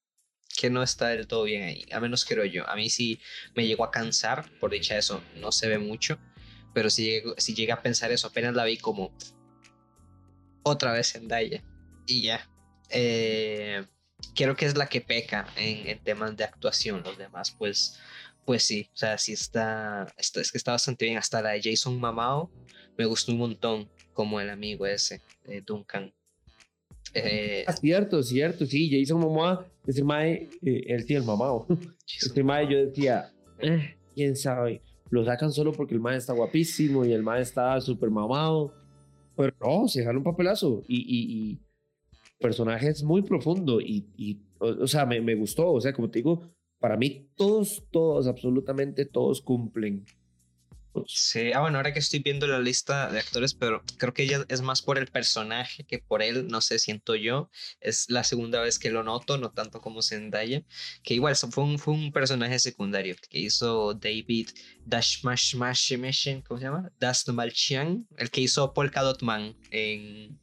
que 0.56 0.70
no 0.70 0.82
está 0.82 1.08
del 1.08 1.26
todo 1.26 1.44
bien 1.44 1.64
ahí, 1.64 1.86
a 1.92 2.00
menos 2.00 2.24
creo 2.24 2.44
yo, 2.44 2.68
a 2.68 2.76
mí 2.76 2.88
sí 2.88 3.20
me 3.54 3.66
llegó 3.66 3.84
a 3.84 3.90
cansar, 3.90 4.50
por 4.60 4.70
dicha 4.70 4.96
eso, 4.96 5.22
no 5.36 5.52
se 5.52 5.68
ve 5.68 5.78
mucho, 5.78 6.18
pero 6.72 6.90
si 6.90 7.04
llegué, 7.04 7.34
si 7.38 7.54
llega 7.54 7.74
a 7.74 7.82
pensar 7.82 8.12
eso, 8.12 8.28
apenas 8.28 8.54
la 8.54 8.64
vi 8.64 8.76
como 8.76 9.12
otra 10.62 10.92
vez 10.92 11.14
en 11.14 11.28
Daya. 11.28 11.62
Y 12.06 12.22
ya. 12.22 12.48
Eh, 12.90 13.84
creo 14.34 14.56
que 14.56 14.66
es 14.66 14.76
la 14.76 14.86
que 14.86 15.00
peca 15.00 15.46
en, 15.56 16.02
temas 16.02 16.36
de 16.36 16.44
actuación. 16.44 17.02
Los 17.04 17.18
demás, 17.18 17.54
pues, 17.58 17.98
pues 18.44 18.64
sí. 18.64 18.88
O 18.92 18.96
sea, 18.96 19.18
sí 19.18 19.32
está, 19.32 20.06
es 20.16 20.30
que 20.32 20.58
está 20.58 20.72
bastante 20.72 21.06
bien. 21.06 21.18
Hasta 21.18 21.42
la 21.42 21.50
de 21.50 21.62
Jason 21.62 21.98
Mamao 21.98 22.50
me 22.98 23.04
gustó 23.06 23.32
un 23.32 23.38
montón, 23.38 23.90
como 24.12 24.40
el 24.40 24.50
amigo 24.50 24.86
ese, 24.86 25.22
Duncan. 25.64 26.12
Eh, 27.14 27.64
ah, 27.66 27.72
cierto, 27.72 28.22
cierto, 28.22 28.66
sí, 28.66 28.90
Jason 28.90 29.20
Momoa, 29.20 29.66
ese 29.86 30.04
mae, 30.04 30.48
eh, 30.62 30.82
él 30.86 31.04
sí, 31.06 31.14
el 31.14 31.24
mamado. 31.24 31.66
Ese 32.06 32.42
mae 32.42 32.70
yo 32.70 32.86
decía, 32.86 33.32
eh, 33.60 33.96
quién 34.14 34.36
sabe, 34.36 34.82
lo 35.10 35.24
sacan 35.24 35.52
solo 35.52 35.72
porque 35.72 35.94
el 35.94 36.00
man 36.00 36.14
está 36.14 36.32
guapísimo 36.32 37.04
y 37.04 37.12
el 37.12 37.22
man 37.22 37.40
está 37.40 37.80
súper 37.80 38.10
mamado. 38.10 38.72
Pero 39.36 39.54
no, 39.60 39.88
se 39.88 40.04
jala 40.04 40.18
un 40.18 40.24
papelazo 40.24 40.82
y, 40.86 40.98
y, 40.98 41.50
y 41.52 41.60
personaje 42.38 42.88
es 42.88 43.02
muy 43.02 43.22
profundo 43.22 43.80
y, 43.80 44.06
y 44.16 44.40
o, 44.58 44.86
sea, 44.86 45.06
me, 45.06 45.20
me, 45.20 45.34
gustó. 45.34 45.72
O 45.72 45.80
sea, 45.80 45.92
como 45.92 46.10
te 46.10 46.18
digo, 46.20 46.42
para 46.78 46.96
mí 46.96 47.30
todos, 47.36 47.84
todos, 47.90 48.26
absolutamente 48.26 49.04
todos 49.04 49.40
cumplen 49.40 50.04
Sí, 51.06 51.52
ah, 51.52 51.60
bueno, 51.60 51.78
ahora 51.78 51.92
que 51.92 52.00
estoy 52.00 52.18
viendo 52.18 52.46
la 52.46 52.58
lista 52.58 53.10
de 53.10 53.20
actores, 53.20 53.54
pero 53.54 53.82
creo 53.96 54.12
que 54.12 54.24
ella 54.24 54.44
es 54.48 54.60
más 54.60 54.82
por 54.82 54.98
el 54.98 55.06
personaje 55.06 55.84
que 55.84 55.98
por 55.98 56.20
él, 56.22 56.48
no 56.48 56.60
sé, 56.60 56.78
siento 56.78 57.14
yo. 57.14 57.48
Es 57.80 58.10
la 58.10 58.24
segunda 58.24 58.60
vez 58.60 58.78
que 58.78 58.90
lo 58.90 59.04
noto, 59.04 59.38
no 59.38 59.50
tanto 59.52 59.80
como 59.80 60.02
Zendaya, 60.02 60.62
que 61.02 61.14
igual 61.14 61.36
fue 61.36 61.64
un, 61.64 61.78
fue 61.78 61.94
un 61.94 62.12
personaje 62.12 62.58
secundario 62.58 63.14
que 63.28 63.38
hizo 63.38 63.94
David 63.94 64.50
Dashmashmashimishin, 64.86 66.42
¿cómo 66.42 66.58
se 66.58 66.66
llama? 66.66 66.90
Dastmalchian, 66.98 68.06
el 68.16 68.30
que 68.30 68.40
hizo 68.40 68.74
Polka 68.74 69.02
Dot 69.02 69.22
Man 69.22 69.56
en, 69.70 70.40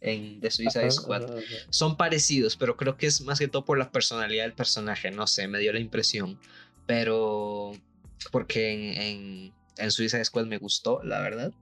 en 0.00 0.40
The 0.40 0.50
Suicide 0.50 0.90
Squad. 0.90 1.30
Son 1.70 1.96
parecidos, 1.96 2.56
pero 2.56 2.76
creo 2.76 2.96
que 2.96 3.06
es 3.06 3.20
más 3.20 3.38
que 3.38 3.46
todo 3.48 3.64
por 3.64 3.78
la 3.78 3.92
personalidad 3.92 4.44
del 4.44 4.54
personaje, 4.54 5.12
no 5.12 5.28
sé, 5.28 5.46
me 5.46 5.60
dio 5.60 5.72
la 5.72 5.80
impresión. 5.80 6.40
Pero 6.86 7.72
porque 8.30 8.72
en 8.72 9.02
en 9.02 9.55
Suiza 9.90 10.22
Squad 10.24 10.46
me 10.46 10.58
gustó, 10.58 11.02
la 11.02 11.20
verdad. 11.20 11.52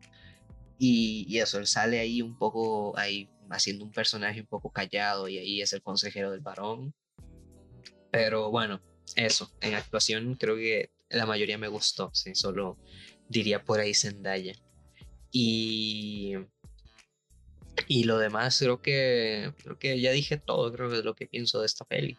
Y, 0.78 1.38
eso, 1.38 1.58
él 1.58 1.66
sale 1.66 2.00
ahí 2.00 2.20
un 2.20 2.36
poco, 2.36 2.96
ahí 2.98 3.28
haciendo 3.50 3.84
un 3.84 3.92
personaje 3.92 4.40
un 4.40 4.46
poco 4.46 4.70
callado 4.70 5.28
y 5.28 5.38
ahí 5.38 5.62
es 5.62 5.72
el 5.72 5.82
consejero 5.82 6.30
del 6.30 6.40
varón. 6.40 6.94
Pero 8.10 8.50
bueno, 8.50 8.80
eso, 9.16 9.50
en 9.60 9.74
actuación 9.74 10.34
creo 10.34 10.56
que 10.56 10.90
la 11.08 11.26
mayoría 11.26 11.58
me 11.58 11.68
gustó, 11.68 12.10
sí, 12.12 12.34
solo 12.34 12.78
diría 13.28 13.62
por 13.62 13.80
ahí 13.80 13.94
Zendaya. 13.94 14.54
Y, 15.30 16.34
y 17.88 18.04
lo 18.04 18.18
demás 18.18 18.58
creo 18.58 18.80
que, 18.82 19.52
creo 19.62 19.78
que 19.78 20.00
ya 20.00 20.12
dije 20.12 20.36
todo, 20.36 20.72
creo 20.72 20.90
que 20.90 20.98
es 20.98 21.04
lo 21.04 21.14
que 21.14 21.26
pienso 21.26 21.60
de 21.60 21.66
esta 21.66 21.84
peli. 21.84 22.16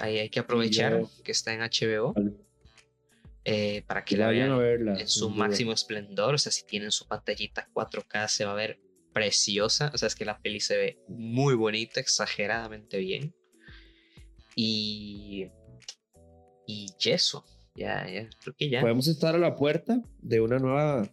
Ahí 0.00 0.18
hay 0.18 0.28
que 0.30 0.40
aprovechar 0.40 1.04
que 1.24 1.32
está 1.32 1.52
en 1.52 1.60
HBO. 1.60 2.14
Eh, 3.44 3.84
para 3.86 4.04
que 4.04 4.18
la 4.18 4.28
vean 4.28 4.98
en 4.98 5.08
su 5.08 5.30
máximo 5.30 5.72
esplendor. 5.72 6.34
O 6.34 6.38
sea, 6.38 6.52
si 6.52 6.66
tienen 6.66 6.90
su 6.90 7.06
pantallita 7.06 7.68
4K, 7.72 8.28
se 8.28 8.44
va 8.44 8.52
a 8.52 8.56
ver 8.56 8.80
preciosa. 9.12 9.90
O 9.94 9.98
sea, 9.98 10.08
es 10.08 10.14
que 10.14 10.24
la 10.24 10.38
peli 10.38 10.60
se 10.60 10.76
ve 10.76 10.98
muy 11.08 11.54
bonita, 11.54 12.00
exageradamente 12.00 12.98
bien. 12.98 13.34
Y. 14.54 15.48
Y 16.66 16.86
eso. 17.04 17.44
Ya, 17.74 18.06
ya, 18.10 18.28
creo 18.42 18.54
que 18.56 18.68
ya. 18.68 18.80
Podemos 18.82 19.08
estar 19.08 19.34
a 19.34 19.38
la 19.38 19.56
puerta 19.56 20.02
de 20.20 20.40
una 20.40 20.58
nueva 20.58 21.10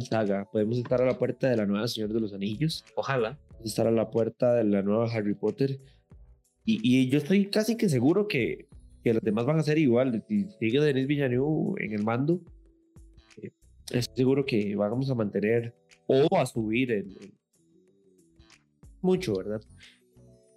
saga. 0.00 0.48
Podemos 0.50 0.76
estar 0.76 1.00
a 1.00 1.06
la 1.06 1.18
puerta 1.18 1.48
de 1.48 1.56
la 1.56 1.66
nueva 1.66 1.88
Señor 1.88 2.12
de 2.12 2.20
los 2.20 2.34
Anillos. 2.34 2.84
Ojalá. 2.94 3.38
Podemos 3.48 3.66
estar 3.66 3.86
a 3.86 3.90
la 3.90 4.10
puerta 4.10 4.52
de 4.54 4.64
la 4.64 4.82
nueva 4.82 5.10
Harry 5.10 5.34
Potter. 5.34 5.80
Y, 6.64 6.78
y 6.82 7.08
yo 7.08 7.18
estoy 7.18 7.48
casi 7.50 7.76
que 7.76 7.88
seguro 7.88 8.28
que, 8.28 8.68
que 9.02 9.14
los 9.14 9.22
demás 9.22 9.44
van 9.46 9.58
a 9.58 9.62
ser 9.62 9.78
igual. 9.78 10.24
Si 10.28 10.46
sigue 10.58 10.80
Denis 10.80 11.06
Villeneuve 11.06 11.84
en 11.84 11.92
el 11.92 12.04
mando, 12.04 12.40
eh, 13.42 13.50
estoy 13.90 14.16
seguro 14.16 14.44
que 14.44 14.74
vamos 14.76 15.10
a 15.10 15.14
mantener 15.14 15.74
o 16.06 16.36
a 16.36 16.46
subir 16.46 16.92
el, 16.92 17.34
mucho, 19.02 19.34
¿verdad? 19.34 19.60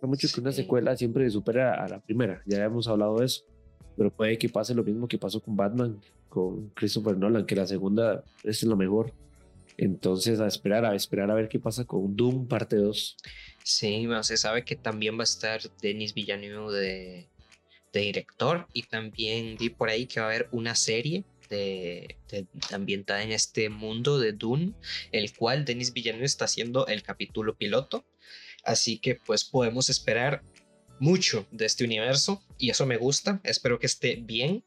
Mucho 0.01 0.27
que 0.31 0.39
una 0.39 0.51
secuela 0.51 0.95
siempre 0.95 1.29
supera 1.31 1.83
a 1.83 1.87
la 1.89 1.99
primera. 1.99 2.43
Ya 2.45 2.63
hemos 2.63 2.87
hablado 2.87 3.17
de 3.17 3.25
eso. 3.25 3.43
Pero 3.97 4.11
puede 4.11 4.37
que 4.37 4.49
pase 4.49 4.75
lo 4.75 4.83
mismo 4.83 5.07
que 5.07 5.17
pasó 5.17 5.41
con 5.41 5.55
Batman, 5.55 5.99
con 6.29 6.69
Christopher 6.69 7.17
Nolan, 7.17 7.45
que 7.45 7.55
la 7.55 7.65
segunda 7.65 8.23
es 8.43 8.61
lo 8.63 8.75
mejor. 8.75 9.13
Entonces, 9.77 10.39
a 10.39 10.47
esperar, 10.47 10.85
a 10.85 10.95
esperar 10.95 11.31
a 11.31 11.33
ver 11.33 11.49
qué 11.49 11.59
pasa 11.59 11.85
con 11.85 12.15
Doom 12.15 12.47
parte 12.47 12.75
2. 12.75 13.17
Sí, 13.63 14.07
se 14.21 14.37
sabe 14.37 14.63
que 14.63 14.75
también 14.75 15.17
va 15.17 15.21
a 15.21 15.23
estar 15.23 15.59
Denis 15.81 16.13
Villeneuve 16.13 16.73
de, 16.73 17.29
de 17.95 18.05
director 18.05 18.67
y 18.73 18.83
también 18.83 19.57
vi 19.57 19.69
por 19.69 19.89
ahí 19.89 20.05
que 20.05 20.19
va 20.19 20.27
a 20.27 20.29
haber 20.29 20.49
una 20.51 20.75
serie 20.75 21.23
de, 21.49 22.17
ambientada 22.71 23.23
en 23.23 23.31
este 23.31 23.69
mundo 23.69 24.19
de 24.19 24.33
Dune, 24.33 24.73
el 25.11 25.33
cual 25.33 25.65
Denis 25.65 25.93
Villeneuve 25.93 26.25
está 26.25 26.45
haciendo 26.45 26.87
el 26.87 27.03
capítulo 27.03 27.55
piloto. 27.55 28.05
Así 28.63 28.97
que 28.97 29.15
pues 29.15 29.45
podemos 29.45 29.89
esperar 29.89 30.43
mucho 30.99 31.45
de 31.51 31.65
este 31.65 31.83
universo 31.83 32.43
y 32.57 32.69
eso 32.69 32.85
me 32.85 32.97
gusta. 32.97 33.39
Espero 33.43 33.79
que 33.79 33.85
esté 33.85 34.15
bien 34.15 34.63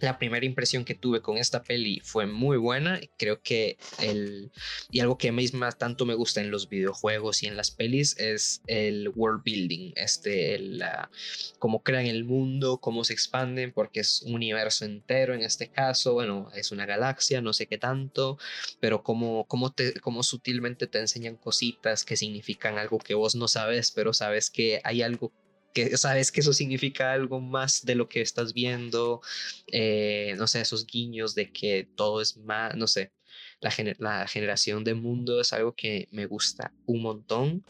la 0.00 0.18
primera 0.18 0.44
impresión 0.44 0.84
que 0.84 0.94
tuve 0.94 1.20
con 1.20 1.38
esta 1.38 1.62
peli 1.62 2.00
fue 2.04 2.26
muy 2.26 2.56
buena. 2.56 3.00
Creo 3.16 3.40
que 3.40 3.76
el. 4.00 4.50
Y 4.90 5.00
algo 5.00 5.18
que 5.18 5.32
misma 5.32 5.70
tanto 5.72 6.06
me 6.06 6.14
gusta 6.14 6.40
en 6.40 6.50
los 6.50 6.68
videojuegos 6.68 7.42
y 7.42 7.46
en 7.46 7.56
las 7.56 7.70
pelis 7.70 8.18
es 8.18 8.62
el 8.66 9.10
world 9.14 9.42
building. 9.44 9.92
Este, 9.96 10.58
la, 10.58 11.10
cómo 11.58 11.82
crean 11.82 12.06
el 12.06 12.24
mundo, 12.24 12.78
cómo 12.78 13.04
se 13.04 13.12
expanden, 13.12 13.72
porque 13.72 14.00
es 14.00 14.22
un 14.22 14.34
universo 14.34 14.84
entero 14.84 15.34
en 15.34 15.42
este 15.42 15.68
caso. 15.68 16.14
Bueno, 16.14 16.50
es 16.54 16.72
una 16.72 16.86
galaxia, 16.86 17.40
no 17.40 17.52
sé 17.52 17.66
qué 17.66 17.78
tanto, 17.78 18.38
pero 18.80 19.02
cómo, 19.02 19.46
cómo, 19.46 19.72
te, 19.72 19.94
cómo 20.00 20.22
sutilmente 20.22 20.86
te 20.86 20.98
enseñan 20.98 21.36
cositas 21.36 22.04
que 22.04 22.16
significan 22.16 22.78
algo 22.78 22.98
que 22.98 23.14
vos 23.14 23.34
no 23.34 23.48
sabes, 23.48 23.90
pero 23.90 24.12
sabes 24.12 24.50
que 24.50 24.80
hay 24.84 25.02
algo 25.02 25.32
que 25.72 25.96
sabes 25.96 26.30
que 26.32 26.40
eso 26.40 26.52
significa 26.52 27.12
algo 27.12 27.40
más 27.40 27.84
de 27.84 27.94
lo 27.94 28.08
que 28.08 28.20
estás 28.20 28.52
viendo, 28.52 29.20
eh, 29.66 30.34
no 30.36 30.46
sé, 30.46 30.60
esos 30.60 30.86
guiños 30.86 31.34
de 31.34 31.52
que 31.52 31.88
todo 31.96 32.20
es 32.20 32.36
más, 32.36 32.74
no 32.76 32.86
sé, 32.86 33.12
la, 33.60 33.72
la 33.98 34.26
generación 34.26 34.84
de 34.84 34.94
mundo 34.94 35.40
es 35.40 35.52
algo 35.52 35.74
que 35.74 36.08
me 36.10 36.26
gusta 36.26 36.72
un 36.86 37.02
montón 37.02 37.64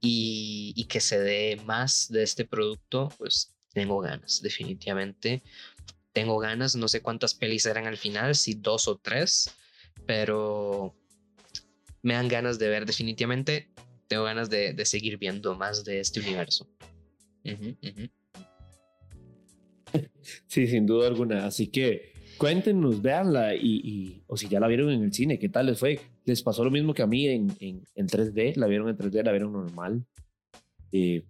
y, 0.00 0.72
y, 0.76 0.84
que 0.84 1.00
se 1.00 1.20
dé 1.20 1.60
más 1.64 2.08
de 2.10 2.22
este 2.22 2.44
producto, 2.44 3.12
pues 3.18 3.54
tengo 3.72 4.00
ganas, 4.00 4.42
definitivamente. 4.42 5.42
Tengo 6.12 6.38
ganas, 6.38 6.74
no 6.76 6.88
sé 6.88 7.00
cuántas 7.00 7.34
pelis 7.34 7.66
eran 7.66 7.86
al 7.86 7.96
final, 7.96 8.34
si 8.34 8.54
dos 8.54 8.88
o 8.88 8.96
tres, 8.96 9.50
pero 10.06 10.94
me 12.02 12.14
dan 12.14 12.28
ganas 12.28 12.58
de 12.58 12.68
ver 12.68 12.84
definitivamente, 12.84 13.70
tengo 14.08 14.24
ganas 14.24 14.50
de, 14.50 14.72
de 14.72 14.84
seguir 14.84 15.18
viendo 15.18 15.54
más 15.54 15.84
de 15.84 16.00
este 16.00 16.20
universo. 16.20 16.68
Sí, 20.46 20.66
sin 20.66 20.86
duda 20.86 21.08
alguna. 21.08 21.46
Así 21.46 21.68
que 21.68 22.12
cuéntenos, 22.38 23.02
véanla 23.02 23.54
y, 23.54 23.80
y, 23.84 24.24
o 24.26 24.36
si 24.36 24.48
ya 24.48 24.60
la 24.60 24.68
vieron 24.68 24.90
en 24.90 25.02
el 25.02 25.12
cine, 25.12 25.38
¿qué 25.38 25.48
tal 25.48 25.66
les 25.66 25.78
fue? 25.78 26.00
¿Les 26.24 26.42
pasó 26.42 26.64
lo 26.64 26.70
mismo 26.70 26.94
que 26.94 27.02
a 27.02 27.06
mí 27.06 27.26
en, 27.26 27.52
en, 27.60 27.82
en 27.94 28.06
3D? 28.06 28.56
¿La 28.56 28.66
vieron 28.66 28.88
en 28.88 28.96
3D? 28.96 29.24
¿La 29.24 29.32
vieron 29.32 29.52
normal? 29.52 30.04
Eh, 30.92 31.24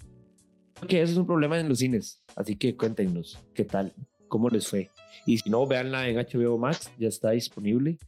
porque 0.75 1.01
eso 1.01 1.13
es 1.13 1.19
un 1.19 1.27
problema 1.27 1.59
en 1.59 1.69
los 1.69 1.79
cines. 1.79 2.23
Así 2.35 2.57
que 2.57 2.77
cuéntenos, 2.77 3.39
¿qué 3.55 3.65
tal? 3.65 3.93
¿Cómo 4.29 4.49
les 4.49 4.67
fue? 4.67 4.91
Y 5.27 5.39
si 5.39 5.51
no, 5.51 5.67
véanla 5.67 6.09
en 6.09 6.17
HBO 6.17 6.59
Max, 6.59 6.91
ya 6.99 7.09
está 7.09 7.31
disponible. 7.31 7.99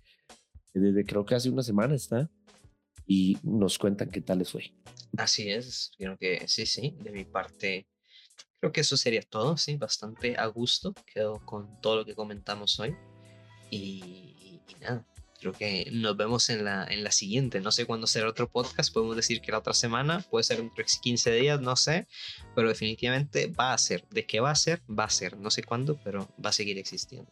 Desde 0.72 1.04
creo 1.04 1.24
que 1.24 1.34
hace 1.34 1.50
una 1.50 1.62
semana 1.62 1.94
está. 1.94 2.30
Y 3.06 3.36
nos 3.42 3.78
cuentan 3.78 4.10
qué 4.10 4.20
tal 4.22 4.38
les 4.38 4.50
fue. 4.50 4.72
Así 5.16 5.48
es, 5.50 5.92
creo 5.96 6.16
que 6.16 6.48
sí, 6.48 6.66
sí, 6.66 6.96
de 7.04 7.12
mi 7.12 7.24
parte 7.24 7.86
Creo 8.64 8.72
que 8.72 8.80
eso 8.80 8.96
sería 8.96 9.20
todo, 9.20 9.58
sí, 9.58 9.76
bastante 9.76 10.36
a 10.38 10.46
gusto. 10.46 10.94
Quedo 11.12 11.44
con 11.44 11.78
todo 11.82 11.96
lo 11.96 12.06
que 12.06 12.14
comentamos 12.14 12.80
hoy. 12.80 12.96
Y, 13.68 14.62
y, 14.66 14.80
nada, 14.80 15.06
creo 15.38 15.52
que 15.52 15.90
nos 15.92 16.16
vemos 16.16 16.48
en 16.48 16.64
la, 16.64 16.86
en 16.86 17.04
la 17.04 17.12
siguiente. 17.12 17.60
No 17.60 17.70
sé 17.70 17.84
cuándo 17.84 18.06
será 18.06 18.26
otro 18.26 18.48
podcast, 18.48 18.90
podemos 18.90 19.16
decir 19.16 19.42
que 19.42 19.52
la 19.52 19.58
otra 19.58 19.74
semana, 19.74 20.20
puede 20.30 20.44
ser 20.44 20.60
entre 20.60 20.86
15 20.86 21.32
días, 21.32 21.60
no 21.60 21.76
sé, 21.76 22.08
pero 22.54 22.68
definitivamente 22.68 23.48
va 23.48 23.74
a 23.74 23.76
ser. 23.76 24.08
¿De 24.08 24.24
qué 24.24 24.40
va 24.40 24.52
a 24.52 24.56
ser? 24.56 24.80
Va 24.88 25.04
a 25.04 25.10
ser, 25.10 25.36
no 25.36 25.50
sé 25.50 25.62
cuándo, 25.62 26.00
pero 26.02 26.26
va 26.42 26.48
a 26.48 26.54
seguir 26.54 26.78
existiendo. 26.78 27.30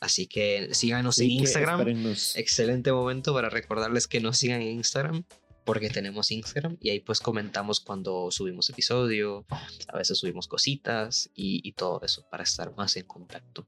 Así 0.00 0.26
que 0.26 0.74
síganos 0.74 1.14
sí, 1.14 1.26
en 1.26 1.30
Instagram. 1.30 1.86
Excelente 2.34 2.90
momento 2.90 3.32
para 3.32 3.50
recordarles 3.50 4.08
que 4.08 4.18
nos 4.18 4.36
sigan 4.36 4.62
en 4.62 4.78
Instagram 4.78 5.24
porque 5.70 5.88
tenemos 5.88 6.32
Instagram 6.32 6.76
y 6.80 6.90
ahí 6.90 6.98
pues 6.98 7.20
comentamos 7.20 7.78
cuando 7.78 8.32
subimos 8.32 8.68
episodio, 8.70 9.46
a 9.86 9.96
veces 9.96 10.18
subimos 10.18 10.48
cositas 10.48 11.30
y, 11.32 11.60
y 11.62 11.74
todo 11.74 12.00
eso 12.02 12.26
para 12.28 12.42
estar 12.42 12.74
más 12.74 12.96
en 12.96 13.06
contacto. 13.06 13.64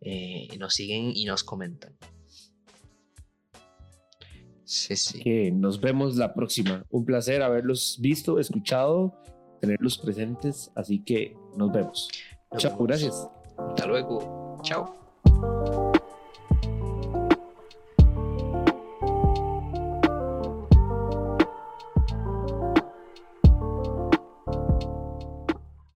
Eh, 0.00 0.48
nos 0.58 0.74
siguen 0.74 1.12
y 1.14 1.26
nos 1.26 1.44
comentan. 1.44 1.96
Sí, 4.64 4.96
sí. 4.96 5.22
Que 5.22 5.52
nos 5.52 5.80
vemos 5.80 6.16
la 6.16 6.34
próxima. 6.34 6.84
Un 6.90 7.04
placer 7.04 7.40
haberlos 7.40 7.98
visto, 8.00 8.40
escuchado, 8.40 9.14
tenerlos 9.60 9.96
presentes. 9.96 10.72
Así 10.74 11.04
que 11.04 11.36
nos 11.56 11.70
vemos. 11.70 12.08
Nos 12.50 12.62
Chao, 12.62 12.72
vemos. 12.72 12.86
gracias. 12.88 13.28
Hasta 13.56 13.86
luego. 13.86 14.58
Chao. 14.64 15.77